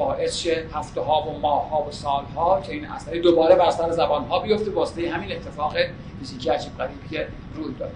باعث 0.00 0.36
شه 0.36 0.64
هفته 0.74 1.00
ها 1.00 1.22
و 1.22 1.40
ماه 1.40 1.70
ها 1.70 1.82
و 1.82 1.92
سال 1.92 2.24
ها 2.36 2.60
که 2.60 2.72
این 2.72 2.86
اثر 2.86 3.12
دوباره 3.12 3.56
بر 3.56 3.70
سر 3.70 3.90
زبان 3.90 4.24
ها 4.24 4.38
بیفته 4.38 4.70
واسطه 4.70 5.10
همین 5.10 5.32
اتفاق 5.32 5.76
فیزیکی 6.18 6.50
عجیب 6.50 6.78
غریبی 6.78 7.08
که 7.08 7.28
روی 7.54 7.74
داد 7.74 7.92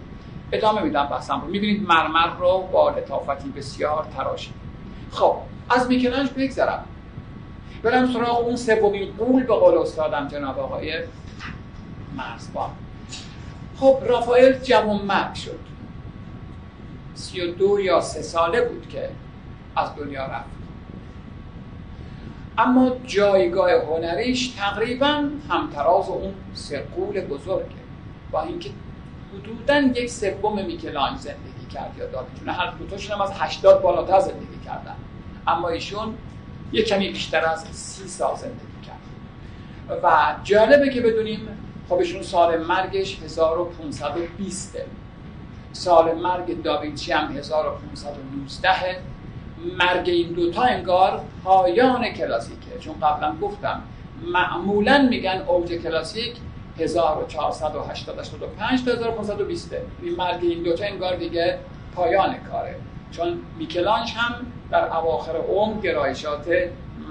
ادامه 0.53 0.83
میدم 0.83 1.07
بحثم 1.07 1.41
رو. 1.41 1.47
می‌بینید 1.47 1.89
مرمر 1.89 2.27
رو 2.39 2.69
با 2.73 2.91
لطافتی 2.91 3.49
بسیار 3.49 4.07
تراشید 4.17 4.55
خب 5.11 5.37
از 5.71 5.89
میکلنج 5.89 6.31
بگذرم. 6.31 6.85
برم 7.83 8.13
سراغ 8.13 8.39
اون 8.47 8.57
سومین 8.57 9.13
قول 9.19 9.43
به 9.43 9.55
قول 9.55 9.79
استادم 9.79 10.29
جناب 10.29 10.59
آقای 10.59 10.93
مرزبان. 12.17 12.71
خب 13.77 13.99
رافائل 14.07 14.59
جوان 14.59 15.03
مرگ 15.03 15.35
شد. 15.35 15.61
سی 17.15 17.41
و 17.41 17.53
دو 17.53 17.81
یا 17.81 18.01
سه 18.01 18.23
ساله 18.23 18.61
بود 18.61 18.89
که 18.89 19.11
از 19.77 19.89
دنیا 19.97 20.27
رفت. 20.27 20.64
اما 22.59 22.93
جایگاه 23.07 23.71
هنریش 23.73 24.49
تقریبا 24.49 25.31
همتراز 25.51 26.09
اون 26.09 26.35
سرقول 26.55 27.21
بزرگه 27.21 27.85
با 28.31 28.43
اینکه 28.43 28.71
حدودا 29.35 29.79
یک 29.79 30.11
سوم 30.11 30.65
میکلانج 30.67 31.19
زندگی 31.19 31.67
کرد 31.75 31.93
یا 31.99 32.07
چون 32.39 32.49
هر 32.49 32.71
دوتاشون 32.71 33.17
هم 33.17 33.23
از 33.23 33.33
80 33.33 33.83
بالاتر 33.83 34.21
زندگی 34.21 34.59
کردن. 34.65 34.97
اما 35.47 35.69
ایشون 35.69 36.15
یک 36.73 36.89
کمی 36.89 37.09
بیشتر 37.09 37.45
از 37.45 37.65
سی 37.65 38.09
سال 38.09 38.37
زندگی 38.37 38.81
کرد. 38.87 40.01
و 40.03 40.35
جالبه 40.45 40.91
که 40.91 41.01
بدونیم 41.01 41.49
خب 41.89 41.95
ایشون 41.95 42.23
سال 42.23 42.63
مرگش 42.63 43.23
1520 43.23 44.77
سال 45.73 46.15
مرگ 46.15 46.63
داوینچی 46.63 47.13
هم 47.13 47.37
1519 47.37 48.97
مرگ 49.79 50.09
این 50.09 50.33
دوتا 50.33 50.63
انگار 50.63 51.21
پایان 51.45 52.09
کلاسیکه. 52.09 52.79
چون 52.81 52.95
قبلا 53.03 53.35
گفتم 53.43 53.83
معمولا 54.33 55.07
میگن 55.11 55.43
اوج 55.47 55.73
کلاسیک 55.73 56.37
1485 56.79 58.85
تا 58.85 58.93
1520 58.93 59.75
این 60.03 60.17
مرگ 60.17 60.39
این 60.43 60.63
دوتا 60.63 60.85
انگار 60.85 61.17
دیگه 61.17 61.59
پایان 61.95 62.35
کاره. 62.51 62.75
چون 63.11 63.39
میکلانج 63.59 64.13
هم 64.17 64.35
در 64.71 64.97
اواخر 64.97 65.37
عمر 65.37 65.81
گرایشات 65.81 66.47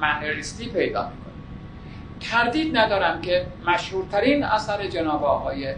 منریستی 0.01 0.65
پیدا 0.65 1.01
می‌کنه. 1.01 1.33
تردید 2.31 2.77
ندارم 2.77 3.21
که 3.21 3.45
مشهورترین 3.67 4.43
اثر 4.43 4.87
جناب 4.87 5.23
آقای 5.23 5.73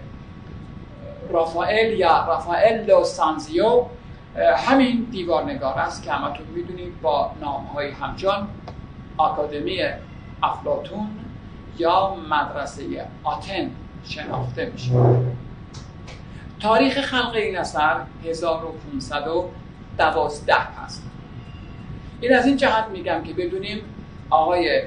رافائل 1.29 1.93
یا 1.93 2.25
رافائل 2.27 2.85
لو 2.85 3.03
سانزیو 3.03 3.85
همین 4.37 5.07
دیوارنگار 5.11 5.73
است 5.73 6.03
که 6.03 6.11
همتون 6.11 6.45
می‌دونید 6.55 7.01
با 7.01 7.31
نام 7.41 7.65
های 7.65 7.91
همچون 7.91 8.47
آکادمی 9.17 9.77
افلاتون 10.43 11.07
یا 11.77 12.15
مدرسه 12.29 12.83
آتن 13.23 13.71
شناخته 14.05 14.65
میشه. 14.65 14.91
تاریخ 16.59 17.01
خلق 17.01 17.35
این 17.35 17.57
اثر 17.57 18.01
1512 18.25 20.55
هست 20.55 21.03
این 22.21 22.35
از 22.35 22.45
این 22.45 22.57
جهت 22.57 22.85
میگم 22.91 23.23
که 23.23 23.33
بدونیم 23.33 23.81
آقای 24.29 24.83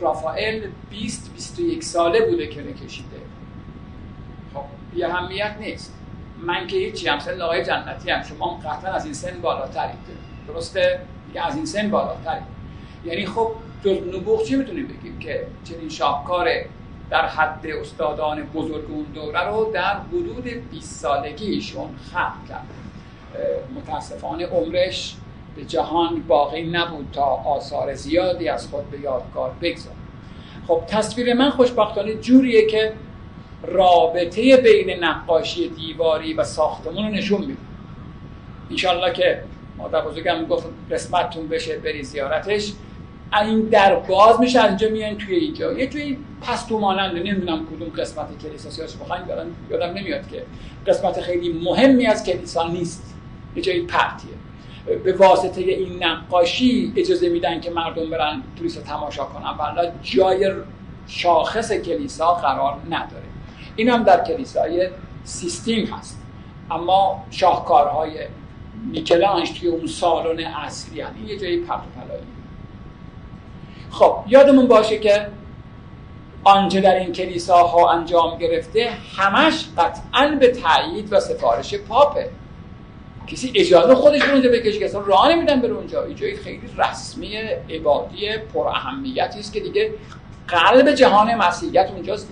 رافائل 0.00 0.66
20 0.90 1.34
21 1.34 1.84
ساله 1.84 2.26
بوده 2.26 2.46
که 2.46 2.72
کشیده. 2.72 3.16
خب 4.54 4.64
بی 4.94 5.04
اهمیت 5.04 5.56
نیست. 5.60 5.99
من 6.42 6.66
که 6.66 6.76
هیچی 6.76 7.08
هم 7.08 7.18
سن 7.18 7.40
آقای 7.40 7.64
جنتی 7.64 8.10
هم. 8.10 8.22
شما 8.22 8.60
قطعا 8.64 8.92
از 8.92 9.04
این 9.04 9.14
سن 9.14 9.40
بالاترید. 9.40 9.98
درسته؟ 10.48 11.00
دیگه 11.26 11.46
از 11.46 11.56
این 11.56 11.66
سن 11.66 11.90
بالاترید. 11.90 12.42
یعنی 13.04 13.26
خب 13.26 13.50
جز 13.84 13.96
نبوغ 14.14 14.44
چی 14.44 14.56
می‌تونیم 14.56 14.86
بگیم 14.86 15.18
که 15.18 15.46
چنین 15.64 15.88
شاهکار 15.88 16.48
در 17.10 17.26
حد 17.26 17.66
استادان 17.66 18.42
بزرگ 18.42 18.90
اون 18.90 19.06
دوره 19.14 19.46
رو 19.46 19.70
در 19.74 19.96
حدود 19.96 20.44
20 20.44 21.00
سالگیشون 21.00 21.88
خلق 22.12 22.48
کرد. 22.48 22.66
متاسفانه 23.76 24.46
عمرش 24.46 25.16
به 25.56 25.64
جهان 25.64 26.22
باقی 26.28 26.62
نبود 26.62 27.08
تا 27.12 27.24
آثار 27.24 27.94
زیادی 27.94 28.48
از 28.48 28.68
خود 28.68 28.90
به 28.90 29.00
یادگار 29.00 29.52
بگذار 29.62 29.92
خب 30.68 30.82
تصویر 30.88 31.34
من 31.34 31.50
خوشبختانه 31.50 32.14
جوریه 32.14 32.66
که 32.66 32.92
رابطه 33.62 34.56
بین 34.56 35.04
نقاشی 35.04 35.68
دیواری 35.68 36.34
و 36.34 36.44
ساختمون 36.44 37.06
رو 37.06 37.10
نشون 37.10 37.40
میده 37.40 37.60
انشالله 38.70 39.12
که 39.12 39.42
مادر 39.78 40.00
بزرگم 40.00 40.44
گفت 40.44 40.66
قسمتتون 40.90 41.48
بشه 41.48 41.78
بری 41.78 42.02
زیارتش. 42.02 42.72
این 43.42 43.60
در 43.60 43.94
باز 43.94 44.40
میشه 44.40 44.64
اینجا 44.64 44.88
میان 44.88 45.18
توی 45.18 45.34
اینجا 45.34 45.72
یه 45.72 45.86
توی 45.86 46.16
پستو 46.42 46.78
مانند 46.78 47.16
نمی‌دونم 47.16 47.66
کدوم 47.66 47.88
قسمت 47.88 48.26
کلیسا 48.42 48.70
سیاسی 48.70 48.98
بخواین 48.98 49.22
یادم 49.70 49.98
نمیاد 49.98 50.28
که 50.28 50.42
قسمت 50.86 51.20
خیلی 51.20 51.52
مهمی 51.52 52.06
از 52.06 52.24
کلیسا 52.24 52.68
نیست. 52.68 53.14
یه 53.56 53.62
جایی 53.62 53.82
پرتیه. 53.82 54.30
به 55.04 55.12
واسطه 55.12 55.60
این 55.60 56.04
نقاشی 56.04 56.92
اجازه 56.96 57.28
میدن 57.28 57.60
که 57.60 57.70
مردم 57.70 58.10
برن 58.10 58.42
کلیسا 58.58 58.80
تماشا 58.80 59.24
کنن. 59.24 59.76
ولی 59.78 59.88
جای 60.02 60.52
شاخص 61.06 61.72
کلیسا 61.72 62.34
قرار 62.34 62.76
نداره. 62.90 63.29
این 63.76 63.88
هم 63.88 64.02
در 64.02 64.24
کلیسای 64.24 64.88
سیستیم 65.24 65.86
هست. 65.86 66.22
اما 66.70 67.24
شاهکارهای 67.30 68.12
میکلانج 68.92 69.60
توی 69.60 69.68
اون 69.68 69.86
سالن 69.86 70.46
اصلی. 70.46 71.02
این 71.02 71.28
یه 71.28 71.38
جایی 71.38 71.60
پرت 71.60 71.80
خب 73.90 74.16
یادمون 74.28 74.66
باشه 74.66 74.98
که 74.98 75.26
آنچه 76.44 76.80
در 76.80 76.94
این 76.94 77.12
کلیساها 77.12 77.90
انجام 77.90 78.38
گرفته 78.38 78.90
همش 79.16 79.64
قطعا 79.78 80.36
به 80.40 80.48
تایید 80.48 81.12
و 81.12 81.20
سفارش 81.20 81.74
پاپه. 81.74 82.30
کسی 83.26 83.52
اجازه 83.54 83.94
خودش 83.94 84.22
رو 84.22 84.32
اونجا 84.32 84.50
بکشه 84.50 84.78
که 84.78 84.84
اصلا 84.84 85.00
راه 85.00 85.32
نمیدن 85.32 85.60
بره 85.60 85.72
اونجا. 85.72 86.04
این 86.04 86.16
جایی 86.16 86.36
خیلی 86.36 86.62
رسمی 86.78 87.36
عبادی 87.70 88.28
پر 88.54 88.68
اهمیتی 88.68 89.40
است 89.40 89.52
که 89.52 89.60
دیگه 89.60 89.94
قلب 90.48 90.92
جهان 90.92 91.34
مسیحیت 91.34 91.90
اونجاست 91.90 92.28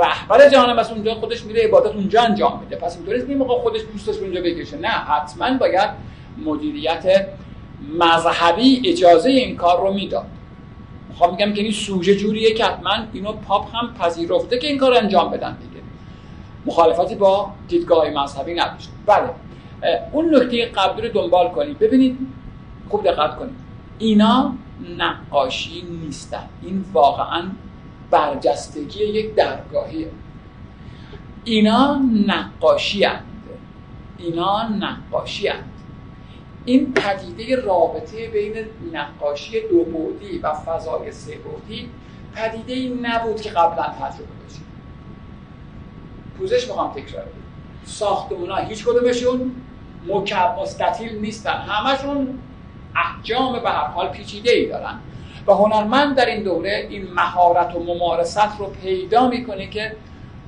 رهبر 0.00 0.48
جهان 0.48 0.72
مسیحیت 0.72 0.96
اونجا 0.96 1.14
خودش 1.14 1.44
میره 1.44 1.62
عبادت 1.62 1.94
اونجا 1.94 2.22
انجام 2.22 2.60
میده. 2.60 2.76
پس 2.76 2.96
اینطوری 2.96 3.18
نیست 3.18 3.30
موقع 3.30 3.62
خودش 3.62 3.80
دوستش 3.92 4.16
اونجا 4.22 4.40
بکشه. 4.40 4.76
نه 4.78 4.88
حتما 4.88 5.58
باید 5.58 5.90
مدیریت 6.44 7.26
مذهبی 7.98 8.82
اجازه 8.84 9.30
این 9.30 9.56
کار 9.56 9.80
رو 9.80 9.92
می‌داد. 9.92 10.26
می‌خوام 11.08 11.30
میگم 11.30 11.52
که 11.52 11.62
این 11.62 11.72
سوژه 11.72 12.16
جوریه 12.16 12.54
که 12.54 12.64
حتما 12.64 12.90
اینو 13.12 13.32
پاپ 13.32 13.76
هم 13.76 13.94
پذیرفته 13.94 14.58
که 14.58 14.66
این 14.66 14.78
کار 14.78 14.94
انجام 14.94 15.30
بدن 15.30 15.56
دیگه. 15.56 15.82
مخالفتی 16.66 17.14
با 17.14 17.50
دیدگاه 17.68 18.10
مذهبی 18.10 18.54
نداشت. 18.54 18.88
بله. 19.06 19.30
اون 20.12 20.34
نکته 20.34 20.66
قبلی 20.66 21.08
رو 21.08 21.14
دنبال 21.14 21.48
کنید 21.48 21.78
ببینید 21.78 22.18
خوب 22.88 23.04
دقت 23.04 23.36
کنید. 23.36 23.54
اینا 23.98 24.52
نقاشی 24.98 25.82
نیستن. 26.02 26.48
این 26.62 26.84
واقعا 26.92 27.42
برجستگی 28.10 29.04
یک 29.04 29.34
درگاهیه. 29.34 30.10
اینا 31.44 32.00
نقاشی 32.26 33.04
هست 33.04 33.24
اینا 34.18 34.68
نقاشی 34.68 35.48
هست 35.48 35.70
این 36.64 36.94
پدیده 36.94 37.56
رابطه 37.56 38.28
بین 38.28 38.54
نقاشی 38.92 39.60
دو 39.68 39.84
بودی 39.84 40.38
و 40.38 40.52
فضای 40.52 41.12
سه 41.12 41.36
بودی 41.36 41.90
پدیده 42.34 42.72
این 42.72 43.06
نبود 43.06 43.40
که 43.40 43.50
قبلا 43.50 43.82
تجربه 43.82 44.44
بشه 44.46 44.60
پوزش 46.38 46.66
می‌خوام 46.66 46.92
تکرار 46.92 47.24
ساختمون 47.84 48.50
ها 48.50 48.56
هیچ 48.56 48.84
کدومشون 48.84 49.52
مکب 50.06 50.58
مستطیل 50.60 51.18
نیستن. 51.18 51.52
همشون 51.52 52.38
احجام 52.96 53.62
به 53.62 53.70
هر 53.70 53.86
حال 53.86 54.08
پیچیده 54.08 54.50
ای 54.50 54.66
دارن. 54.66 54.98
و 55.46 55.52
هنرمند 55.52 56.16
در 56.16 56.26
این 56.26 56.42
دوره 56.42 56.86
این 56.90 57.08
مهارت 57.14 57.74
و 57.74 57.84
ممارست 57.84 58.58
رو 58.58 58.66
پیدا 58.82 59.28
می‌کنه 59.28 59.66
که 59.66 59.96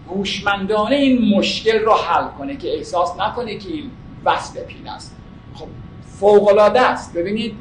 هوشمندانه 0.09 0.97
این 0.97 1.37
مشکل 1.37 1.79
رو 1.79 1.93
حل 1.93 2.25
کنه 2.39 2.57
که 2.57 2.77
احساس 2.77 3.21
نکنه 3.21 3.59
که 3.59 3.69
این 3.69 3.91
وصل 4.25 4.61
پین 4.61 4.89
است. 4.89 5.17
خب 5.55 5.67
فوقلاده 6.21 6.81
است. 6.81 7.15
ببینید 7.15 7.55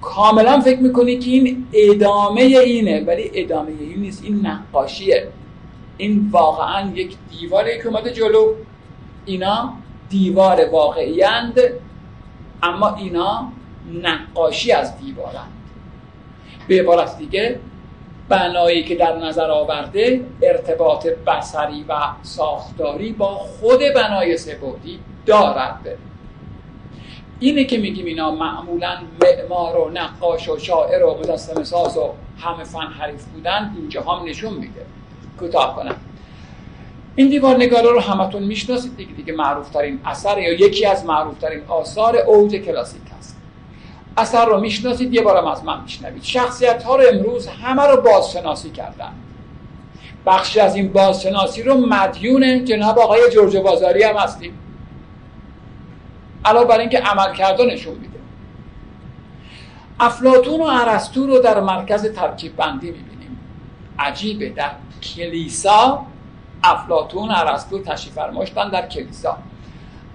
کاملا 0.00 0.60
فکر 0.60 0.80
می‌کنی 0.80 1.18
که 1.18 1.30
این 1.30 1.66
ادامه 1.72 2.40
اینه 2.40 3.04
ولی 3.04 3.30
ادامه 3.34 3.70
این 3.80 4.00
نیست. 4.00 4.24
این 4.24 4.46
نقاشیه. 4.46 5.28
این 5.96 6.28
واقعا 6.30 6.90
یک 6.90 7.16
دیواره 7.30 7.78
که 7.78 7.88
اومده 7.88 8.12
جلو. 8.12 8.54
اینا 9.24 9.72
دیوار 10.08 10.70
واقعی 10.72 11.24
اما 12.62 12.94
اینا 12.94 13.52
نقاشی 14.02 14.72
از 14.72 14.98
دیوارند 14.98 15.59
به 16.70 16.80
عبارت 16.80 17.18
دیگه 17.18 17.58
بنایی 18.28 18.84
که 18.84 18.94
در 18.94 19.16
نظر 19.16 19.50
آورده 19.50 20.20
ارتباط 20.42 21.06
بسری 21.06 21.84
و 21.88 21.94
ساختاری 22.22 23.12
با 23.12 23.26
خود 23.26 23.80
بنای 23.94 24.36
سبودی 24.36 24.98
دارد. 25.26 25.86
اینه 27.40 27.64
که 27.64 27.78
میگیم 27.78 28.06
اینا 28.06 28.30
معمولا 28.30 28.98
معمار 29.22 29.76
و 29.76 29.90
نقاش 29.90 30.48
و 30.48 30.58
شاعر 30.58 31.04
و 31.04 31.18
مجسمه 31.18 31.64
ساز 31.64 31.96
و 31.96 32.10
همه 32.40 32.64
فن 32.64 32.86
حریف 32.86 33.24
بودن 33.24 33.74
اینجا 33.76 34.02
هم 34.02 34.28
نشون 34.28 34.54
میده. 34.54 34.86
کوتاه 35.38 35.76
کنم. 35.76 35.96
این 37.16 37.28
دیوار 37.28 37.56
نگاره 37.56 37.90
رو 37.90 38.00
همتون 38.00 38.42
می‌شناسید 38.42 38.96
دیگه 38.96 39.12
دیگه 39.12 39.32
معروف 39.32 39.70
ترین 39.70 40.00
اثر 40.04 40.38
یا 40.38 40.52
یکی 40.52 40.86
از 40.86 41.06
معروف 41.06 41.38
ترین 41.38 41.62
آثار 41.68 42.16
اوج 42.16 42.56
کلاسیک 42.56 43.02
هست. 43.18 43.39
اثر 44.20 44.44
رو 44.46 44.60
می‌شناسید 44.60 45.14
یه 45.14 45.22
بارم 45.22 45.46
از 45.46 45.64
من 45.64 45.82
میشنوید. 45.82 46.22
شخصیت 46.22 46.82
ها 46.82 46.96
رو 46.96 47.04
امروز 47.12 47.46
همه 47.46 47.82
رو 47.82 48.00
بازشناسی 48.00 48.70
کردن. 48.70 49.12
بخشی 50.26 50.60
از 50.60 50.76
این 50.76 50.92
بازشناسی 50.92 51.62
رو 51.62 51.74
مدیون 51.74 52.64
جناب 52.64 52.98
آقای 52.98 53.20
جورج 53.32 53.56
بازاری 53.56 54.02
هم 54.02 54.16
هستیم. 54.16 54.58
علاوه 56.44 56.66
بر 56.66 56.78
اینکه 56.78 56.98
عمل 56.98 57.34
کرده 57.34 57.64
نشون 57.64 57.94
میده. 57.94 58.18
افلاتون 60.00 60.60
و 60.60 60.64
ارسطو 60.64 61.26
رو 61.26 61.38
در 61.38 61.60
مرکز 61.60 62.12
ترکیب 62.12 62.56
بندی 62.56 62.86
می‌بینیم. 62.86 63.40
عجیبه 63.98 64.48
در 64.48 64.70
کلیسا 65.02 66.06
افلاتون 66.64 67.30
ارسطو 67.30 67.82
تشریف 67.82 68.14
فرماشتن 68.14 68.68
در 68.68 68.88
کلیسا. 68.88 69.36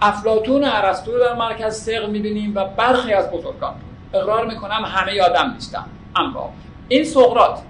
افلاتون 0.01 0.63
و 0.63 0.69
ارسطو 0.71 1.11
رو 1.11 1.19
در 1.19 1.33
مرکز 1.33 1.75
سق 1.75 2.09
می‌بینیم 2.09 2.51
و 2.55 2.65
برخی 2.65 3.13
از 3.13 3.31
بزرگان 3.31 3.73
اقرار 4.15 4.45
می‌کنم 4.45 4.85
همه 4.85 5.13
یادم 5.13 5.53
نیستم 5.53 5.85
اما 6.15 6.53
این 6.87 7.03
سقرات 7.03 7.61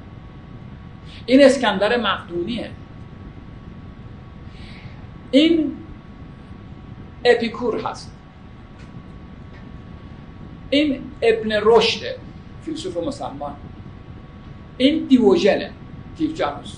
این 1.25 1.45
اسکندر 1.45 1.97
مقدونیه. 1.97 2.71
این 5.31 5.77
اپیکور 7.25 7.81
هست. 7.81 8.11
این 10.69 11.11
ابن 11.21 11.59
رشد 11.63 12.05
فیلسوف 12.65 12.97
مسلمان. 12.97 13.55
این 14.77 15.05
دیوژنه 15.05 15.71
دیوجانوس 16.17 16.75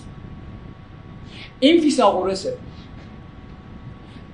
این 1.59 1.81
فیساغورسه 1.81 2.57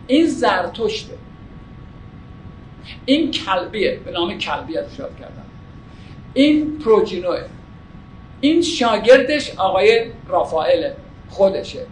این 0.07 0.27
زرتشته 0.27 1.13
این 3.05 3.31
کلبیه 3.31 3.99
به 4.05 4.11
نام 4.11 4.37
کلبی 4.37 4.77
از 4.77 4.99
یاد 4.99 5.19
کردم 5.19 5.45
این 6.33 6.79
پروجینوه 6.79 7.45
این 8.41 8.61
شاگردش 8.61 9.55
آقای 9.57 10.05
رافائل 10.27 10.91
خودشه. 11.29 11.85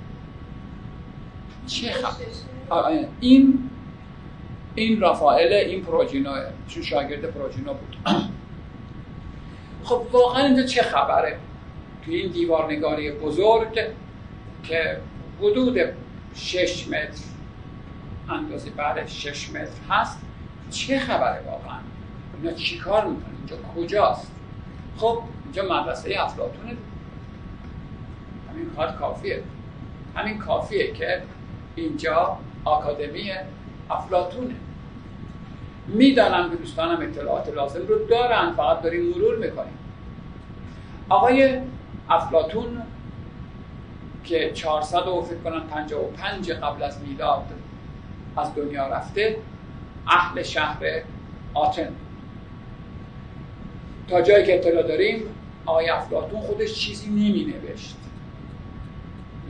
چه 1.67 1.91
خبر؟ 1.91 3.05
این 3.19 3.69
این 4.75 5.01
رافائل 5.01 5.53
این 5.53 5.83
پروژینوه 5.83 6.45
چون 6.67 6.83
شاگرد 6.83 7.21
پروژینو 7.21 7.73
بود. 7.73 7.97
خب 9.83 10.01
واقعا 10.11 10.45
اینجا 10.45 10.63
چه 10.63 10.81
خبره؟ 10.81 11.37
توی 12.05 12.15
این 12.15 12.31
دیوارنگاری 12.31 13.11
بزرگ 13.11 13.79
که 14.63 14.97
حدود 15.39 15.77
6 16.35 16.87
متر 16.87 17.23
اندازه 18.29 18.69
بعد 18.69 19.07
6 19.07 19.49
متر 19.49 19.67
هست. 19.89 20.21
چه 20.71 20.99
خبره 20.99 21.41
واقعا؟ 21.45 21.79
اینا 22.37 22.53
چی 22.53 22.77
کار 22.77 23.05
می‌کنه 23.05 23.33
اینجا 23.37 23.55
کجاست؟ 23.75 24.31
خب 24.97 25.21
اینجا 25.43 25.63
مدرسه 25.63 26.15
افلاتونه 26.19 26.77
همین 28.51 28.69
کار 28.75 28.91
کافیه. 28.91 29.43
همین 30.15 30.37
کافیه 30.37 30.93
که 30.93 31.21
اینجا 31.75 32.37
آکادمی 32.65 33.31
افلاتونه 33.89 34.55
می‌دانم 35.87 36.49
که 36.49 36.55
دوستانم 36.55 37.01
اطلاعات 37.01 37.49
لازم 37.49 37.87
رو 37.87 38.05
دارن 38.05 38.51
فقط 38.51 38.81
داریم 38.81 39.01
مرور 39.01 39.37
می‌کنیم. 39.37 39.77
آقای 41.09 41.59
افلاتون 42.09 42.81
که 44.23 44.51
400 44.53 45.07
و 45.07 45.21
فکر 45.21 45.37
کنم 45.37 45.67
55 45.67 46.51
قبل 46.51 46.83
از 46.83 47.01
میلاد 47.01 47.45
از 48.37 48.55
دنیا 48.55 48.87
رفته 48.87 49.37
اهل 50.11 50.43
شهر 50.43 50.79
آتن. 51.53 51.95
تا 54.07 54.21
جایی 54.21 54.45
که 54.45 54.55
اطلاع 54.55 54.83
داریم 54.83 55.35
آقای 55.65 55.89
افلاتون 55.89 56.41
خودش 56.41 56.73
چیزی 56.73 57.09
نمی 57.09 57.53
نوشت 57.53 57.95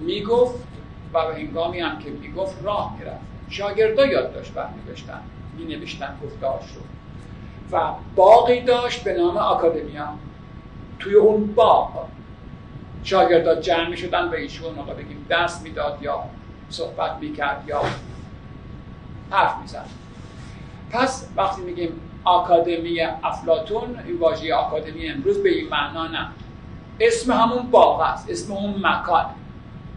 می 0.02 0.24
گفت 0.24 0.68
و 1.14 1.28
به 1.28 1.36
هنگامی 1.36 1.80
هم 1.80 2.00
که 2.00 2.10
می 2.10 2.32
گفت 2.32 2.64
راه 2.64 2.96
می‌رفت. 3.00 3.22
شاگردا 3.50 4.06
یاد 4.06 4.34
داشت 4.34 4.54
برمی 4.54 4.84
داشتن 4.88 5.22
می 5.58 5.76
نوشتن 5.76 6.18
گفتاش 6.24 6.64
رو. 6.76 6.82
و 7.72 7.92
باقی 8.16 8.62
داشت 8.62 9.04
به 9.04 9.14
نام 9.14 9.38
آکادمیا. 9.38 10.08
توی 11.00 11.14
اون 11.16 11.54
باغ 11.54 12.08
شاگردا 13.04 13.56
جمع 13.62 13.96
شدن 13.96 14.30
به 14.30 14.42
ایشون 14.42 14.76
حالا 14.76 14.94
بگیم 14.94 15.26
درس 15.30 15.62
می‌داد 15.62 15.98
یا 16.02 16.24
صحبت 16.70 17.18
می‌کرد 17.20 17.64
یا 17.68 17.82
حرف 19.32 19.62
می‌زد. 19.62 20.01
پس 20.92 21.30
وقتی 21.38 21.62
میگیم 21.62 22.02
آکادمی 22.24 23.02
افلاتون 23.02 24.00
این 24.08 24.18
واژه 24.18 24.56
آکادمی 24.56 25.08
امروز 25.08 25.44
به 25.44 25.50
این 25.50 25.70
معنا 25.70 26.08
نه. 26.08 26.28
اسم 27.00 27.32
همون 27.32 27.72
باغ 27.72 28.02
است 28.02 28.30
اسم 28.30 28.54
اون 28.54 28.76
مکان 28.84 29.26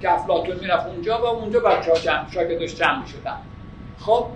که 0.00 0.12
افلاتون 0.12 0.56
می‌رفت 0.56 0.86
اونجا 0.86 1.22
و 1.22 1.26
اونجا 1.26 1.60
بچه 1.60 1.92
ها 1.92 1.98
جمع 1.98 2.30
شاگردش 2.30 2.74
جمع 2.74 3.00
می‌شدن. 3.00 3.36
خب؟ 3.98 4.26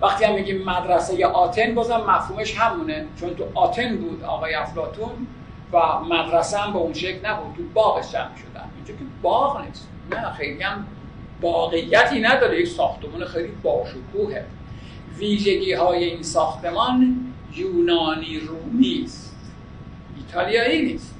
وقتی 0.00 0.24
هم 0.24 0.34
میگیم 0.34 0.64
مدرسه 0.64 1.26
آتن 1.26 1.74
بازم 1.74 1.96
مفهومش 1.96 2.58
همونه. 2.58 3.06
چون 3.20 3.34
تو 3.34 3.44
آتن 3.54 3.96
بود 3.96 4.24
آقای 4.24 4.54
افلاتون 4.54 5.26
و 5.72 6.00
مدرسه 6.00 6.58
هم 6.58 6.72
به 6.72 6.78
اون 6.78 6.92
شکل 6.92 7.26
نبود 7.26 7.56
تو 7.56 7.62
باغش 7.74 8.12
جمع 8.12 8.36
شدن 8.36 8.70
اینجا 8.76 8.94
که 8.94 9.04
باغ 9.22 9.64
نیست. 9.66 9.88
نه 10.10 10.32
خیلی 10.32 10.62
هم 10.62 10.86
باقیتی 11.40 12.20
نداره. 12.20 12.60
یک 12.60 12.68
ساختمان 12.68 13.24
خیلی 13.24 13.52
باشکوهه 13.62 14.44
ویژگی 15.18 15.72
های 15.72 16.04
این 16.04 16.22
ساختمان 16.22 17.16
یونانی 17.54 18.40
رومی 18.40 19.02
است. 19.04 19.36
ایتالیایی 20.16 20.82
نیست. 20.82 21.14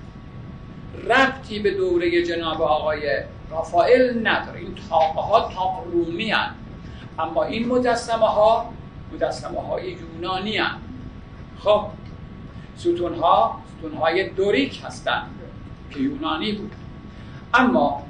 ربطی 1.09 1.59
به 1.59 1.71
دوره 1.71 2.23
جناب 2.27 2.63
آقای 2.63 3.01
رافائل 3.51 4.29
نداره. 4.29 4.61
این 4.61 4.75
تاقه 4.89 5.21
ها 5.21 5.41
تاق 5.55 5.85
رومی 5.93 6.31
هن. 6.31 6.55
اما 7.19 7.45
این 7.45 7.69
مجسمه 7.69 8.27
ها 8.27 8.73
مجسمه 9.15 9.61
های 9.61 9.91
یونانی 9.93 10.57
هن. 10.57 10.79
خب 11.59 11.85
ستون 12.77 13.15
ها 13.15 13.61
ستون 13.79 13.95
های 13.95 14.29
دوریک 14.29 14.83
هستند 14.85 15.31
که 15.91 16.01
یونانی 16.01 16.53
بود. 16.53 16.73
اما 17.55 18.03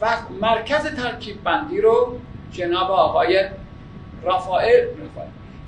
وقت 0.00 0.30
مرکز 0.40 0.82
ترکیب 0.82 1.42
بندی 1.42 1.80
رو 1.80 2.18
جناب 2.52 2.90
آقای 2.90 3.44
رافائل 4.22 4.86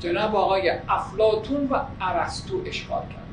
جناب 0.00 0.36
آقای 0.36 0.72
افلاتون 0.88 1.68
و 1.70 1.80
ارسطو 2.00 2.62
اشکال 2.66 3.02
کردن. 3.02 3.24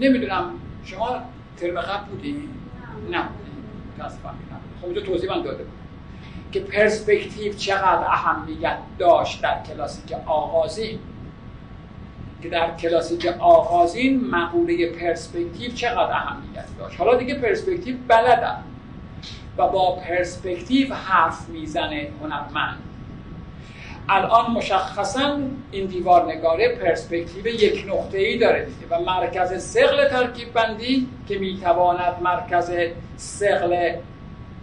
نمی‌دونم 0.00 0.50
شما 0.84 1.20
ترم 1.56 1.80
قبل 1.80 2.10
بودین؟ 2.10 2.48
نه. 3.10 3.24
متاسفانه 3.98 4.36
خب 4.80 4.86
اینجا 4.86 5.00
توضیح 5.00 5.30
من 5.30 5.42
داده 5.42 5.64
بود. 5.64 5.72
که 6.52 6.60
پرسپکتیو 6.60 7.52
چقدر 7.52 8.04
اهمیت 8.06 8.78
داشت 8.98 9.42
در 9.42 9.62
کلاسیک 9.62 10.12
آغازین؟ 10.26 10.98
که 12.42 12.48
در 12.48 12.76
کلاسیک 12.76 13.26
آغازین 13.26 14.30
مقوله 14.30 14.86
پرسپکتیو 14.86 15.72
چقدر 15.72 16.12
اهمیت 16.12 16.66
داشت؟ 16.78 17.00
حالا 17.00 17.14
دیگه 17.14 17.34
پرسپکتیو 17.34 17.96
بلدن 18.08 18.62
و 19.58 19.68
با 19.68 19.96
پرسپکتیو 19.96 20.94
حرف 20.94 21.48
می‌زنه 21.48 22.08
هنرمند. 22.22 22.78
الان 24.08 24.50
مشخصا 24.50 25.38
این 25.70 25.86
دیوار 25.86 26.32
نگاره 26.32 26.68
پرسپکتیو 26.68 27.46
یک 27.46 27.84
نقطه 27.88 28.18
ای 28.18 28.38
داره 28.38 28.64
دیگه 28.64 28.86
و 28.90 29.00
مرکز 29.00 29.62
سقل 29.62 30.08
ترکیب 30.08 30.52
بندی 30.52 31.08
که 31.28 31.38
می‌تواند 31.38 32.22
مرکز 32.22 32.72
سقل 33.16 33.92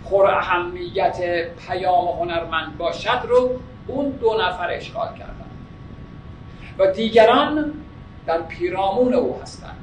پر 0.09 0.25
اهمیت 0.25 1.47
پیام 1.67 2.07
هنرمند 2.07 2.77
باشد 2.77 3.19
رو 3.27 3.59
اون 3.87 4.09
دو 4.09 4.37
نفر 4.41 4.71
اشغال 4.71 5.07
کردن. 5.07 5.33
و 6.77 6.91
دیگران 6.91 7.73
در 8.25 8.41
پیرامون 8.41 9.13
او 9.13 9.39
هستند 9.41 9.77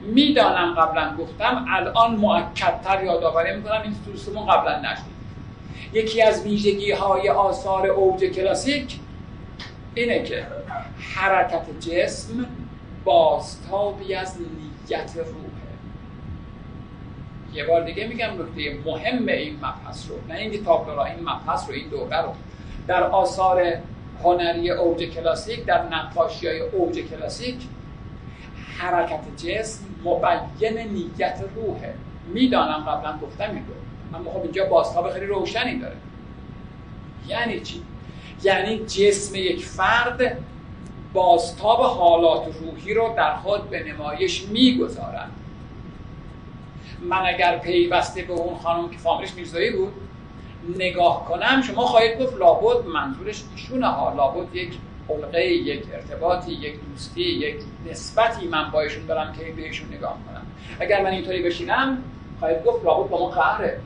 می‌دانم 0.00 0.74
قبلا 0.74 1.16
گفتم 1.18 1.66
الان 1.70 2.14
معکدتر 2.14 3.04
یادآوری 3.04 3.56
می‌کنم 3.56 3.82
این 3.82 3.94
سوسمون 4.04 4.46
قبلا 4.46 4.78
نشد. 4.78 5.17
یکی 5.92 6.22
از 6.22 6.42
ویژگی 6.42 6.92
های 6.92 7.28
آثار 7.28 7.86
اوج 7.86 8.24
کلاسیک 8.24 8.98
اینه 9.94 10.22
که 10.22 10.46
حرکت 11.14 11.80
جسم 11.80 12.46
بازتابی 13.04 14.14
از 14.14 14.36
نیت 14.40 15.12
روحه. 15.16 15.48
یه 17.54 17.66
بار 17.66 17.84
دیگه 17.84 18.06
میگم 18.06 18.26
نکته 18.26 18.78
مهم 18.84 19.28
این 19.28 19.56
مبحث 19.56 20.10
رو 20.10 20.16
نه 20.28 20.34
این 20.34 20.64
تابلورا 20.64 21.04
این 21.04 21.20
مبحث 21.20 21.68
رو 21.68 21.74
این 21.74 21.88
دوره 21.88 22.22
رو. 22.22 22.32
در 22.86 23.02
آثار 23.02 23.72
هنری 24.22 24.70
اوج 24.70 25.02
کلاسیک 25.02 25.64
در 25.64 25.82
نقاشی 25.82 26.46
های 26.46 26.60
اوج 26.60 26.98
کلاسیک 26.98 27.56
حرکت 28.78 29.20
جسم 29.36 29.84
مبین 30.04 30.78
نیت 30.78 31.42
روحه. 31.56 31.94
می‌دانم 32.34 32.84
قبلا 32.84 33.18
گفتم 33.18 33.50
این 33.50 33.66
رو. 33.66 33.87
اما 34.14 34.30
خب 34.30 34.42
اینجا 34.42 34.64
بازتاب 34.64 35.10
خیلی 35.10 35.26
روشنی 35.26 35.78
داره. 35.78 35.96
یعنی 37.28 37.60
چی؟ 37.60 37.82
یعنی 38.42 38.78
جسم 38.78 39.34
یک 39.34 39.64
فرد 39.64 40.38
بازتاب 41.12 41.80
حالات 41.80 42.46
روحی 42.60 42.94
رو 42.94 43.14
در 43.16 43.36
خود 43.36 43.70
به 43.70 43.82
نمایش 43.82 44.42
می‌گذارد. 44.42 45.30
من 47.02 47.26
اگر 47.26 47.58
پیوسته 47.58 48.22
به 48.22 48.32
اون 48.32 48.58
خانم 48.58 48.90
که 48.90 48.98
فامیلش 48.98 49.34
میرزایی 49.34 49.70
بود 49.70 49.92
نگاه 50.78 51.24
کنم 51.24 51.62
شما 51.62 51.86
خواهید 51.86 52.20
گفت 52.20 52.36
لابد 52.36 52.86
منظورش 52.86 53.42
ایشونه 53.56 53.86
ها. 53.86 54.14
لابد 54.14 54.54
یک 54.54 54.72
حلقه 55.08 55.46
یک 55.46 55.84
ارتباطی 55.92 56.52
یک 56.52 56.74
دوستی 56.90 57.22
یک 57.22 57.56
نسبتی 57.90 58.48
من 58.48 58.70
با 58.70 58.80
ایشون 58.80 59.06
دارم 59.06 59.32
که 59.32 59.52
بهشون 59.52 59.88
نگاه 59.94 60.16
کنم. 60.26 60.46
اگر 60.80 61.02
من 61.02 61.10
اینطوری 61.10 61.42
بشینم 61.42 62.02
خواهید 62.38 62.64
گفت 62.64 62.84
لابد 62.84 63.10
با 63.10 63.18
ما 63.18 63.28
قهره. 63.28 63.80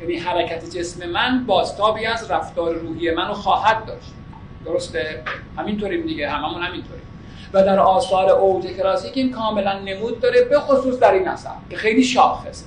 یعنی 0.00 0.16
حرکت 0.16 0.70
جسم 0.70 1.10
من 1.10 1.46
بازتابی 1.46 2.06
از 2.06 2.30
رفتار 2.30 2.74
روحی 2.74 3.10
منو 3.10 3.34
خواهد 3.34 3.84
داشت. 3.84 4.12
درسته؟ 4.64 5.22
همینطوریم 5.58 6.06
دیگه 6.06 6.30
هممون 6.30 6.62
همینطوریم. 6.62 7.02
و 7.52 7.62
در 7.62 7.78
آثار 7.78 8.30
اوج 8.30 8.66
کلاسیک 8.66 9.12
این 9.14 9.30
کاملا 9.32 9.78
نمود 9.78 10.20
داره 10.20 10.44
به 10.44 10.60
خصوص 10.60 10.98
در 10.98 11.12
این 11.12 11.28
اثر 11.28 11.50
که 11.70 11.76
خیلی 11.76 12.04
شاخصه. 12.04 12.66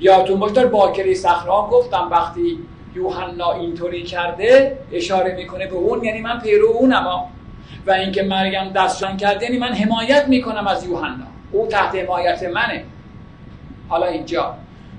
یادتون 0.00 0.40
باشه 0.40 0.54
در 0.54 0.66
باکری 0.66 1.14
صخرا 1.14 1.68
گفتم 1.72 2.08
وقتی 2.10 2.58
یوحنا 2.94 3.52
اینطوری 3.52 4.02
کرده 4.02 4.78
اشاره 4.92 5.34
می‌کنه 5.34 5.66
به 5.66 5.74
اون 5.74 6.04
یعنی 6.04 6.20
من 6.20 6.40
پیرو 6.40 6.68
اونم 6.68 7.24
و 7.86 7.90
اینکه 7.90 8.22
مریم 8.22 8.68
دستشان 8.68 9.16
کرده 9.16 9.44
یعنی 9.44 9.58
من 9.58 9.72
حمایت 9.72 10.28
می‌کنم 10.28 10.66
از 10.66 10.86
یوحنا. 10.86 11.24
او 11.52 11.66
تحت 11.66 11.94
حمایت 11.94 12.42
منه. 12.42 12.84
حالا 13.88 14.06
اینجا. 14.06 14.54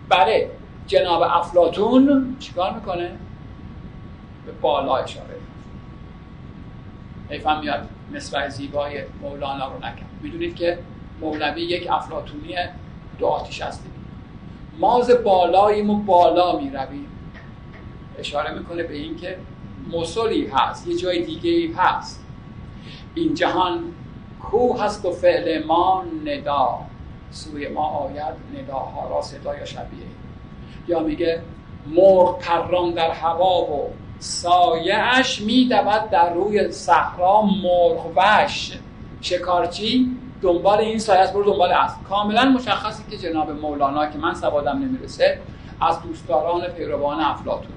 بله. 0.10 0.50
جناب 0.90 1.22
افلاتون 1.22 2.36
چیکار 2.40 2.74
می‌کنه؟ 2.74 3.12
به 4.46 4.52
بالا 4.62 4.96
اشاره 4.96 5.36
حیفم 7.30 7.60
میاد 7.60 7.90
مصرع 8.14 8.50
زیبای 8.50 9.04
مولانا 9.22 9.68
رو 9.68 9.78
نکرد. 9.78 10.10
می‌دونید 10.22 10.56
که 10.56 10.80
مولوی 11.22 11.62
یک 11.62 11.88
افلاتونی 11.92 12.56
دو 13.20 13.28
آتیش 13.28 13.62
هستیم 13.62 13.92
ماز 14.80 15.12
بالاییم 15.12 15.90
و 15.90 16.00
بالا 16.00 16.60
می‌رویم. 16.60 17.08
اشاره 18.20 18.54
می‌کنه 18.54 18.84
به 18.84 18.96
اینکه 18.96 19.38
مسلی 19.92 20.48
هست 20.54 20.88
یه 20.88 20.98
جای 20.98 21.24
دیگه 21.24 21.50
ای 21.50 21.74
هست. 21.78 22.26
این 23.16 23.34
جهان 23.34 23.84
کو 24.40 24.78
هست 24.78 25.06
و 25.06 25.12
فعل 25.12 25.66
ما 25.66 26.04
ندا. 26.26 26.80
سوی 27.32 27.68
ما 27.68 27.86
آید 27.86 28.34
نداها 28.58 29.10
را 29.10 29.22
صدا 29.22 29.56
یا 29.56 29.66
شبیه. 29.66 30.09
یا 30.90 31.00
میگه 31.00 31.42
مرغ 31.96 32.40
پران 32.40 32.92
در 32.92 33.12
هوا 33.12 33.62
و 33.62 33.90
سایهش 34.20 35.42
میدود 35.42 36.10
در 36.12 36.34
روی 36.34 36.72
صحرا 36.72 37.42
مرغ 37.42 38.12
وش 38.16 38.72
شکارچی 39.22 40.18
دنبال 40.42 40.78
این 40.78 41.00
سایه 41.00 41.20
است 41.20 41.34
برو 41.34 41.44
دنبال 41.44 41.72
است 41.72 42.04
کاملا 42.10 42.46
مشخصی 42.46 43.04
که 43.12 43.18
جناب 43.18 43.52
مولانا 43.52 44.06
که 44.06 44.18
من 44.18 44.34
سوادم 44.34 44.78
نمی‌رسه 44.78 45.40
از 45.82 46.02
دوستداران 46.02 46.68
پیروان 46.68 47.20
افلاطون 47.20 47.72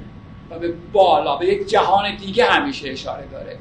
و 0.51 0.59
به 0.59 0.75
بالا 0.93 1.37
به 1.37 1.47
یک 1.47 1.69
جهان 1.69 2.17
دیگه 2.17 2.45
همیشه 2.45 2.91
اشاره 2.91 3.27
داره. 3.27 3.59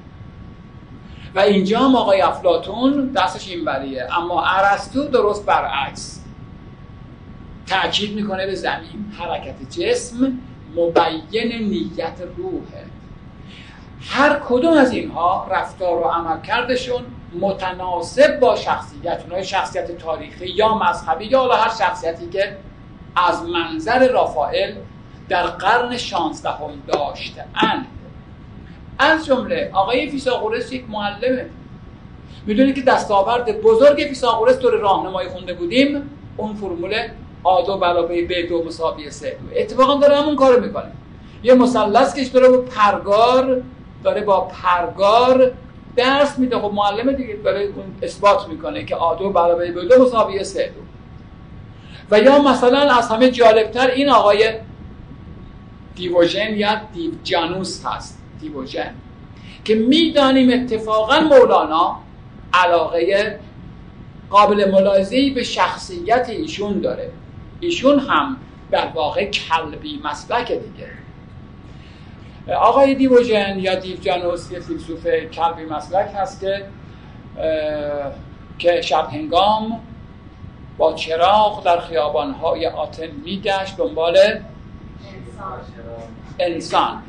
و 1.36 1.40
اینجا 1.40 1.80
هم 1.80 1.96
آقای 1.96 2.22
افلاتون 2.22 3.12
دستش 3.12 3.50
این 3.50 3.66
بریه 3.66 4.08
اما 4.18 4.46
ارسطو 4.46 5.04
درست 5.04 5.46
برعکس. 5.46 6.21
تاکید 7.72 8.16
می‌کنه 8.16 8.46
به 8.46 8.56
زمین. 8.56 9.14
حرکت 9.20 9.70
جسم 9.80 10.40
مبین 10.76 11.52
نیت 11.52 12.22
روحه. 12.38 12.86
هر 14.02 14.42
کدوم 14.46 14.74
از 14.74 14.92
اینها 14.92 15.48
رفتار 15.52 15.98
و 15.98 16.04
عمل 16.04 16.42
کردشون 16.42 17.02
متناسب 17.40 18.40
با 18.40 18.56
شخصیت. 18.56 19.22
اونهای 19.24 19.44
شخصیت 19.44 19.98
تاریخی 19.98 20.46
یا 20.46 20.78
مذهبی 20.78 21.26
یا 21.26 21.56
هر 21.56 21.70
شخصیتی 21.70 22.30
که 22.30 22.58
از 23.16 23.44
منظر 23.44 24.08
رافائل 24.08 24.74
در 25.30 25.44
قرن 25.44 25.98
شانزدهم 25.98 26.72
داشته 26.88 27.46
اند 27.56 27.86
از 29.00 29.26
جمله 29.26 29.70
آقای 29.74 30.10
فیساغورس 30.10 30.72
یک 30.72 30.90
معلمه. 30.90 31.46
می‌دونید 32.46 32.76
که 32.76 32.82
دستاورد 32.82 33.62
بزرگ 33.62 33.98
فیساغورس 33.98 34.60
دوره 34.60 34.74
راهنمایی 34.74 35.30
خونده 35.30 35.54
بودیم. 35.54 36.10
اون 36.38 36.56
فرمول 36.56 37.08
آ 37.44 37.62
دو 37.62 37.78
برابر 37.78 38.16
ب 38.30 38.48
دو 38.50 38.64
مساوی 38.64 39.12
سه. 39.12 39.30
دو 39.30 39.60
اتفاقا 39.60 40.00
داره 40.00 40.16
همون 40.16 40.36
کارو 40.36 40.66
می‌کنه. 40.66 40.92
یه 41.44 41.54
مثلث 41.54 42.16
کش 42.16 42.28
داره 42.28 42.58
پرگار 42.58 43.62
داره 44.04 44.22
با 44.22 44.42
پرگار 44.42 45.52
درس 45.96 46.40
میده. 46.40 46.60
خب 46.60 46.72
معلم 46.74 47.12
دیگه 47.12 47.38
داره 47.44 47.62
اون 47.62 47.86
اثبات 48.02 48.48
می‌کنه 48.48 48.84
که 48.86 48.96
آ 48.96 49.16
دو 49.16 49.30
برابر 49.30 49.66
ب 49.66 49.80
دو 49.88 50.06
مساوی 50.06 50.44
سه. 50.44 50.66
دو 50.76 50.82
و 52.12 52.20
یا 52.20 52.42
مثلا 52.42 52.80
از 52.80 53.10
همه 53.10 53.32
جالبتر 53.32 53.88
این 53.88 54.10
آقای 54.10 54.54
دیوژن 55.96 56.54
یا 56.54 56.82
دیوجانوس 56.94 57.86
هست. 57.86 58.22
دیوژن. 58.42 58.94
که 59.66 59.76
می‌دانیم 59.76 60.64
اتفاقا 60.64 61.20
مولانا 61.20 61.98
علاقه 62.54 63.40
قابل 64.30 64.72
ملاحظه‌ای 64.72 65.30
به 65.30 65.44
شخصیت 65.44 66.30
ایشون 66.30 66.80
داره. 66.80 67.12
ایشون 67.62 68.00
هم 68.00 68.38
در 68.72 68.88
واقع 68.88 69.26
کلبی 69.26 70.02
مسلک 70.04 70.52
دیگه. 70.52 70.88
آقای 72.56 72.96
دیوژن 72.96 73.60
یا 73.60 73.76
دیوجانوس 73.76 74.52
یه 74.52 74.60
فیلسوف 74.60 75.08
کلبی 75.08 75.66
مسلک 75.66 76.12
هست 76.16 76.42
که 76.42 76.66
که 78.60 78.82
شب 78.82 79.08
هنگام 79.12 79.80
با 80.78 80.94
چراغ 80.94 81.64
در 81.66 81.80
خیابانهای 81.80 82.68
آتن 82.68 83.08
میگشت 83.26 83.78
دنبال 83.78 84.18
انسان. 86.40 87.04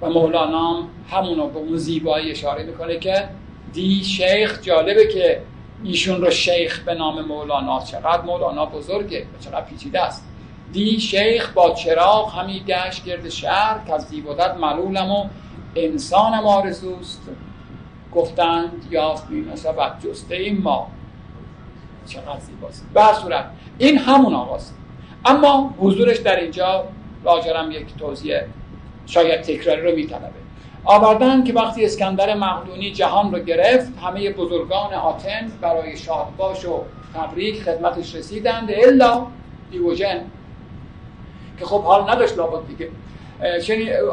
و 0.00 0.10
مولانا 0.10 0.84
همونو 1.10 1.48
به 1.48 1.58
اون 1.58 1.76
زیبایی 1.76 2.30
اشاره 2.30 2.62
می‌کنه 2.62 2.98
که 2.98 3.28
دی 3.72 4.04
شیخ 4.04 4.62
جالبه 4.62 5.06
که 5.06 5.42
ایشون 5.84 6.20
رو 6.20 6.30
شیخ 6.30 6.80
به 6.80 6.94
نام 6.94 7.24
مولانا 7.24 7.80
چقدر 7.80 8.22
مولانا 8.22 8.66
بزرگه 8.66 9.20
و 9.20 9.42
چقدر 9.44 9.64
پیچیده 9.64 10.00
است. 10.00 10.26
دی 10.72 11.00
شیخ 11.00 11.52
با 11.52 11.74
چراغ 11.74 12.34
همی 12.38 12.60
گشت 12.60 13.04
گرد 13.04 13.28
شهر 13.28 13.80
که 13.86 13.94
از 13.94 14.08
دیودت 14.08 14.54
ملولم 14.54 15.10
و 15.10 15.26
انسانم 15.76 16.46
آرزوست. 16.46 17.22
گفتند 18.14 18.86
یافت 18.90 19.30
می 19.30 19.40
نصبت 19.40 20.06
جسته 20.06 20.34
این 20.34 20.62
ما. 20.62 20.90
چقدر 22.06 22.40
زیباست. 22.40 22.86
به 22.94 23.12
صورت 23.22 23.50
این 23.78 23.98
همون 23.98 24.34
آقاست. 24.34 24.78
اما 25.24 25.74
حضورش 25.78 26.18
در 26.18 26.40
اینجا 26.40 26.84
لاجرم 27.24 27.70
یک 27.70 27.86
توضیح 27.98 28.40
شاید 29.06 29.40
تکراری 29.40 29.82
رو 29.82 29.96
میطلبه. 29.96 30.43
آوردن 30.84 31.44
که 31.44 31.52
وقتی 31.52 31.84
اسکندر 31.84 32.34
مقدونی 32.34 32.92
جهان 32.92 33.32
رو 33.32 33.38
گرفت 33.38 33.98
همه 33.98 34.30
بزرگان 34.30 34.94
آتن 34.94 35.52
برای 35.60 35.96
شادباش 35.96 36.64
و 36.64 36.82
تبریک 37.14 37.62
خدمتش 37.62 38.14
رسیدند. 38.14 38.68
الا 38.70 39.26
دیوژن 39.70 40.20
که 41.58 41.64
خب 41.64 41.82
حال 41.82 42.10
نداشت 42.10 42.36
لابد 42.36 42.66
دیگه. 42.66 42.90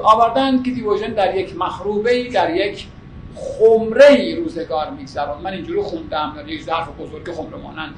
آوردن 0.03 0.63
که 0.63 0.71
دیوژن 0.71 1.13
در 1.13 1.35
یک 1.35 1.57
مخروبه 1.57 2.29
در 2.29 2.55
یک 2.55 2.87
خمره 3.35 4.05
ای 4.05 4.35
روزگار 4.35 4.89
میگذران 4.89 5.41
من 5.41 5.53
اینجوری 5.53 5.81
خوندم 5.81 6.33
در 6.37 6.49
یک 6.49 6.63
ظرف 6.63 6.87
بزرگ 6.99 7.31
خمره 7.31 7.57
مانند. 7.63 7.95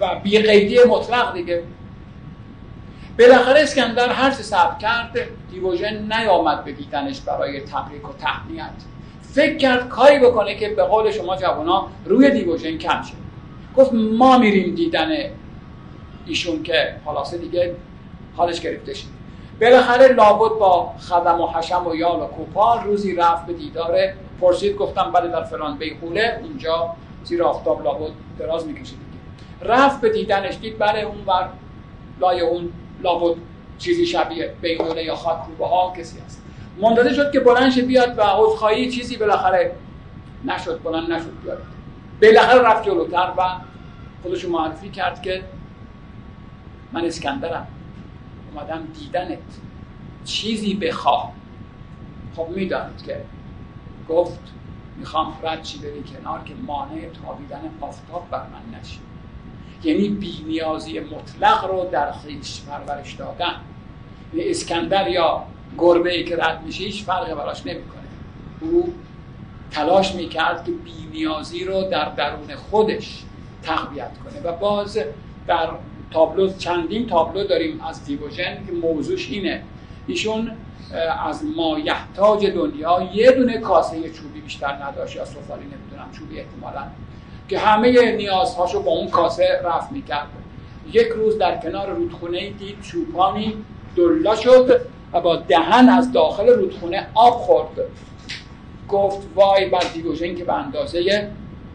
و 0.00 0.20
بیقیدی 0.22 0.78
مطلق 0.88 1.34
دیگه. 1.34 1.62
بالاخره 3.18 3.60
اسکندر 3.60 4.08
هر 4.08 4.30
چه 4.30 4.42
صبر 4.42 4.78
کرد 4.78 5.18
دیوژن 5.50 6.12
نیامد 6.12 6.64
به 6.64 6.72
دیدنش 6.72 7.20
برای 7.20 7.60
تبریک 7.60 8.08
و 8.08 8.12
تهنیت 8.12 8.70
فکر 9.22 9.56
کرد 9.56 9.88
کاری 9.88 10.18
بکنه 10.18 10.54
که 10.54 10.68
به 10.68 10.82
قول 10.82 11.10
شما 11.10 11.36
جوانا 11.36 11.88
روی 12.04 12.30
دیوژن 12.30 12.78
کم 12.78 13.02
شد 13.02 13.16
گفت 13.76 13.90
ما 13.92 14.38
میریم 14.38 14.74
دیدن 14.74 15.08
ایشون 16.26 16.62
که 16.62 16.94
خلاصه 17.04 17.38
دیگه 17.38 17.74
حالش 18.36 18.60
گرفته 18.60 18.94
شد 18.94 19.06
بالاخره 19.60 20.08
لابد 20.08 20.58
با 20.58 20.92
خدم 20.98 21.40
و 21.40 21.46
حشم 21.46 21.86
و 21.86 21.94
یال 21.94 22.20
و 22.20 22.26
کوپال 22.26 22.84
روزی 22.84 23.16
رفت 23.16 23.46
به 23.46 23.52
دیداره 23.52 24.14
پرسید 24.40 24.76
گفتم 24.76 25.12
بله 25.14 25.28
در 25.28 25.42
فلان 25.44 25.78
بیخوله. 25.78 26.40
اونجا 26.42 26.94
زیر 27.24 27.42
آفتاب 27.42 27.84
لابد 27.84 28.12
دراز 28.38 28.66
می‌کشید. 28.66 28.98
رفت 29.62 30.00
به 30.00 30.08
دیدنش 30.08 30.58
دید 30.58 30.78
بله 30.78 31.00
اون 31.00 31.24
بر 31.24 31.48
لای 32.20 32.40
اون 32.40 32.72
لابد 33.02 33.36
چیزی 33.78 34.06
شبیه 34.06 34.54
بیغوله 34.60 35.04
یا 35.04 35.16
خاکروبه 35.16 35.66
ها 35.66 35.92
کسی 35.96 36.20
هست. 36.20 36.42
منتظر 36.80 37.12
شد 37.12 37.32
که 37.32 37.40
بلنش 37.40 37.78
بیاد 37.78 38.18
و 38.18 38.22
عذرخواهی 38.22 38.90
چیزی 38.90 39.16
بالاخره 39.16 39.72
نشد 40.44 40.82
بلند 40.82 41.12
نشد 41.12 41.42
بیاد. 41.42 41.62
بالاخره 42.22 42.62
رفت 42.62 42.84
جلوتر 42.84 43.32
و 43.38 43.42
خودشو 44.22 44.50
معرفی 44.50 44.90
کرد 44.90 45.22
که 45.22 45.44
من 46.92 47.04
اسکندرم. 47.04 47.66
اومدم 48.54 48.86
دیدنت. 48.98 49.38
چیزی 50.24 50.74
بخواه. 50.74 51.32
خب 52.36 52.48
می‌دانید 52.48 53.02
که 53.02 53.20
گفت 54.08 54.40
می‌خوام 54.96 55.34
رد 55.42 55.62
چی 55.62 55.78
بری 55.78 56.02
کنار 56.02 56.44
که 56.44 56.54
مانع 56.54 57.08
تابیدن 57.22 57.70
آفتاب 57.80 58.30
بر 58.30 58.42
من 58.42 58.80
نشید 58.80 59.11
یعنی 59.84 60.08
بینیازی 60.08 61.00
مطلق 61.00 61.64
رو 61.64 61.88
در 61.92 62.12
خیش 62.12 62.60
پرورش 62.60 63.14
دادن. 63.14 63.54
یعنی 64.34 64.50
اسکندر 64.50 65.08
یا 65.08 65.44
گربه 65.78 66.16
ای 66.16 66.24
که 66.24 66.36
رد 66.36 66.62
میشه 66.66 66.84
هیچ 66.84 67.04
فرق 67.04 67.34
براش 67.34 67.66
نمی‌کنه. 67.66 68.02
او 68.60 68.94
تلاش 69.70 70.14
می‌کرد 70.14 70.64
که 70.64 70.72
بینیازی 70.72 71.64
رو 71.64 71.82
در 71.82 72.08
درون 72.08 72.54
خودش 72.70 73.22
تقویت 73.62 74.10
کنه 74.24 74.42
و 74.42 74.56
باز 74.56 74.98
در 75.46 75.68
تابلو 76.10 76.52
چندین 76.52 77.06
تابلو 77.06 77.44
داریم 77.44 77.80
از 77.80 78.04
دیوژن 78.04 78.66
که 78.66 78.72
موضوعش 78.72 79.30
اینه. 79.30 79.62
ایشون 80.06 80.52
از 81.26 81.44
مایحتاج 81.56 82.46
دنیا 82.46 83.10
یه 83.14 83.30
دونه 83.30 83.58
کاسه 83.58 84.10
چوبی 84.10 84.40
بیشتر 84.40 84.72
نداشت 84.72 85.16
یا 85.16 85.24
سفالی 85.24 85.64
نمی‌دونم 85.64 86.08
چوبی 86.12 86.40
احتمالا 86.40 86.82
که 87.52 87.58
همه 87.58 88.12
نیازهاشو 88.12 88.82
با 88.82 88.90
اون 88.90 89.08
کاسه 89.08 89.60
رفت 89.64 89.92
می‌کرد. 89.92 90.26
یک 90.92 91.08
روز 91.08 91.38
در 91.38 91.56
کنار 91.56 91.90
رودخونه 91.90 92.50
دید 92.50 92.80
چوپانی 92.80 93.56
دلا 93.96 94.36
شد 94.36 94.80
و 95.12 95.20
با 95.20 95.36
دهن 95.36 95.88
از 95.88 96.12
داخل 96.12 96.48
رودخونه 96.48 97.06
آب 97.14 97.34
خورد. 97.34 97.68
گفت 98.88 99.28
وای 99.34 99.68
بر 99.68 99.84
دیوژن 99.94 100.34
که 100.34 100.44
به 100.44 100.52
اندازه 100.52 101.30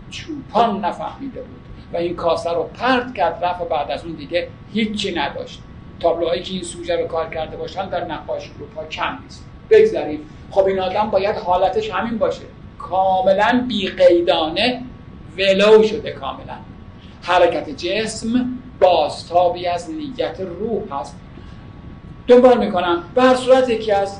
چوپان 0.09 0.85
نفهمیده 0.85 1.41
بود 1.41 1.61
و 1.93 1.97
این 1.97 2.15
کاسه 2.15 2.51
رو 2.51 2.63
پرد 2.63 3.13
کرد 3.13 3.45
رفت 3.45 3.61
و 3.61 3.65
بعد 3.65 3.91
از 3.91 4.05
اون 4.05 4.13
دیگه 4.13 4.47
هیچی 4.73 5.15
نداشت. 5.15 5.61
تابلوهایی 5.99 6.43
که 6.43 6.53
این 6.53 6.63
سوژه 6.63 7.01
رو 7.01 7.07
کار 7.07 7.29
کرده 7.29 7.57
باشن 7.57 7.89
در 7.89 8.05
نقاشی 8.05 8.51
اروپا 8.55 8.85
کم 8.85 9.17
نیست. 9.23 9.45
بگذاریم 9.69 10.19
خب 10.51 10.65
این 10.65 10.79
آدم 10.79 11.09
باید 11.09 11.35
حالتش 11.35 11.89
همین 11.89 12.17
باشه. 12.17 12.43
کاملا 12.79 13.65
بیقیدانه 13.67 14.83
ولو 15.37 15.83
شده 15.83 16.11
کاملا. 16.11 16.57
حرکت 17.21 17.69
جسم 17.69 18.45
بازتابی 18.81 19.67
از 19.67 19.91
نیت 19.91 20.39
روح 20.39 20.99
هست. 20.99 21.15
دنبال 22.27 22.57
می‌کنم. 22.57 23.03
به 23.15 23.35
صورت 23.35 23.69
یکی 23.69 23.91
از 23.91 24.19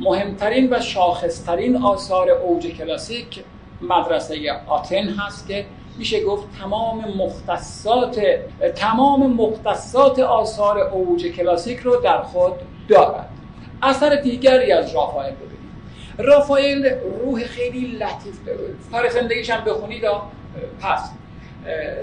مهمترین 0.00 0.72
و 0.72 0.80
شاخصترین 0.80 1.76
آثار 1.76 2.30
اوج 2.30 2.66
کلاسیک 2.66 3.44
مدرسه 3.82 4.52
آتن 4.66 5.08
هست 5.08 5.48
که 5.48 5.66
میشه 5.98 6.24
گفت 6.24 6.44
تمام 6.60 7.04
مختصات 7.16 8.20
تمام 8.76 9.30
مختصات 9.32 10.18
آثار 10.18 10.78
اوج 10.78 11.26
کلاسیک 11.26 11.78
رو 11.78 11.96
در 11.96 12.22
خود 12.22 12.52
دارد. 12.88 13.28
اثر 13.82 14.14
دیگری 14.14 14.72
از 14.72 14.94
رافائل 14.94 15.32
ببینید. 15.32 15.50
رافائل 16.18 16.94
روح 17.24 17.44
خیلی 17.44 17.86
لطیف 17.86 18.44
داره 18.46 18.58
تاریخ 18.92 19.12
زندگیش 19.12 19.50
هم 19.50 19.64
بخونید. 19.64 20.04
پس 20.80 21.10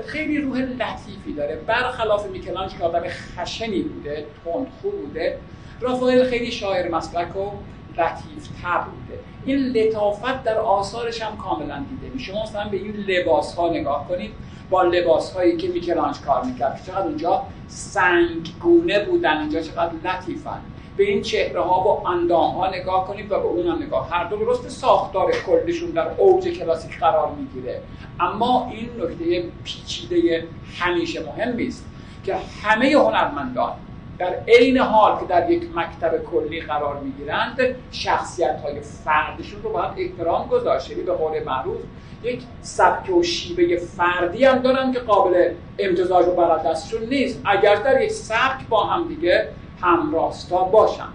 خیلی 0.06 0.42
روح 0.42 0.58
لطیفی 0.58 1.34
داره. 1.38 1.56
برخلاف 1.56 2.26
میکلانج 2.26 2.78
که 2.78 2.84
آدم 2.84 3.04
خشنی 3.08 3.82
بوده 3.82 4.26
تندخو 4.46 4.90
بوده 4.92 5.38
رافائل 5.82 6.30
خیلی 6.30 6.52
شاعر 6.52 6.90
مسلک 6.90 7.36
و 7.36 7.52
لطیف 7.98 8.62
تر 8.62 8.80
بوده. 8.80 9.20
این 9.46 9.58
لطافت 9.58 10.44
در 10.44 10.58
آثارش 10.58 11.22
هم 11.22 11.38
کاملا 11.38 11.86
دیده 11.90 12.14
می 12.14 12.20
شما 12.20 12.44
مثلا 12.44 12.70
به 12.70 12.78
این 12.78 12.94
لباس 12.94 13.56
ها 13.56 13.70
نگاه 13.70 14.08
کنید 14.08 14.32
با 14.70 14.84
لباس 14.84 15.34
هایی 15.34 15.58
که 15.58 15.68
میکلانج 15.68 16.22
کار 16.22 16.44
می‌کرد. 16.44 16.82
چقدر 16.88 17.02
اونجا 17.02 17.44
سنگگونه 17.68 19.06
بودن 19.06 19.38
اینجا 19.38 19.62
چقدر 19.62 19.94
لطیفن. 20.04 20.60
به 20.98 21.04
این 21.04 21.22
چهره 21.22 21.62
ها 21.62 21.82
و 21.82 22.08
اندام 22.08 22.52
ها 22.52 22.70
نگاه 22.70 23.08
کنید 23.08 23.32
و 23.32 23.40
به 23.40 23.46
اون 23.46 23.68
هم 23.68 23.84
نگاه. 23.84 24.10
هر 24.12 24.24
دو 24.24 24.36
درست 24.38 24.70
ساختار 24.70 25.32
کلشون 25.32 25.90
در 25.90 26.08
اوج 26.18 26.48
کلاسیک 26.48 27.00
قرار 27.00 27.32
می‌گیره. 27.38 27.82
اما 28.20 28.72
این 28.72 28.90
نکته 29.04 29.44
پیچیده 29.64 30.44
همیشه 30.80 31.24
مهمی 31.24 31.68
است 31.68 31.86
که 32.26 32.36
همه 32.64 32.92
هنرمندان 32.92 33.72
در 34.18 34.36
عین 34.48 34.78
حال 34.78 35.20
که 35.20 35.26
در 35.26 35.52
یک 35.52 35.64
مکتب 35.76 36.24
کلی 36.24 36.62
قرار 36.62 37.00
می‌گیرند 37.00 37.76
شخصیت 37.92 38.62
های 38.64 38.82
فردشون 38.82 39.64
رو 39.64 39.70
باید 39.70 39.92
احترام 39.98 40.48
گذاشت 40.48 40.92
یعنی 40.92 41.04
به 41.04 41.14
قول 41.14 41.44
معروف 41.44 41.78
یک 42.24 42.42
سبک 42.62 43.16
و 43.16 43.24
شیوه 43.24 43.78
فردی 43.78 44.46
هم 44.46 44.58
دارن 44.58 44.92
که 44.92 45.00
قابل 45.00 45.52
امتزاج 45.80 46.28
و 46.28 46.32
بلد 46.32 46.64
دستشون 46.64 47.04
نیست. 47.10 47.42
اگر 47.46 47.76
در 47.76 48.02
یک 48.02 48.12
سبک 48.12 48.68
با 48.70 48.84
هم 48.84 49.08
دیگه 49.08 49.48
همراستا 49.82 50.64
باشن 50.64 51.08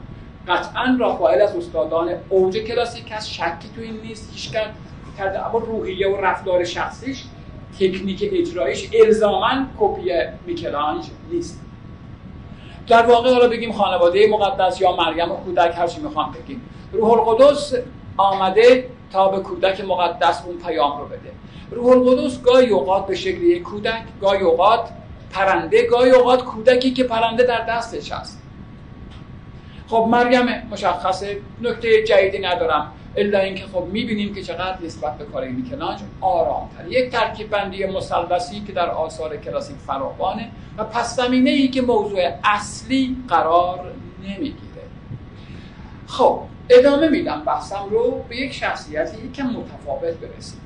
قطعا 0.48 0.96
رافائل 1.00 1.40
از 1.40 1.56
استادان 1.56 2.08
اوج 2.28 2.56
کلاسیک 2.56 3.12
هست 3.12 3.28
شکی 3.28 3.68
تو 3.76 3.80
این 3.80 4.00
نیست 4.00 4.30
هیچ 4.32 4.52
کرده 5.18 5.46
اما 5.46 5.58
روحیه 5.58 6.08
و 6.08 6.16
رفتار 6.16 6.64
شخصیش 6.64 7.24
تکنیک 7.80 8.30
اجرایش 8.32 8.90
الزاما 8.94 9.66
کپی 9.80 10.12
میکلانج 10.46 11.04
نیست. 11.30 11.60
در 12.88 13.06
واقع 13.06 13.32
حالا 13.32 13.48
بگیم 13.48 13.72
خانواده 13.72 14.28
مقدس 14.30 14.80
یا 14.80 14.96
مریم 14.96 15.32
و 15.32 15.36
کودک 15.36 15.74
هر 15.76 15.86
چی 15.86 16.00
می‌خوام 16.00 16.32
بگیم. 16.32 16.62
روح 16.92 17.10
القدس 17.10 17.74
آمده 18.16 18.88
تا 19.12 19.28
به 19.28 19.38
کودک 19.38 19.84
مقدس 19.84 20.42
اون 20.46 20.58
پیام 20.58 20.98
رو 20.98 21.06
بده. 21.06 21.32
روح 21.70 21.86
القدس 21.86 22.42
گاهی 22.42 22.68
اوقات 22.68 23.06
به 23.06 23.14
شکل 23.14 23.42
یک 23.42 23.62
کودک 23.62 24.02
گاهی 24.20 24.42
اوقات 24.42 24.88
پرنده 25.30 25.86
گاهی 25.86 26.10
اوقات 26.10 26.44
کودکی 26.44 26.92
که 26.92 27.04
پرنده 27.04 27.42
در 27.42 27.66
دستش 27.66 28.12
هست. 28.12 28.41
خب 29.92 30.08
مریم 30.10 30.46
مشخصه 30.70 31.36
نکته 31.60 32.02
جدیدی 32.02 32.38
ندارم 32.38 32.92
الا 33.16 33.38
اینکه 33.38 33.64
خب 33.66 33.84
می‌بینیم 33.92 34.34
که 34.34 34.42
چقدر 34.42 34.76
نسبت 34.84 35.18
به 35.18 35.24
کار 35.24 35.48
میکلانج 35.48 36.00
آرامتر. 36.20 36.88
یک 36.88 37.10
ترکیب 37.10 37.50
بندی 37.50 37.86
مثلثی 37.86 38.60
که 38.60 38.72
در 38.72 38.90
آثار 38.90 39.36
کلاسیک 39.36 39.76
فراوانه 39.76 40.50
و 40.78 40.84
پس 40.84 41.16
زمینه 41.16 41.50
ای 41.50 41.68
که 41.68 41.82
موضوع 41.82 42.20
اصلی 42.44 43.16
قرار 43.28 43.92
نمی‌گیره. 44.22 44.82
خب 46.06 46.40
ادامه 46.70 47.08
میدم 47.08 47.42
بحثم 47.46 47.86
رو 47.90 48.24
به 48.28 48.36
یک 48.36 48.52
شخصیتی 48.52 49.30
که 49.32 49.42
متفاوت 49.42 50.14
برسیم. 50.14 50.60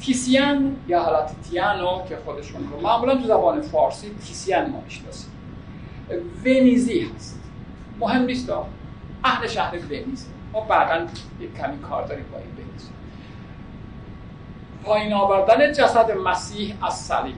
تیسیان 0.00 0.76
یا 0.88 1.02
حالت 1.02 1.34
تیانو 1.50 2.04
که 2.08 2.16
خودشون 2.24 2.68
رو 2.72 2.80
معمولا 2.80 3.16
تو 3.16 3.26
زبان 3.26 3.60
فارسی 3.60 4.10
تیسیان 4.26 4.70
ما 4.70 4.80
می‌شناسیم. 4.84 5.30
ونیزی 6.44 7.00
هست. 7.00 7.43
مهم 8.00 8.22
نیست 8.22 8.50
اهل 9.24 9.46
شهر 9.46 9.78
ونیز 9.78 10.26
ما 10.52 10.60
بعدا 10.60 11.06
یک 11.40 11.54
کمی 11.54 11.78
کار 11.78 12.06
داریم 12.06 12.24
با 12.32 12.38
این 12.38 12.46
ونیز 12.46 12.90
پایین 14.84 15.12
آوردن 15.12 15.72
جسد 15.72 16.10
مسیح 16.10 16.74
از 16.86 16.94
صلیب. 16.94 17.34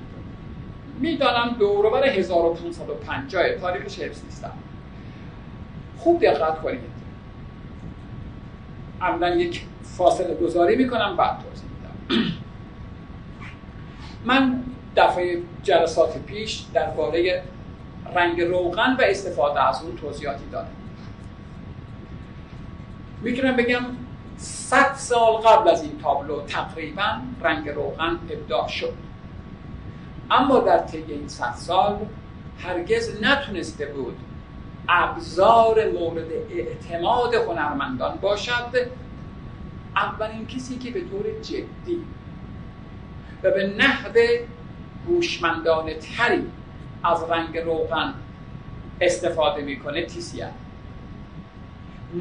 می‌دانم 1.00 1.56
دوروبر 1.58 2.04
1550 2.04 3.54
تاریخش 3.54 3.98
حفظ 3.98 4.24
نیستم. 4.24 4.52
خوب 5.98 6.20
دقت 6.20 6.62
کنید. 6.62 6.80
عملا 9.00 9.34
یک 9.34 9.64
فاصله 9.82 10.34
گذاری 10.34 10.76
می‌کنم 10.76 11.16
بعد 11.16 11.36
توضیح 11.38 11.68
میدم. 11.70 12.32
من 14.34 14.62
دفعه 14.96 15.42
جلسات 15.62 16.18
پیش 16.18 16.64
درباره 16.74 17.42
رنگ 18.14 18.40
روغن 18.40 18.96
و 18.98 19.02
استفاده 19.02 19.68
از 19.68 19.82
اون 19.82 19.96
توضیحاتی 19.96 20.44
دادم. 20.52 20.68
می‌تونم 23.22 23.56
بگم 23.56 23.82
100 24.36 24.94
سال 24.94 25.32
قبل 25.32 25.70
از 25.70 25.82
این 25.82 25.98
تابلو 26.02 26.42
تقریبا 26.42 27.20
رنگ 27.42 27.68
روغن 27.68 28.18
ابداع 28.30 28.68
شد. 28.68 28.92
اما 30.30 30.58
در 30.58 30.78
طی 30.78 31.04
این 31.08 31.28
100 31.28 31.54
سال 31.54 31.98
هرگز 32.58 33.22
نتونسته 33.22 33.86
بود 33.86 34.16
ابزار 34.88 35.90
مورد 35.90 36.32
اعتماد 36.50 37.34
هنرمندان 37.34 38.16
باشد. 38.16 38.88
اولین 39.96 40.46
کسی 40.46 40.78
که 40.78 40.90
به 40.90 41.00
طور 41.00 41.24
جدی 41.42 42.04
و 43.42 43.50
به 43.50 43.74
نحو 43.78 44.12
هوشمندانه 45.08 45.94
تری 45.94 46.46
از 47.06 47.22
رنگ 47.30 47.58
روغن 47.58 48.14
استفاده 49.00 49.62
می‌کنه 49.62 50.06
تیسیان 50.06 50.50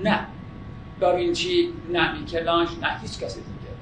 نه. 0.03 0.19
داوینچی 0.99 1.73
نه 1.91 2.19
میکلانج 2.19 2.69
نه 2.81 2.99
هیچ 3.01 3.19
کسی 3.19 3.39
دیگه. 3.39 3.73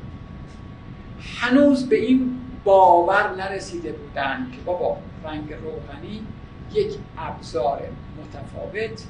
هنوز 1.39 1.89
به 1.89 1.95
این 1.95 2.39
باور 2.63 3.35
نرسیده 3.35 3.91
بودن 3.91 4.47
که 4.51 4.57
بابا 4.65 4.97
رنگ 5.23 5.53
روغنی 5.53 6.25
یک 6.73 6.93
ابزار 7.17 7.81
متفاوت 8.17 9.03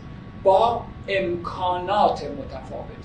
با 0.43 0.85
امکانات 1.07 2.23
متفاوت. 2.23 3.03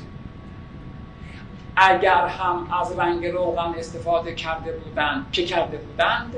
اگر 1.77 2.27
هم 2.27 2.69
از 2.81 2.99
رنگ 2.99 3.27
روغن 3.27 3.75
استفاده 3.79 4.35
کرده 4.35 4.73
بودند 4.73 5.27
که 5.33 5.45
کرده 5.45 5.77
بودند 5.77 6.35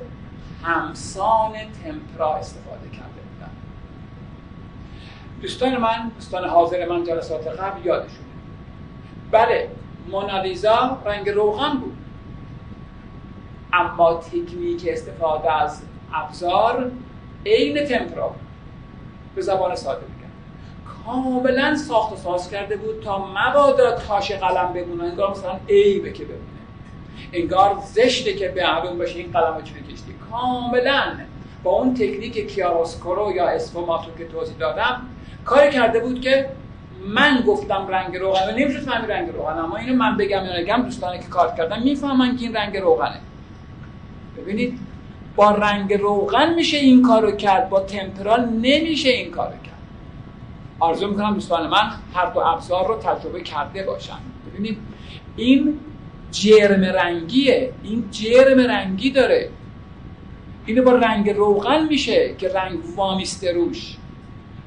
همسان 0.62 1.52
تمپرا 1.52 2.34
استفاده 2.34 2.88
کرده 2.88 3.20
بودند 3.32 3.56
دوستان 5.42 5.76
من 5.76 6.08
دوستان 6.14 6.48
حاضر 6.48 6.88
من 6.88 7.04
جلسات 7.04 7.46
قبل 7.46 7.86
یادشونه 7.86 8.30
بله 9.30 9.70
مونالیزا 10.08 10.98
رنگ 11.04 11.28
روغن 11.28 11.74
بود. 11.74 11.96
اما 13.72 14.14
تکنیک 14.14 14.88
استفاده 14.88 15.52
از 15.52 15.82
ابزار 16.14 16.90
عین 17.46 17.84
تمپرا 17.84 18.34
به 19.34 19.42
زبان 19.42 19.76
ساده 19.76 20.00
میگم. 20.00 20.30
کاملا 21.04 21.76
ساخت 21.76 22.12
و 22.12 22.16
ساز 22.16 22.50
کرده 22.50 22.76
بود 22.76 23.02
تا 23.02 23.26
مبادا 23.26 23.92
تاش 23.92 24.32
قلم 24.32 24.72
بمونه. 24.72 25.04
انگار 25.04 25.30
مثلا 25.30 25.56
عیبه 25.68 26.12
که 26.12 26.24
بمونه. 26.24 26.40
انگار 27.32 27.78
زشته 27.84 28.34
که 28.34 28.48
به 28.48 28.66
معلوم 28.66 28.98
باشه 28.98 29.18
این 29.18 29.32
قلم 29.32 29.54
رو 29.54 29.60
کشتی 29.62 30.09
کاملا 30.30 31.02
با 31.62 31.70
اون 31.70 31.94
تکنیک 31.94 32.54
کیاروسکورو 32.54 33.32
یا 33.36 33.48
اسفوماتو 33.48 34.10
که 34.18 34.24
توضیح 34.24 34.56
دادم 34.56 35.02
کاری 35.44 35.70
کرده 35.70 36.00
بود 36.00 36.20
که 36.20 36.50
من 37.06 37.44
گفتم 37.46 37.86
رنگ 37.88 38.16
روغن 38.16 38.48
و 38.48 38.58
نمی‌شد 38.58 38.80
فهمی 38.80 39.06
رنگ 39.06 39.30
روغن 39.32 39.58
اما 39.58 39.76
اینو 39.76 39.94
من 39.94 40.16
بگم 40.16 40.44
یا 40.44 40.60
نگم 40.60 40.82
دوستانی 40.82 41.18
که 41.18 41.26
کار 41.26 41.54
کردن 41.58 41.82
می‌فهمن 41.82 42.36
که 42.36 42.42
این 42.42 42.56
رنگ 42.56 42.76
روغنه. 42.76 43.20
ببینید 44.36 44.78
با 45.36 45.50
رنگ 45.50 45.94
روغن 45.94 46.54
میشه 46.54 46.76
این 46.76 47.02
کارو 47.02 47.32
کرد 47.32 47.68
با 47.68 47.80
تمپرال 47.80 48.48
نمیشه 48.48 49.08
این 49.08 49.30
کارو 49.30 49.50
کرد. 49.50 49.80
آرزو 50.80 51.08
می‌کنم 51.08 51.34
دوستان 51.34 51.66
من 51.66 51.90
هر 52.14 52.26
دو 52.26 52.40
ابزار 52.40 52.88
رو 52.88 52.96
تجربه 52.96 53.40
کرده 53.40 53.82
باشن. 53.82 54.18
ببینید 54.46 54.78
این 55.36 55.78
جرم 56.30 56.84
رنگیه 56.84 57.72
این 57.82 58.04
جرم 58.10 58.60
رنگی 58.60 59.10
داره. 59.10 59.50
اینو 60.70 60.82
با 60.82 60.92
رنگ 60.92 61.30
روغن 61.30 61.86
میشه 61.86 62.34
که 62.38 62.48
رنگ 62.48 62.78
وامیسته 62.96 63.52
روش. 63.52 63.96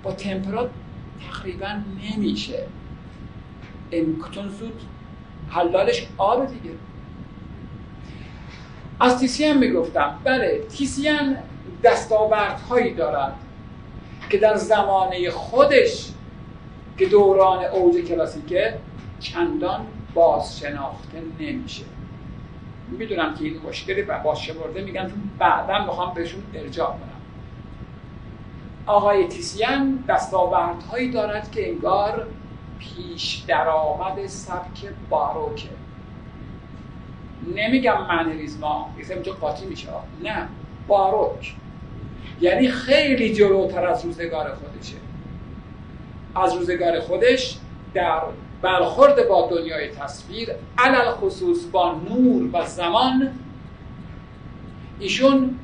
با 0.03 0.11
تمپرات 0.11 0.69
تقریبا 1.29 1.67
نمیشه. 2.03 2.63
چون 4.31 4.49
زود 4.49 4.81
حلالش 5.49 6.07
آب 6.17 6.47
دیگه. 6.47 6.75
از 8.99 9.19
تیسیان 9.19 9.57
می‌گفتم 9.57 10.19
بله 10.23 10.61
تیسیان 10.69 11.37
دستاوردهایی 11.83 12.93
دارد 12.93 13.33
که 14.29 14.37
در 14.37 14.55
زمانه 14.55 15.29
خودش 15.29 16.09
که 16.97 17.05
دوران 17.05 17.63
اوج 17.63 17.95
کلاسیکه 17.95 18.73
چندان 19.19 19.85
باز 20.13 20.59
شناخته 20.59 21.21
نمیشه. 21.39 21.83
می‌دونم 22.97 23.35
که 23.35 23.43
این 23.45 23.61
مشکلی 23.67 24.01
باز 24.01 24.41
شمرده 24.41 24.81
میگن 24.81 25.11
بعدا 25.39 25.85
می‌خوام 25.85 26.13
بهشون 26.13 26.43
ارجاع 26.53 26.87
کنم. 26.87 27.09
آقای 28.85 29.27
تیسیان 29.27 30.03
دستاوردهایی 30.09 31.11
دارد 31.11 31.51
که 31.51 31.69
انگار 31.69 32.27
پیش 32.79 33.43
درآمد 33.47 34.27
سبک 34.27 34.85
باروکه. 35.09 35.69
نمیگم 37.55 38.07
منریزما 38.07 38.89
یه 38.99 39.13
اینجا 39.15 39.33
قاطی 39.33 39.65
میشه. 39.65 39.87
نه 40.23 40.47
باروک. 40.87 41.55
یعنی 42.41 42.67
خیلی 42.67 43.33
جلوتر 43.33 43.85
از 43.85 44.05
روزگار 44.05 44.55
خودشه. 44.55 44.95
از 46.35 46.53
روزگار 46.53 46.99
خودش 46.99 47.57
در 47.93 48.21
برخورد 48.63 49.27
با 49.27 49.47
دنیای 49.51 49.87
تصویر 49.87 50.49
علل 50.77 51.11
خصوص 51.11 51.65
با 51.71 51.95
نور 52.09 52.49
و 52.53 52.65
زمان 52.65 53.31
ایشون 54.99 55.59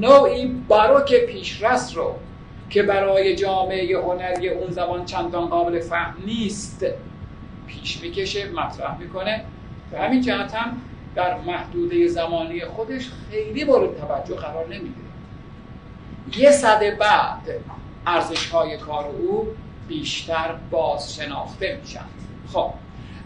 نوعی 0.00 0.46
باروک 0.46 1.14
پیشرست 1.14 1.96
رو 1.96 2.14
که 2.70 2.82
برای 2.82 3.36
جامعه 3.36 3.98
هنری 3.98 4.48
اون 4.48 4.70
زمان 4.70 5.04
چندان 5.04 5.46
قابل 5.46 5.80
فهم 5.80 6.14
نیست 6.26 6.86
پیش 7.66 8.00
می‌کشه 8.02 8.50
مطرح 8.50 8.98
می‌کنه. 8.98 9.44
به 9.90 9.98
همین 9.98 10.20
جهت 10.20 10.54
هم 10.54 10.80
در 11.14 11.40
محدوده 11.40 12.08
زمانی 12.08 12.64
خودش 12.64 13.10
خیلی 13.30 13.64
مورد 13.64 14.00
توجه 14.00 14.34
قرار 14.34 14.66
نمیده 14.66 15.00
یه 16.36 16.50
صده 16.50 16.90
بعد 16.90 17.60
ارزش 18.06 18.48
های 18.48 18.78
کار 18.78 19.04
او 19.06 19.48
بیشتر 19.88 20.54
باز 20.70 21.16
شناخته 21.16 21.80
میشن. 21.82 22.04
خب 22.52 22.70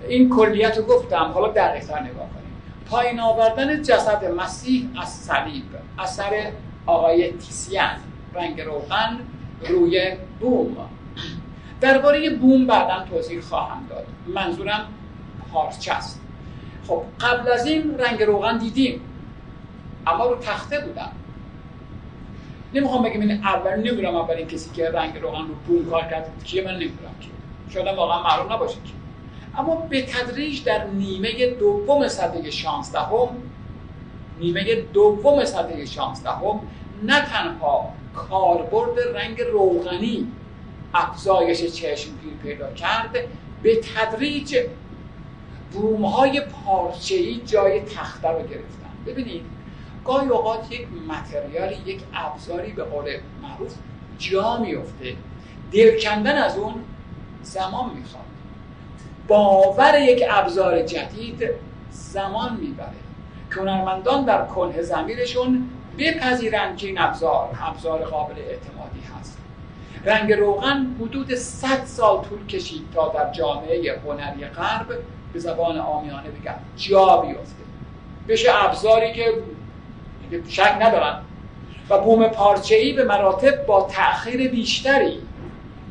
این 0.08 0.28
کلیت 0.28 0.78
رو 0.78 0.84
گفتم 0.84 1.30
حالا 1.34 1.48
دقیقتر 1.48 2.00
نگاه 2.00 2.14
کنیم. 2.14 2.62
پایین 2.90 3.20
آوردن 3.20 3.82
جسد 3.82 4.24
مسیح 4.24 4.88
از 5.00 5.08
صلیب 5.08 5.64
اثر 5.98 6.52
آقای 6.86 7.32
تیسیان 7.32 7.96
رنگ 8.34 8.60
روغن 8.60 9.18
روی 9.68 10.16
بوم. 10.40 10.76
درباره 11.80 12.30
بوم 12.30 12.66
بعدا 12.66 13.04
توضیح 13.10 13.40
خواهم 13.40 13.86
داد. 13.90 14.06
منظورم 14.34 14.86
پارچه 15.52 15.92
است. 15.92 16.20
خب 16.88 17.02
قبل 17.20 17.52
از 17.52 17.66
این 17.66 17.98
رنگ 17.98 18.22
روغن 18.22 18.58
دیدیم. 18.58 19.00
اما 20.06 20.26
رو 20.26 20.36
تخته 20.36 20.80
بودن 20.80 21.10
نمی‌خوام 22.74 23.02
بگم 23.02 23.20
این 23.20 23.30
اول 23.30 23.76
نمی‌دونم 23.76 24.16
اولین 24.16 24.46
کسی 24.46 24.70
که 24.70 24.90
رنگ 24.90 25.18
روغن 25.18 25.38
رو 25.38 25.54
بوم 25.66 25.90
کار 25.90 26.02
کرد 26.02 26.44
کیه؟ 26.44 26.64
من 26.64 26.74
نمی‌دونم 26.74 27.14
که 27.20 27.28
شاید 27.74 27.96
واقعا 27.96 28.22
معلوم 28.22 28.52
نباشه 28.52 28.74
که 28.74 28.92
اما 29.58 29.76
به 29.76 30.02
تدریج 30.02 30.64
در 30.64 30.86
نیمه 30.86 31.46
دوم 31.46 32.08
صده 32.08 32.50
16 32.50 33.00
هم 33.00 33.28
نیمه 34.40 34.74
دوم 34.74 35.44
صده 35.44 35.86
16 35.86 36.30
هم 36.30 36.60
نه 37.02 37.20
تنها 37.20 37.92
کاربرد 38.14 38.98
رنگ 39.14 39.40
روغنی 39.40 40.26
افزایش 40.94 41.64
چشمگیر 41.64 42.32
پیدا 42.42 42.72
کرد 42.72 43.16
به 43.62 43.80
تدریج 43.80 44.56
بومهای 45.72 46.40
پارچه‌ای 46.40 47.40
جای 47.46 47.80
تخته 47.80 48.28
رو 48.28 48.38
گرفتن. 48.38 48.90
ببینید 49.06 49.42
گاهی 50.04 50.28
اوقات 50.28 50.72
یک 50.72 50.86
متریالی 51.08 51.76
یک 51.86 52.00
ابزاری 52.14 52.72
به 52.72 52.84
قول 52.84 53.16
معروف 53.42 53.74
جا 54.18 54.58
میفته 54.58 55.16
دل 55.72 56.00
کندن 56.00 56.38
از 56.38 56.58
اون 56.58 56.74
زمان 57.42 57.90
می‌خواد. 57.94 58.29
باور 59.30 59.98
یک 60.00 60.24
ابزار 60.30 60.82
جدید 60.82 61.50
زمان 61.90 62.56
می‌بره. 62.60 62.88
که 63.54 63.60
هنرمندان 63.60 64.24
در 64.24 64.44
کنه 64.44 64.82
زمیرشون 64.82 65.68
بپذیرند 65.98 66.76
که 66.76 66.86
این 66.86 67.00
ابزار 67.00 67.48
ابزار 67.62 68.04
قابل 68.04 68.34
اعتمادی 68.38 69.00
هست. 69.18 69.38
رنگ 70.04 70.32
روغن 70.32 70.96
حدود 71.00 71.34
100 71.34 71.84
سال 71.84 72.24
طول 72.24 72.46
کشید 72.46 72.82
تا 72.94 73.08
در 73.08 73.32
جامعه 73.32 74.00
هنری 74.06 74.44
غرب 74.44 74.86
به 75.32 75.38
زبان 75.38 75.78
آمیانه 75.78 76.28
بگم 76.30 76.54
جا 76.76 77.16
بیفته. 77.16 77.64
بشه 78.28 78.48
ابزاری 78.64 79.12
که 79.12 79.32
شک 80.48 80.76
ندارن. 80.80 81.20
و 81.90 81.98
بوم 81.98 82.28
پارچه 82.28 82.74
ای 82.74 82.92
به 82.92 83.04
مراتب 83.04 83.66
با 83.66 83.88
تأخیر 83.90 84.50
بیشتری 84.50 85.18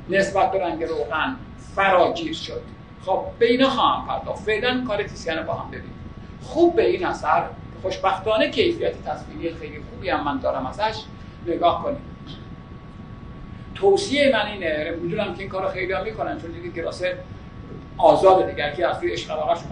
نسبت 0.10 0.52
به 0.52 0.60
رنگ 0.66 0.84
روغن 0.84 1.36
فراگیر 1.76 2.34
شد. 2.34 2.62
خب 3.06 3.26
به 3.40 3.52
اینا 3.52 3.70
خواهم 3.70 4.08
پرداخت. 4.08 4.44
فعلا 4.44 4.84
کار 4.88 5.04
تیسیان 5.04 5.46
با 5.46 5.54
هم 5.54 5.68
ببینیم. 5.68 5.94
خوب 6.42 6.76
به 6.76 6.90
این 6.90 7.06
اثر 7.06 7.44
خوشبختانه 7.82 8.50
کیفیت 8.50 9.04
تصویری 9.04 9.56
خیلی 9.56 9.82
خوبی 9.90 10.10
هم 10.10 10.24
من 10.24 10.38
دارم 10.38 10.66
ازش 10.66 11.04
نگاه 11.48 11.84
کنیم 11.84 12.02
توصیه 13.76 14.32
من 14.34 14.46
اینه 14.46 14.98
می‌دونم 15.02 15.34
که 15.34 15.40
این 15.40 15.50
کار 15.50 15.72
خیلی 15.72 15.94
هم 15.94 16.04
می‌کنن 16.04 16.42
چون 16.42 16.52
دیگه 16.52 16.70
کلاس 16.70 17.04
آزاده 17.98 18.52
دیگه 18.52 18.74
که 18.78 18.88
از 18.88 19.02
روی 19.02 19.12
عشق 19.12 19.32
اومده. 19.32 19.66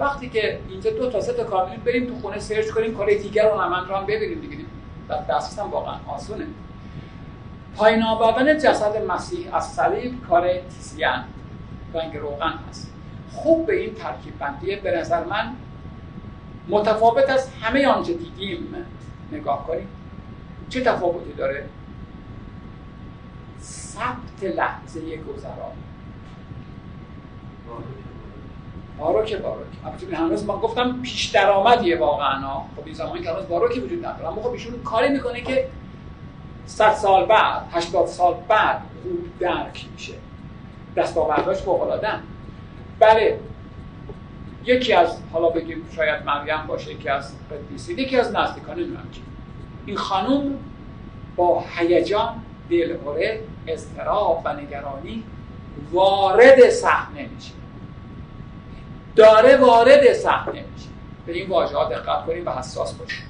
وقتی 0.00 0.28
که 0.28 0.58
اینجا 0.68 0.90
دو 0.90 1.10
تا 1.10 1.20
سه 1.20 1.32
تا 1.32 1.44
کار 1.44 1.70
بریم 1.84 2.06
تو 2.06 2.14
خونه 2.22 2.38
سرچ 2.38 2.70
کنیم 2.70 2.94
کار 2.94 3.14
دیگر 3.14 3.50
رو 3.50 3.56
من 3.56 3.88
رو 3.88 3.96
هم 3.96 4.06
ببینیم 4.06 4.40
دیگه. 4.40 4.56
دسترس 5.28 5.58
هم 5.58 5.70
واقعا 5.70 5.94
آسونه. 6.08 6.44
پایین 7.76 8.02
آوردن 8.02 8.58
جسد 8.58 9.04
مسیح 9.08 9.56
از 9.56 9.72
صلیب 9.72 10.26
کار 10.28 10.48
تیسیان. 10.52 11.24
رنگ 11.94 12.16
روغن 12.16 12.54
هست. 12.68 12.92
خوب 13.32 13.66
به 13.66 13.80
این 13.80 13.94
ترکیب 13.94 14.38
بندیه 14.38 14.76
به 14.76 14.98
نظر 14.98 15.24
من 15.24 15.52
متفاوت 16.68 17.30
از 17.30 17.50
همه 17.62 17.86
آنچه 17.86 18.14
دیدیم. 18.14 18.74
نگاه 19.32 19.66
کنیم 19.66 19.88
چه 20.68 20.80
تفاوتی 20.80 21.32
داره؟ 21.32 21.68
ثبت 23.62 24.56
لحظه 24.56 25.16
گذران 25.16 25.72
باروک 28.98 29.36
باروک. 29.36 29.66
البته 29.84 30.16
هنوز 30.16 30.44
ما 30.44 30.58
گفتم 30.58 31.02
پیش 31.02 31.26
درآمدیه 31.26 31.98
واقعا. 31.98 32.40
خب 32.76 32.82
این 32.84 32.94
زمانی 32.94 33.22
که 33.22 33.30
هنوز 33.30 33.48
باروکی 33.48 33.80
وجود 33.80 34.06
نداره. 34.06 34.28
اما 34.28 34.42
خب 34.42 34.50
ایشون 34.50 34.82
کاری 34.82 35.08
می‌کنه 35.08 35.40
که 35.40 35.68
100 36.66 36.94
سال 36.94 37.26
بعد 37.26 37.62
80 37.72 38.06
سال 38.06 38.34
بعد 38.48 38.82
خوب 39.02 39.38
درک 39.38 39.86
میشه. 39.92 40.14
دستاورداش 40.96 41.58
فوق 41.58 41.82
العاده 41.82 42.08
بله 42.98 43.40
یکی 44.64 44.92
از 44.92 45.16
حالا 45.32 45.48
بگیم 45.48 45.86
شاید 45.96 46.24
مریم 46.24 46.66
باشه 46.66 46.92
یکی 46.92 47.08
از 47.08 47.32
قدیسی 47.50 47.94
یکی 47.94 48.16
از 48.16 48.36
نزدیکان 48.36 48.76
نمی‌دونم 48.76 49.08
این 49.86 49.96
خانم 49.96 50.58
با 51.36 51.64
هیجان 51.76 52.42
دلهوره 52.70 53.40
اضطراب 53.66 54.42
و 54.44 54.52
نگرانی 54.52 55.24
وارد 55.92 56.70
صحنه 56.70 57.28
میشه. 57.34 57.52
داره 59.16 59.56
وارد 59.56 60.12
صحنه 60.12 60.64
میشه. 60.74 60.88
به 61.26 61.32
این 61.32 61.48
واژه‌ها 61.48 61.84
دقت 61.84 62.26
کنیم 62.26 62.46
و 62.46 62.50
حساس 62.50 62.94
باشیم. 62.94 63.24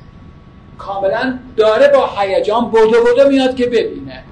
کاملا 0.78 1.39
داره 1.56 1.89
با 1.89 2.10
هیجان 2.18 2.70
بدو 2.70 3.05
بدو 3.05 3.28
میاد 3.28 3.56
که 3.56 3.66
ببینه. 3.66 4.24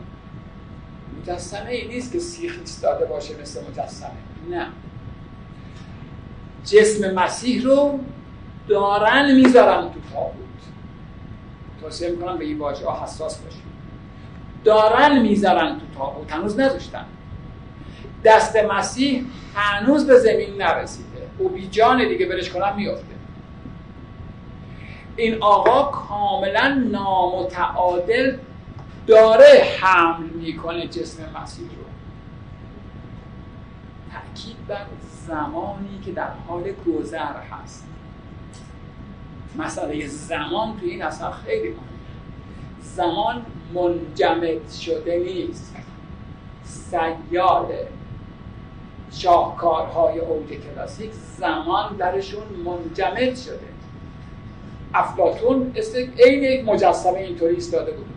مجسمه 1.28 1.70
ای 1.70 1.88
نیست 1.88 2.12
که 2.12 2.18
سیخ 2.18 2.56
ایستاده 2.60 3.04
باشه 3.04 3.34
مثل 3.42 3.60
مجسمه. 3.70 4.10
نه. 4.50 4.66
جسم 6.64 7.14
مسیح 7.14 7.64
رو 7.64 7.98
دارن 8.68 9.34
می‌ذارن 9.34 9.82
تو 9.82 10.00
تابوت. 10.12 10.36
توصیه 11.80 12.08
می‌کنم 12.10 12.38
به 12.38 12.44
این 12.44 12.58
واژه 12.58 12.86
ها 12.86 13.04
حساس 13.04 13.38
باشیم 13.38 13.62
دارن 14.64 15.18
می‌ذارن 15.22 15.78
تو 15.78 15.98
تابوت. 15.98 16.32
هنوز 16.32 16.60
نذاشتن. 16.60 17.04
دست 18.24 18.56
مسیح 18.56 19.24
هنوز 19.54 20.06
به 20.06 20.18
زمین 20.18 20.62
نرسیده. 20.62 21.06
او 21.38 21.48
بی 21.48 21.68
جان 21.68 22.08
دیگه 22.08 22.26
برش 22.26 22.50
کنم 22.50 22.76
میافته. 22.76 23.06
این 25.16 25.42
آقا 25.42 25.82
کاملا 25.82 26.88
نامتعادل 26.92 28.36
داره 29.06 29.64
حمل 29.80 30.26
می‌کنه 30.26 30.86
جسم 30.86 31.22
مسیح 31.42 31.66
رو. 31.66 31.84
تاکید 34.12 34.66
بر 34.66 34.86
زمانی 35.26 36.00
که 36.04 36.12
در 36.12 36.30
حال 36.48 36.62
گذر 36.72 37.40
هست. 37.50 37.86
مسئله 39.56 40.06
زمان 40.06 40.80
تو 40.80 40.86
این 40.86 41.02
اصلا 41.02 41.30
خیلی 41.30 41.68
مهمه. 41.68 41.80
زمان 42.82 43.46
منجمد 43.74 44.70
شده 44.70 45.18
نیست. 45.18 45.76
سیاله 46.64 47.88
شاهکارهای 49.12 50.18
اوج 50.18 50.48
کلاسیک 50.48 51.10
زمان 51.12 51.96
درشون 51.96 52.42
منجمد 52.64 53.36
شده. 53.36 53.60
افلاتون 54.94 55.72
عین 56.18 56.42
یک 56.42 56.64
مجسمه 56.64 57.18
اینطوری 57.18 57.54
ایستاده 57.54 57.92
بود. 57.92 58.15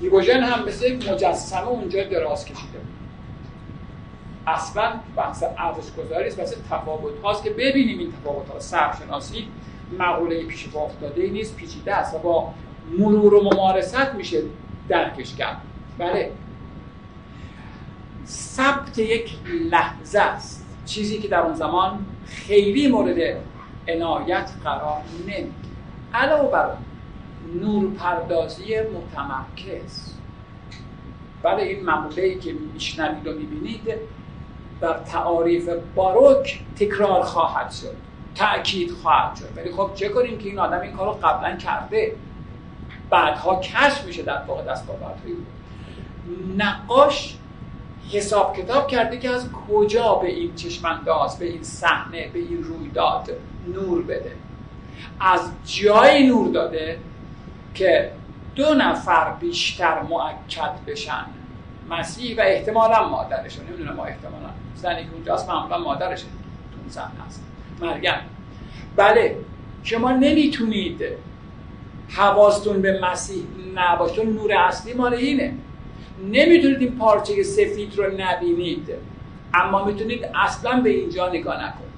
دیگوژن 0.00 0.42
هم 0.42 0.64
مثل 0.64 0.86
یک 0.86 1.10
مجسمه 1.10 1.68
اونجا 1.68 2.04
دراز 2.04 2.44
کشیده 2.44 2.78
بود. 2.78 3.00
اصلا 4.46 4.92
بحث 5.16 5.44
ارزش 5.58 5.92
گذاری 5.92 6.28
است 6.28 6.36
بحث 6.36 6.54
تفاوت 6.70 7.20
هاست 7.24 7.44
که 7.44 7.50
ببینیم 7.50 7.98
این 7.98 8.12
تفاوت 8.12 8.48
ها 8.48 8.60
سرشناسی 8.60 9.48
مقوله 9.98 10.44
پیش 10.44 10.68
پا 10.68 10.80
افتاده 10.80 11.26
نیست 11.26 11.56
پیچیده 11.56 11.94
است 11.94 12.22
با 12.22 12.54
مرور 12.98 13.34
و 13.34 13.44
ممارست 13.44 14.14
میشه 14.14 14.42
درکش 14.88 15.34
کرد. 15.34 15.56
بله. 15.98 16.32
ثبت 18.26 18.98
یک 18.98 19.30
لحظه 19.70 20.20
است. 20.20 20.66
چیزی 20.86 21.18
که 21.18 21.28
در 21.28 21.40
اون 21.40 21.54
زمان 21.54 22.06
خیلی 22.26 22.88
مورد 22.88 23.36
عنایت 23.88 24.50
قرار 24.64 25.02
نمی 25.26 25.52
علاوه 26.14 26.50
بر 26.50 26.70
نور 27.54 27.94
پردازی 27.94 28.74
متمرکز. 28.80 30.14
بله 31.42 31.62
این 31.62 31.84
مقوله 31.84 32.22
ای 32.22 32.38
که 32.38 32.52
میشنوید 32.52 33.26
و 33.26 33.32
می‌بینید 33.32 33.94
در 34.80 34.98
تعاریف 34.98 35.68
باروک 35.94 36.60
تکرار 36.76 37.22
خواهد 37.22 37.70
شد 37.70 37.96
تأکید 38.34 38.90
خواهد 38.90 39.36
شد. 39.36 39.48
ولی 39.56 39.72
خب 39.72 39.90
چه 39.94 40.08
کنیم 40.08 40.38
که 40.38 40.48
این 40.48 40.58
آدم 40.58 40.80
این 40.80 40.92
کارو 40.92 41.12
قبلا 41.12 41.56
کرده؟ 41.56 42.16
بعدها 43.10 43.60
کشف 43.60 44.04
میشه 44.06 44.22
در 44.22 44.42
واقع 44.48 44.62
دستاوردهایی 44.62 45.36
نقاش 46.56 47.36
حساب 48.12 48.56
کتاب 48.56 48.88
کرده 48.88 49.18
که 49.18 49.30
از 49.30 49.48
کجا 49.52 50.14
به 50.14 50.28
این 50.28 50.54
چشمانداز 50.54 51.38
به 51.38 51.46
این 51.46 51.62
صحنه 51.62 52.28
به 52.32 52.38
این 52.38 52.62
رویداد 52.62 53.30
نور 53.74 54.02
بده؟ 54.02 54.32
از 55.20 55.50
جای 55.64 56.26
نور 56.26 56.48
داده 56.52 56.98
که 57.74 58.10
دو 58.54 58.74
نفر 58.74 59.32
بیشتر 59.40 60.02
معکد 60.02 60.84
بشن. 60.86 61.24
مسیح 61.90 62.38
و 62.38 62.40
احتمالا 62.40 63.08
مادرشون. 63.08 63.66
نمی‌دونم 63.66 63.92
ما 63.92 64.04
احتمالا. 64.04 64.50
زنی 64.74 65.04
که 65.04 65.12
اونجاست 65.14 65.48
معمولا 65.48 65.78
مادرشه 65.78 66.24
تو 66.72 66.80
اون 66.80 66.88
صحنه 66.88 67.24
هست. 67.26 67.44
مریم. 67.80 68.14
بله. 68.96 69.36
شما 69.82 70.12
نمی‌تونید 70.12 71.02
حواستون 72.08 72.82
به 72.82 73.00
مسیح 73.02 73.42
نباشه. 73.74 74.24
نور 74.24 74.52
اصلی 74.52 74.92
مال 74.92 75.14
اینه. 75.14 75.54
نمی‌تونید 76.32 76.80
این 76.80 76.98
پارچه 76.98 77.42
سفید 77.42 77.98
رو 77.98 78.04
نبینید. 78.18 78.88
اما 79.54 79.84
می‌تونید 79.84 80.26
اصلا 80.34 80.80
به 80.80 80.90
اینجا 80.90 81.28
نگاه 81.28 81.56
نکنید. 81.56 81.90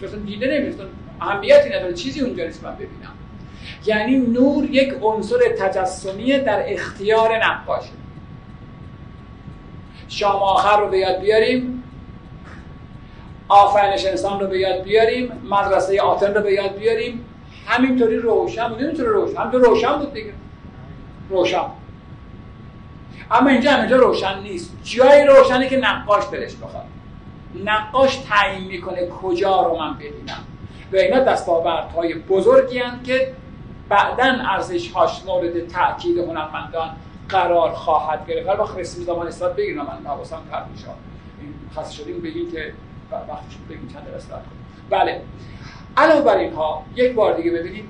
چون 0.00 0.22
دیده 0.22 0.60
نمیتون 0.60 0.86
اهمیتی 1.20 1.68
نداره. 1.68 1.94
چیزی 1.94 2.20
اونجا 2.20 2.44
نیست 2.44 2.64
من 2.64 2.74
ببینم. 2.74 3.13
یعنی 3.86 4.16
نور 4.16 4.64
یک 4.64 4.94
عنصر 5.02 5.38
تجسمی 5.58 6.38
در 6.38 6.72
اختیار 6.72 7.44
نقاشه 7.44 7.90
شام 10.08 10.42
آخر 10.42 10.80
رو 10.80 10.88
به 10.88 10.98
یاد 10.98 11.20
بیاریم 11.20 11.82
آفرینش 13.48 14.06
انسان 14.06 14.40
رو 14.40 14.46
به 14.46 14.58
یاد 14.58 14.82
بیاریم 14.82 15.32
مدرسه 15.50 16.02
آتن 16.02 16.34
رو 16.34 16.40
به 16.40 16.52
یاد 16.52 16.76
بیاریم. 16.76 17.24
همینطوری 17.66 18.16
روشن 18.16 18.68
بود 18.68 18.82
نمی‌تونه 18.82 19.08
روشن 19.08 19.36
همینطور 19.36 19.60
روشن 19.60 19.98
بود 19.98 20.12
دیگه. 20.12 20.32
روشن. 21.30 21.64
اما 23.30 23.50
اینجا 23.50 23.70
همینجا 23.70 23.96
روشن 23.96 24.40
نیست. 24.42 24.76
جایی 24.82 25.24
روشنه 25.24 25.68
که 25.68 25.76
نقاش 25.76 26.24
دلش 26.32 26.54
بخواد. 26.54 26.84
نقاش 27.64 28.16
تعیین 28.16 28.68
می‌کنه 28.68 29.08
کجا 29.08 29.62
رو 29.62 29.78
من 29.78 29.94
ببینم. 29.94 30.44
و 30.92 30.96
اینا 30.96 31.18
دستاوردهای 31.20 32.14
بزرگی 32.14 32.78
هستند 32.78 33.04
که 33.04 33.32
بعدا 33.88 34.24
ارزش 34.24 34.92
هاش 34.92 35.24
مورد 35.26 35.68
تاکید 35.68 36.18
هنرمندان 36.18 36.90
قرار 37.28 37.72
خواهد 37.72 38.26
گرفت. 38.26 38.48
هر 38.48 38.60
وقت 38.60 38.78
رسیم 38.78 39.04
زمان 39.04 39.26
استاد 39.26 39.56
بگیرم 39.56 39.86
من 39.86 40.10
حواسم 40.10 40.42
پرت 40.52 40.66
میشه 40.72 40.86
این 41.40 41.54
خاص 41.74 41.90
شدیم 41.92 42.20
بگیم 42.20 42.52
که 42.52 42.72
وقتی 43.10 43.50
شد 43.50 43.74
بگیم 43.74 43.88
چند 43.92 44.14
استاد 44.16 44.42
بله. 44.90 45.20
علاوه 45.96 46.22
بر 46.22 46.36
اینها 46.36 46.82
یک 46.96 47.14
بار 47.14 47.34
دیگه 47.34 47.50
ببینید. 47.50 47.84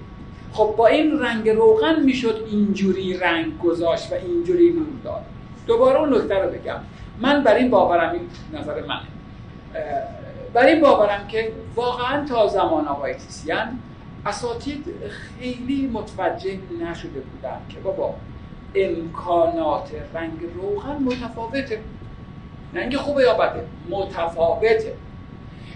خب 0.53 0.75
با 0.77 0.87
این 0.87 1.19
رنگ 1.19 1.49
روغن 1.49 2.01
می‌شد 2.01 2.45
اینجوری 2.51 3.17
رنگ 3.19 3.59
گذاشت 3.59 4.13
و 4.13 4.15
اینجوری 4.15 4.71
نور 4.71 4.87
داد. 5.05 5.25
دوباره 5.67 6.01
اون 6.01 6.15
نکته 6.15 6.39
رو 6.39 6.51
بگم. 6.51 6.79
من 7.21 7.45
بر 7.45 7.55
این 7.55 7.71
باورم 7.71 8.13
این 8.13 8.61
نظر 8.61 8.81
من 8.87 9.01
بر 10.53 10.67
این 10.67 10.81
باورم 10.81 11.27
که 11.29 11.53
واقعا 11.75 12.27
تا 12.27 12.47
زمان 12.47 12.89
آقای 12.89 13.15
تیسیان 13.15 13.79
اساتید 14.27 14.85
خیلی 15.11 15.91
متوجه 15.93 16.59
نشده 16.81 17.21
بودن 17.21 17.59
که 17.69 17.81
بابا 17.85 18.15
امکانات 18.75 19.91
رنگ 20.15 20.41
روغن 20.55 21.03
متفاوته. 21.03 21.81
نه 22.75 22.81
اینکه 22.81 22.99
خوبه 22.99 23.23
یا 23.23 23.35
بده؟ 23.35 23.65
متفاوته. 23.91 24.95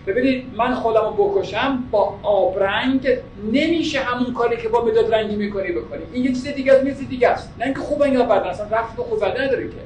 ببینید 0.06 0.44
من 0.56 0.74
خودم 0.74 1.00
رو 1.00 1.28
بکشم 1.28 1.84
با 1.90 2.18
آبرنگ 2.22 3.08
نمیشه 3.52 4.00
همون 4.00 4.32
کاری 4.32 4.56
که 4.56 4.68
با 4.68 4.84
مداد 4.84 5.14
رنگی 5.14 5.36
می‌کنی 5.36 5.72
بکنی. 5.72 6.02
این 6.12 6.24
یه 6.24 6.32
چیز 6.32 6.46
دیگه 6.48 6.72
است 6.72 6.84
چیز 6.84 7.08
دیگه 7.08 7.28
است. 7.28 7.54
نه 7.58 7.64
اینکه 7.64 7.80
خوبه 7.80 8.10
یا 8.10 8.22
بده 8.22 8.48
اصلا 8.48 8.66
رفت 8.78 8.96
به 8.96 9.02
خوب 9.02 9.24
نداره 9.24 9.68
که. 9.68 9.76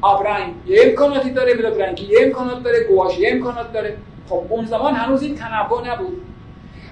آبرنگ 0.00 0.54
یه 0.66 0.82
امکاناتی 0.84 1.30
داره 1.30 1.54
مداد 1.54 1.82
رنگی 1.82 2.04
یه 2.04 2.18
امکانات 2.22 2.62
داره 2.62 2.84
گواش 2.88 3.18
یه 3.18 3.30
امکانات 3.32 3.72
داره. 3.72 3.96
خب 4.28 4.42
اون 4.48 4.64
زمان 4.64 4.94
هنوز 4.94 5.22
این 5.22 5.34
تنوع 5.34 5.88
نبود. 5.88 6.22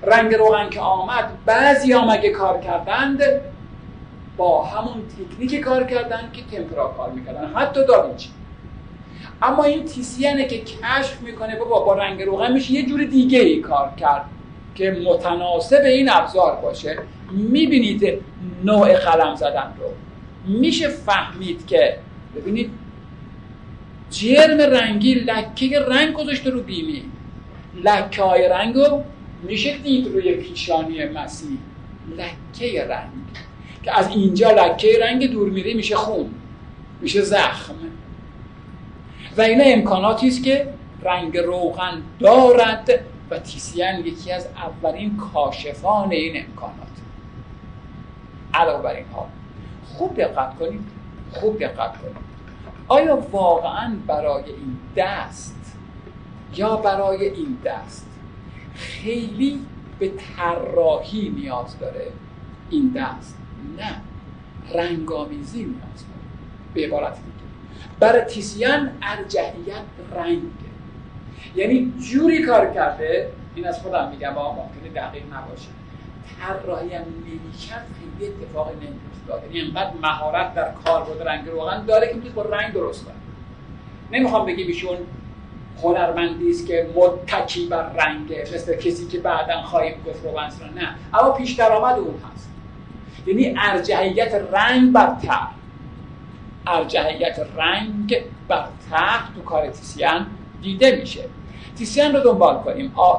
رنگ 0.02 0.34
روغن 0.34 0.70
که 0.70 0.80
آمد 0.80 1.24
بعضی 1.46 1.92
هم 1.92 2.08
اگه 2.08 2.30
کار 2.30 2.60
کردند 2.60 3.22
با 4.36 4.64
همون 4.64 5.02
تکنیک 5.08 5.60
کار 5.60 5.84
کردن 5.84 6.30
که 6.32 6.56
تمپرا 6.56 6.88
کار 6.88 7.10
می‌کردن 7.12 7.52
حتی 7.54 7.86
داوینچی. 7.86 8.28
اما 9.42 9.64
این 9.64 9.84
تیسیانه 9.84 10.44
که 10.44 10.58
کشف 10.58 11.20
می‌کنه 11.20 11.56
بابا 11.56 11.80
با 11.80 11.94
رنگ 11.94 12.22
روغن 12.22 12.52
میشه 12.52 12.72
یه 12.72 12.86
جور 12.86 13.04
دیگه 13.04 13.38
ای 13.38 13.60
کار 13.60 13.92
کرد 13.96 14.24
که 14.74 15.02
متناسب 15.04 15.82
این 15.84 16.10
ابزار 16.12 16.56
باشه. 16.56 16.98
می‌بینید 17.30 18.22
نوع 18.64 18.96
قلم 18.96 19.34
زدن 19.34 19.72
رو. 19.78 19.88
میشه 20.58 20.88
فهمید 20.88 21.66
که 21.66 21.98
ببینید 22.36 22.70
جرم 24.10 24.60
رنگی 24.60 25.14
لکه 25.14 25.80
رنگ 25.80 26.12
گذاشته 26.12 26.50
رو 26.50 26.60
بیمی 26.60 27.02
لکه 27.84 28.22
های 28.22 28.48
رنگ 28.48 28.74
رو 28.74 29.04
میشه 29.42 29.78
دید 29.78 30.06
روی 30.06 30.32
پیشانی 30.32 31.04
مسیح 31.04 31.58
لکه 32.16 32.84
رنگ. 32.84 33.10
که 33.82 33.98
از 33.98 34.08
اینجا 34.08 34.50
لکه 34.50 34.98
رنگ 35.02 35.30
دور 35.30 35.50
میره 35.50 35.74
میشه 35.74 35.96
خون 35.96 36.30
میشه 37.00 37.22
زخم. 37.22 37.74
و 39.36 39.40
این 39.40 39.60
امکاناتی 39.64 40.28
است 40.28 40.42
که 40.42 40.68
رنگ 41.02 41.38
روغن 41.38 42.02
دارد 42.20 42.90
و 43.30 43.38
تیسیان 43.38 44.06
یکی 44.06 44.32
از 44.32 44.46
اولین 44.56 45.16
کاشفان 45.16 46.12
این 46.12 46.44
امکانات. 46.46 46.76
علاوه 48.54 48.82
بر 48.82 48.94
اینها 48.94 49.28
خوب 49.84 50.16
دقت 50.16 50.58
کنید 50.58 50.80
خوب 51.32 51.58
دقت 51.58 52.00
کنید. 52.00 52.26
آیا 52.88 53.16
واقعا 53.32 53.96
برای 54.06 54.44
این 54.44 54.78
دست 54.96 55.76
یا 56.56 56.76
برای 56.76 57.28
این 57.28 57.58
دست 57.64 58.15
خیلی 58.76 59.60
به 59.98 60.12
طراحی 60.36 61.28
نیاز 61.28 61.78
داره. 61.78 62.06
این 62.70 62.92
دست 62.96 63.38
نه 63.78 64.00
رنگامیزی 64.74 65.58
نیاز 65.58 65.76
داره. 65.78 66.20
به 66.74 66.86
عبارت 66.86 67.14
دیگه. 67.14 67.26
برای 68.00 68.24
تیسیان 68.24 68.90
ارجحیت 69.02 69.84
رنگ 70.16 70.42
یعنی 71.56 71.92
جوری 72.10 72.42
کار 72.42 72.74
کرده 72.74 73.30
این 73.54 73.66
از 73.66 73.78
خودم 73.82 74.08
میگم 74.10 74.34
با 74.34 74.52
ممکنه 74.52 74.88
دقیق 74.94 75.22
نباشه. 75.34 75.68
طراحی 76.40 76.94
هم 76.94 77.04
نمی‌کرد 77.26 77.86
خیلی 78.18 78.32
اتفاقی 78.32 78.74
نمیافتاد. 78.74 79.42
یعنی 79.44 79.60
اینقدر 79.60 79.90
مهارت 80.02 80.54
در 80.54 80.72
کار 80.84 81.04
بود 81.04 81.22
رنگ 81.22 81.48
روغن 81.48 81.84
داره 81.86 82.08
که 82.08 82.14
می‌تونه 82.14 82.34
با 82.34 82.42
رنگ 82.42 82.72
درست 82.72 83.04
کنه. 83.04 83.14
نمی‌خوام 84.12 84.46
بگیم 84.46 84.66
ایشون 84.66 84.96
هنرمندی 85.82 86.50
است 86.50 86.66
که 86.66 86.86
متکی 86.94 87.66
بر 87.66 87.88
رنگه 87.92 88.44
مثل 88.54 88.76
کسی 88.76 89.06
که 89.06 89.18
بعدا 89.18 89.62
خواهیم 89.62 89.94
گفت 90.06 90.24
روغن 90.24 90.50
نه. 90.74 90.94
اما 91.14 91.30
پیش 91.30 91.52
درآمد 91.52 91.98
اون 91.98 92.14
هست. 92.32 92.50
یعنی 93.26 93.54
ارجحیت 93.58 94.34
رنگ 94.52 94.92
بر 94.92 95.16
تر 95.26 95.46
ارجحیت 96.66 97.46
رنگ 97.56 98.16
بر 98.48 98.64
تخت 98.90 99.34
تو 99.34 99.42
کار 99.42 99.70
تیسیان 99.70 100.26
دیده 100.62 100.96
میشه. 100.96 101.24
تیسیان 101.78 102.14
رو 102.14 102.20
دنبال 102.20 102.58
کنیم. 102.58 102.92
آ... 102.96 103.16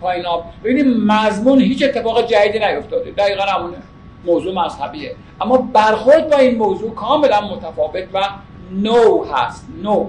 پایین 0.00 0.26
آب. 0.26 0.44
ببینیم 0.64 1.04
مضمون 1.06 1.60
هیچ 1.60 1.82
اتفاق 1.82 2.26
جدیدی 2.26 2.58
نیفتاده. 2.58 3.10
دقیقا 3.10 3.42
همونه 3.42 3.76
موضوع 4.24 4.64
مذهبیه. 4.64 5.16
اما 5.40 5.56
برخورد 5.56 6.30
با 6.30 6.36
این 6.36 6.58
موضوع 6.58 6.94
کاملا 6.94 7.40
متفاوت 7.40 8.08
و 8.14 8.28
نو 8.72 9.24
هست. 9.24 9.68
نو. 9.82 10.06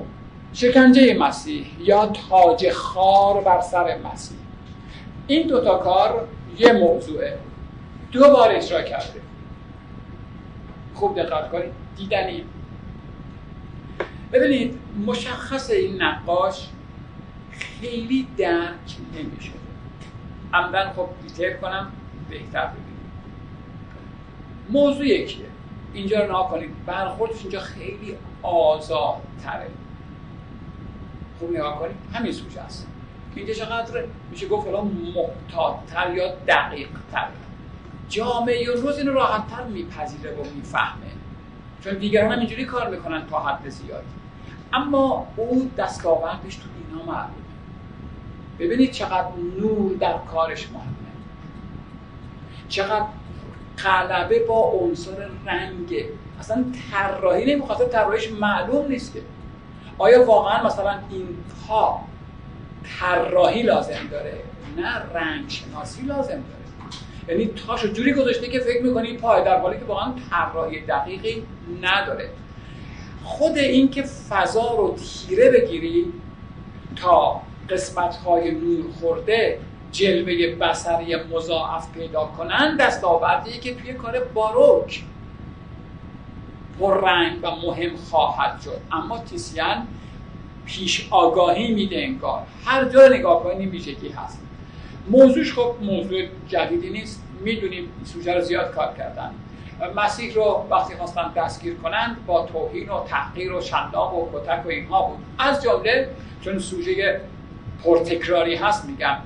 شکنجه 0.53 1.17
مسیح 1.17 1.65
یا 1.79 2.05
تاج 2.05 2.71
خار 2.71 3.41
بر 3.41 3.61
سر 3.61 3.97
مسیح. 3.97 4.37
این 5.27 5.47
دوتا 5.47 5.77
کار 5.77 6.27
یه 6.57 6.73
موضوعه. 6.73 7.37
دو 8.11 8.19
بار 8.19 8.51
اجرا 8.51 8.81
کرده. 8.81 9.21
خوب 10.93 11.15
دقت 11.15 11.51
کنید. 11.51 11.73
دیدنی. 11.97 12.43
ببینید 14.31 14.79
مشخص 15.05 15.69
این 15.69 16.01
نقاش 16.01 16.67
خیلی 17.51 18.27
درک 18.37 18.97
نمیشه 19.15 19.51
عمدن 20.53 20.93
خب 20.95 21.07
دیتیل 21.23 21.53
کنم 21.53 21.91
بهتر 22.29 22.65
ببینید 22.65 22.91
موضوع 24.69 25.07
یکیه. 25.07 25.45
اینجا 25.93 26.25
رو 26.25 26.43
کنید. 26.43 26.85
برخوردش 26.85 27.41
اینجا 27.41 27.59
خیلی 27.59 28.17
آزادتره. 28.43 29.67
خوب 31.41 31.55
نگاه 31.55 31.79
کنید 31.79 31.95
همین 32.13 32.31
سوژه 32.31 32.61
است. 32.61 32.87
اینجا 33.35 33.53
چقدر 33.53 34.03
میشه 34.31 34.47
گفت 34.47 34.67
الان 34.67 34.87
محتاطتر 35.15 36.13
یا 36.13 36.35
دقیق 36.47 36.89
تر 37.11 37.27
جامعه 38.09 38.71
روز 38.71 38.97
اینو 38.97 39.13
راحتتر 39.13 39.63
میپذیره 39.63 40.31
و 40.31 40.43
می‌فهمه. 40.55 41.11
چون 41.83 41.93
دیگران 41.93 42.31
هم 42.31 42.39
اینجوری 42.39 42.65
کار 42.65 42.89
می‌کنن 42.89 43.27
تا 43.27 43.39
حد 43.39 43.69
زیادی 43.69 44.07
اما 44.73 45.27
او 45.35 45.71
دستاوردش 45.77 46.55
تو 46.55 46.69
اینا 46.89 47.05
معلومه 47.05 47.35
ببینید 48.59 48.91
چقدر 48.91 49.27
نور 49.59 49.95
در 49.99 50.17
کارش 50.31 50.69
مهمه. 50.69 51.11
چقدر 52.69 53.05
قلبه 53.77 54.39
با 54.39 54.71
عنصر 54.71 55.29
رنگه. 55.45 56.05
اصلا 56.39 56.65
طراحی 56.91 57.55
نمی‌خواد 57.55 57.87
طراحیش 57.87 58.31
معلوم 58.31 58.87
نیست 58.87 59.13
که. 59.13 59.21
آیا 59.97 60.25
واقعا 60.25 60.63
مثلا 60.63 60.99
این 61.09 61.27
ها 61.69 62.01
طراحی 62.99 63.63
لازم 63.63 64.07
داره؟ 64.11 64.33
نه 64.77 64.95
رنگ 65.13 65.49
شناسی 65.49 66.01
لازم 66.01 66.29
داره. 66.29 66.61
یعنی 67.27 67.45
تاشو 67.67 67.87
جوری 67.87 68.13
گذاشته 68.13 68.47
که 68.47 68.59
فکر 68.59 68.83
می‌کنی 68.83 69.17
پای 69.17 69.43
در 69.43 69.59
حالی 69.59 69.79
که 69.79 69.85
واقعا 69.85 70.13
طراحی 70.29 70.79
دقیقی 70.85 71.43
نداره. 71.81 72.29
خود 73.23 73.57
این 73.57 73.89
که 73.89 74.03
فضا 74.03 74.75
رو 74.75 74.95
تیره 75.27 75.51
بگیری 75.51 76.13
تا 76.95 77.41
قسمت 77.69 78.15
های 78.15 78.51
نور 78.51 78.85
خورده 78.99 79.59
جلوه 79.91 80.55
بسری 80.55 81.15
مضاعف 81.15 81.91
پیدا 81.93 82.25
کنن 82.25 82.77
دستاوردی 82.77 83.59
که 83.59 83.75
توی 83.75 83.93
کار 83.93 84.19
باروک 84.19 85.03
رنگ 86.89 87.39
و 87.43 87.51
مهم 87.51 87.95
خواهد 87.95 88.61
شد. 88.61 88.81
اما 88.91 89.17
تیسیان 89.17 89.87
پیش 90.65 91.07
آگاهی 91.11 91.73
میده 91.73 91.97
انگار. 91.97 92.41
هر 92.65 92.85
جا 92.85 93.07
نگاه 93.07 93.43
کنی 93.43 93.65
ویژگی 93.65 94.09
هست. 94.09 94.41
موضوعش 95.09 95.53
خب 95.53 95.75
موضوع 95.81 96.21
جدیدی 96.47 96.89
نیست. 96.89 97.23
می‌دونیم 97.41 97.89
سوژه 98.03 98.33
رو 98.33 98.41
زیاد 98.41 98.71
کار 98.75 98.93
کردن. 98.97 99.31
مسیح 99.95 100.33
رو 100.33 100.65
وقتی 100.71 100.95
خواستن 100.95 101.31
دستگیر 101.35 101.75
کنند 101.75 102.25
با 102.25 102.45
توهین 102.45 102.89
و 102.89 103.03
تحقیر 103.03 103.53
و 103.53 103.61
شلاق 103.61 104.13
و 104.13 104.39
کتک 104.39 104.65
و 104.65 104.69
اینها 104.69 105.01
بود. 105.01 105.17
از 105.39 105.63
جمله 105.63 106.09
چون 106.41 106.59
سوژه 106.59 107.21
پرتکراری 107.83 108.55
هست 108.55 108.85
میگم 108.85 109.17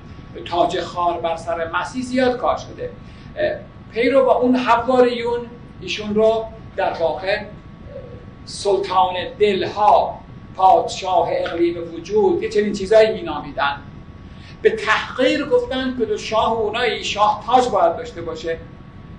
تاج 0.44 0.80
خار 0.80 1.20
بر 1.20 1.36
سر 1.36 1.70
مسیح 1.70 2.02
زیاد 2.02 2.36
کار 2.36 2.56
شده. 2.56 2.90
پیرو 3.92 4.24
با 4.24 4.34
اون 4.34 4.56
حواریون 4.56 5.40
ایشون 5.80 6.14
رو 6.14 6.44
در 6.76 6.92
واقع 6.92 7.38
سلطان 8.44 9.14
دلها 9.38 10.20
پادشاه 10.56 11.28
اقلیم 11.32 11.94
وجود 11.94 12.42
یه 12.42 12.48
چنین 12.48 12.72
چیزایی 12.72 13.12
مینامیدن. 13.12 13.76
به 14.62 14.70
تحقیر 14.70 15.46
گفتن 15.46 15.96
که 15.98 16.16
شاه 16.16 16.52
اونایی 16.52 17.04
شاه 17.04 17.44
تاج 17.46 17.68
باید 17.68 17.96
داشته 17.96 18.22
باشه. 18.22 18.58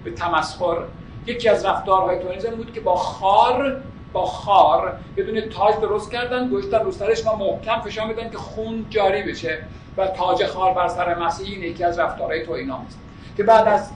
به 0.03 0.11
تمسخر 0.11 0.77
یکی 1.25 1.49
از 1.49 1.65
رفتارهای 1.65 2.19
تونیزم 2.19 2.49
بود 2.49 2.73
که 2.73 2.79
با 2.79 2.95
خار 2.95 3.81
با 4.13 4.25
خار 4.25 4.99
بدون 5.17 5.49
تاج 5.49 5.75
درست 5.75 6.11
کردن 6.11 6.49
گوشتن 6.49 6.79
رو 6.79 6.91
سرش 6.91 7.25
ما 7.25 7.35
محکم 7.35 7.81
فشار 7.81 8.07
میدن 8.07 8.29
که 8.29 8.37
خون 8.37 8.85
جاری 8.89 9.23
بشه 9.23 9.63
و 9.97 10.07
تاج 10.07 10.45
خار 10.45 10.73
بر 10.73 10.87
سر 10.87 11.15
مسیح 11.19 11.59
یکی 11.59 11.83
از 11.83 11.99
رفتارهای 11.99 12.45
تو 12.45 12.51
است 12.51 12.99
که 13.37 13.43
بعد 13.43 13.67
از 13.67 13.91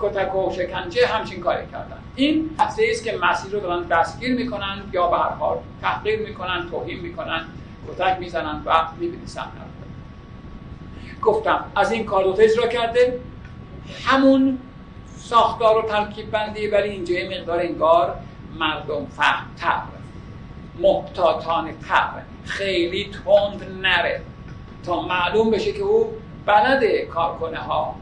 کتک 0.00 0.34
و 0.34 0.52
شکنجه 0.52 1.06
همچین 1.06 1.40
کاری 1.40 1.66
کردن. 1.72 2.03
این 2.16 2.50
لحظه 2.58 2.86
است 2.90 3.04
که 3.04 3.18
مسیح 3.22 3.52
رو 3.52 3.60
دارن 3.60 3.82
دستگیر 3.82 4.34
می‌کنن 4.34 4.82
یا 4.92 5.06
به 5.06 5.16
هر 5.16 5.28
حال 5.28 5.58
تحقیر 5.82 6.18
می‌کنن 6.20 6.70
توهین 6.70 7.00
می‌کنن 7.00 7.44
کتک 7.88 8.16
می‌زنن 8.20 8.62
و 8.64 8.72
می‌بینی 9.00 9.26
صحنه 9.26 9.48
گفتم 11.22 11.64
از 11.76 11.92
این 11.92 12.04
کار 12.04 12.24
اجرا 12.38 12.66
کرده 12.66 13.20
همون 14.04 14.58
ساختار 15.16 15.84
و 15.84 15.88
ترکیب 15.88 16.30
بندی 16.30 16.66
ولی 16.66 16.88
اینجا 16.88 17.14
یه 17.14 17.40
مقدار 17.40 17.60
انگار 17.60 18.16
مردم 18.58 19.06
فهم 19.06 19.46
تر 19.56 19.82
محتاطانه 20.78 21.74
تر. 21.88 22.10
خیلی 22.44 23.10
تند 23.10 23.80
نره. 23.82 24.20
تا 24.86 25.02
معلوم 25.02 25.50
بشه 25.50 25.72
که 25.72 25.82
او 25.82 26.12
بلده 26.46 27.06
کار 27.06 27.54
ها. 27.54 27.94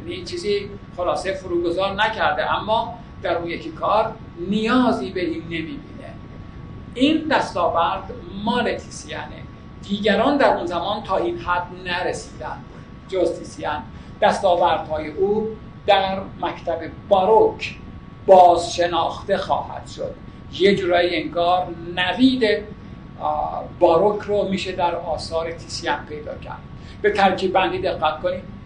یعنی 0.00 0.24
چیزی 0.24 0.70
خلاصه 0.96 1.32
فروگذار 1.32 1.92
نکرده. 1.92 2.54
اما 2.54 2.98
در 3.22 3.36
اون 3.36 3.50
یکی 3.50 3.70
کار 3.70 4.12
نیازی 4.48 5.10
به 5.10 5.24
این 5.24 5.42
نمی‌بینه. 5.42 6.14
این 6.94 7.28
دستاورد 7.30 8.10
مال 8.44 8.74
تیسیانه. 8.74 9.42
دیگران 9.82 10.36
در 10.36 10.56
اون 10.56 10.66
زمان 10.66 11.02
تا 11.02 11.16
این 11.16 11.38
حد 11.38 11.66
نرسیدن 11.84 12.56
جز 13.08 13.38
تیسیان. 13.38 13.82
دستاوردهای 14.22 15.08
او 15.08 15.56
در 15.86 16.20
مکتب 16.40 16.78
باروک 17.08 17.76
باز 18.26 18.74
شناخته 18.74 19.36
خواهد 19.36 19.86
شد. 19.86 20.14
یه 20.52 20.76
جورایی 20.76 21.22
انگار 21.22 21.66
نوید 21.96 22.42
باروک 23.78 24.22
رو 24.22 24.48
میشه 24.48 24.72
در 24.72 24.94
آثار 24.94 25.52
تیسیان 25.52 26.06
پیدا 26.08 26.34
کرد. 26.38 26.58
به 27.02 27.10
ترکیب 27.10 27.52
بندی 27.52 27.78
دقت 27.78 28.20
کنید. 28.20 28.57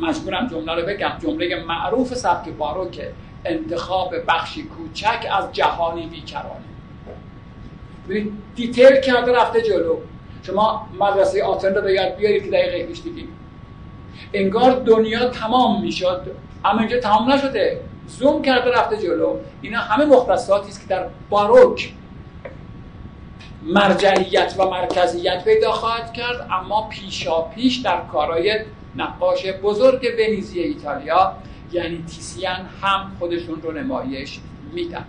مجبورم 0.00 0.46
جمله 0.46 0.74
رو 0.74 0.86
بگم. 0.86 1.12
جمله 1.22 1.64
معروف 1.64 2.14
سبک 2.14 2.48
باروکه 2.48 3.12
انتخاب 3.44 4.14
بخشی 4.28 4.62
کوچک 4.62 5.26
از 5.32 5.52
جهانی 5.52 6.06
بیکرانه 6.06 6.66
ببین 8.08 8.32
دیتیل 8.54 9.00
کرده 9.00 9.32
رفته 9.32 9.62
جلو. 9.62 9.96
شما 10.42 10.88
مدرسه 11.00 11.44
آتن 11.44 11.74
رو 11.74 11.90
یاد 11.90 12.16
بیارید 12.16 12.44
که 12.44 12.50
دقیقه 12.50 12.86
پیش 12.86 13.02
دیدیم. 13.02 13.28
انگار 14.32 14.72
دنیا 14.72 15.28
تمام 15.28 15.82
می‌شد. 15.82 16.22
اما 16.64 16.80
اینجا 16.80 17.00
تمام 17.00 17.32
نشده. 17.32 17.80
زوم 18.06 18.42
کرده 18.42 18.70
رفته 18.70 18.96
جلو. 18.96 19.36
اینا 19.62 19.78
همه 19.78 20.04
مختصاتی 20.04 20.68
است 20.68 20.80
که 20.80 20.86
در 20.94 21.06
باروک 21.30 21.92
مرجعیت 23.62 24.54
و 24.58 24.70
مرکزیت 24.70 25.44
پیدا 25.44 25.72
خواهد 25.72 26.12
کرد 26.12 26.48
اما 26.50 26.88
پیشا 26.88 27.42
پیش 27.42 27.76
در 27.76 28.00
کارهای 28.12 28.60
نقاش 28.96 29.46
بزرگ 29.46 30.08
ونیزی 30.18 30.60
ایتالیا 30.60 31.36
یعنی 31.72 32.04
تیسیان 32.08 32.68
هم 32.82 33.16
خودشون 33.18 33.62
رو 33.62 33.72
نمایش 33.72 34.40
میدن. 34.72 35.06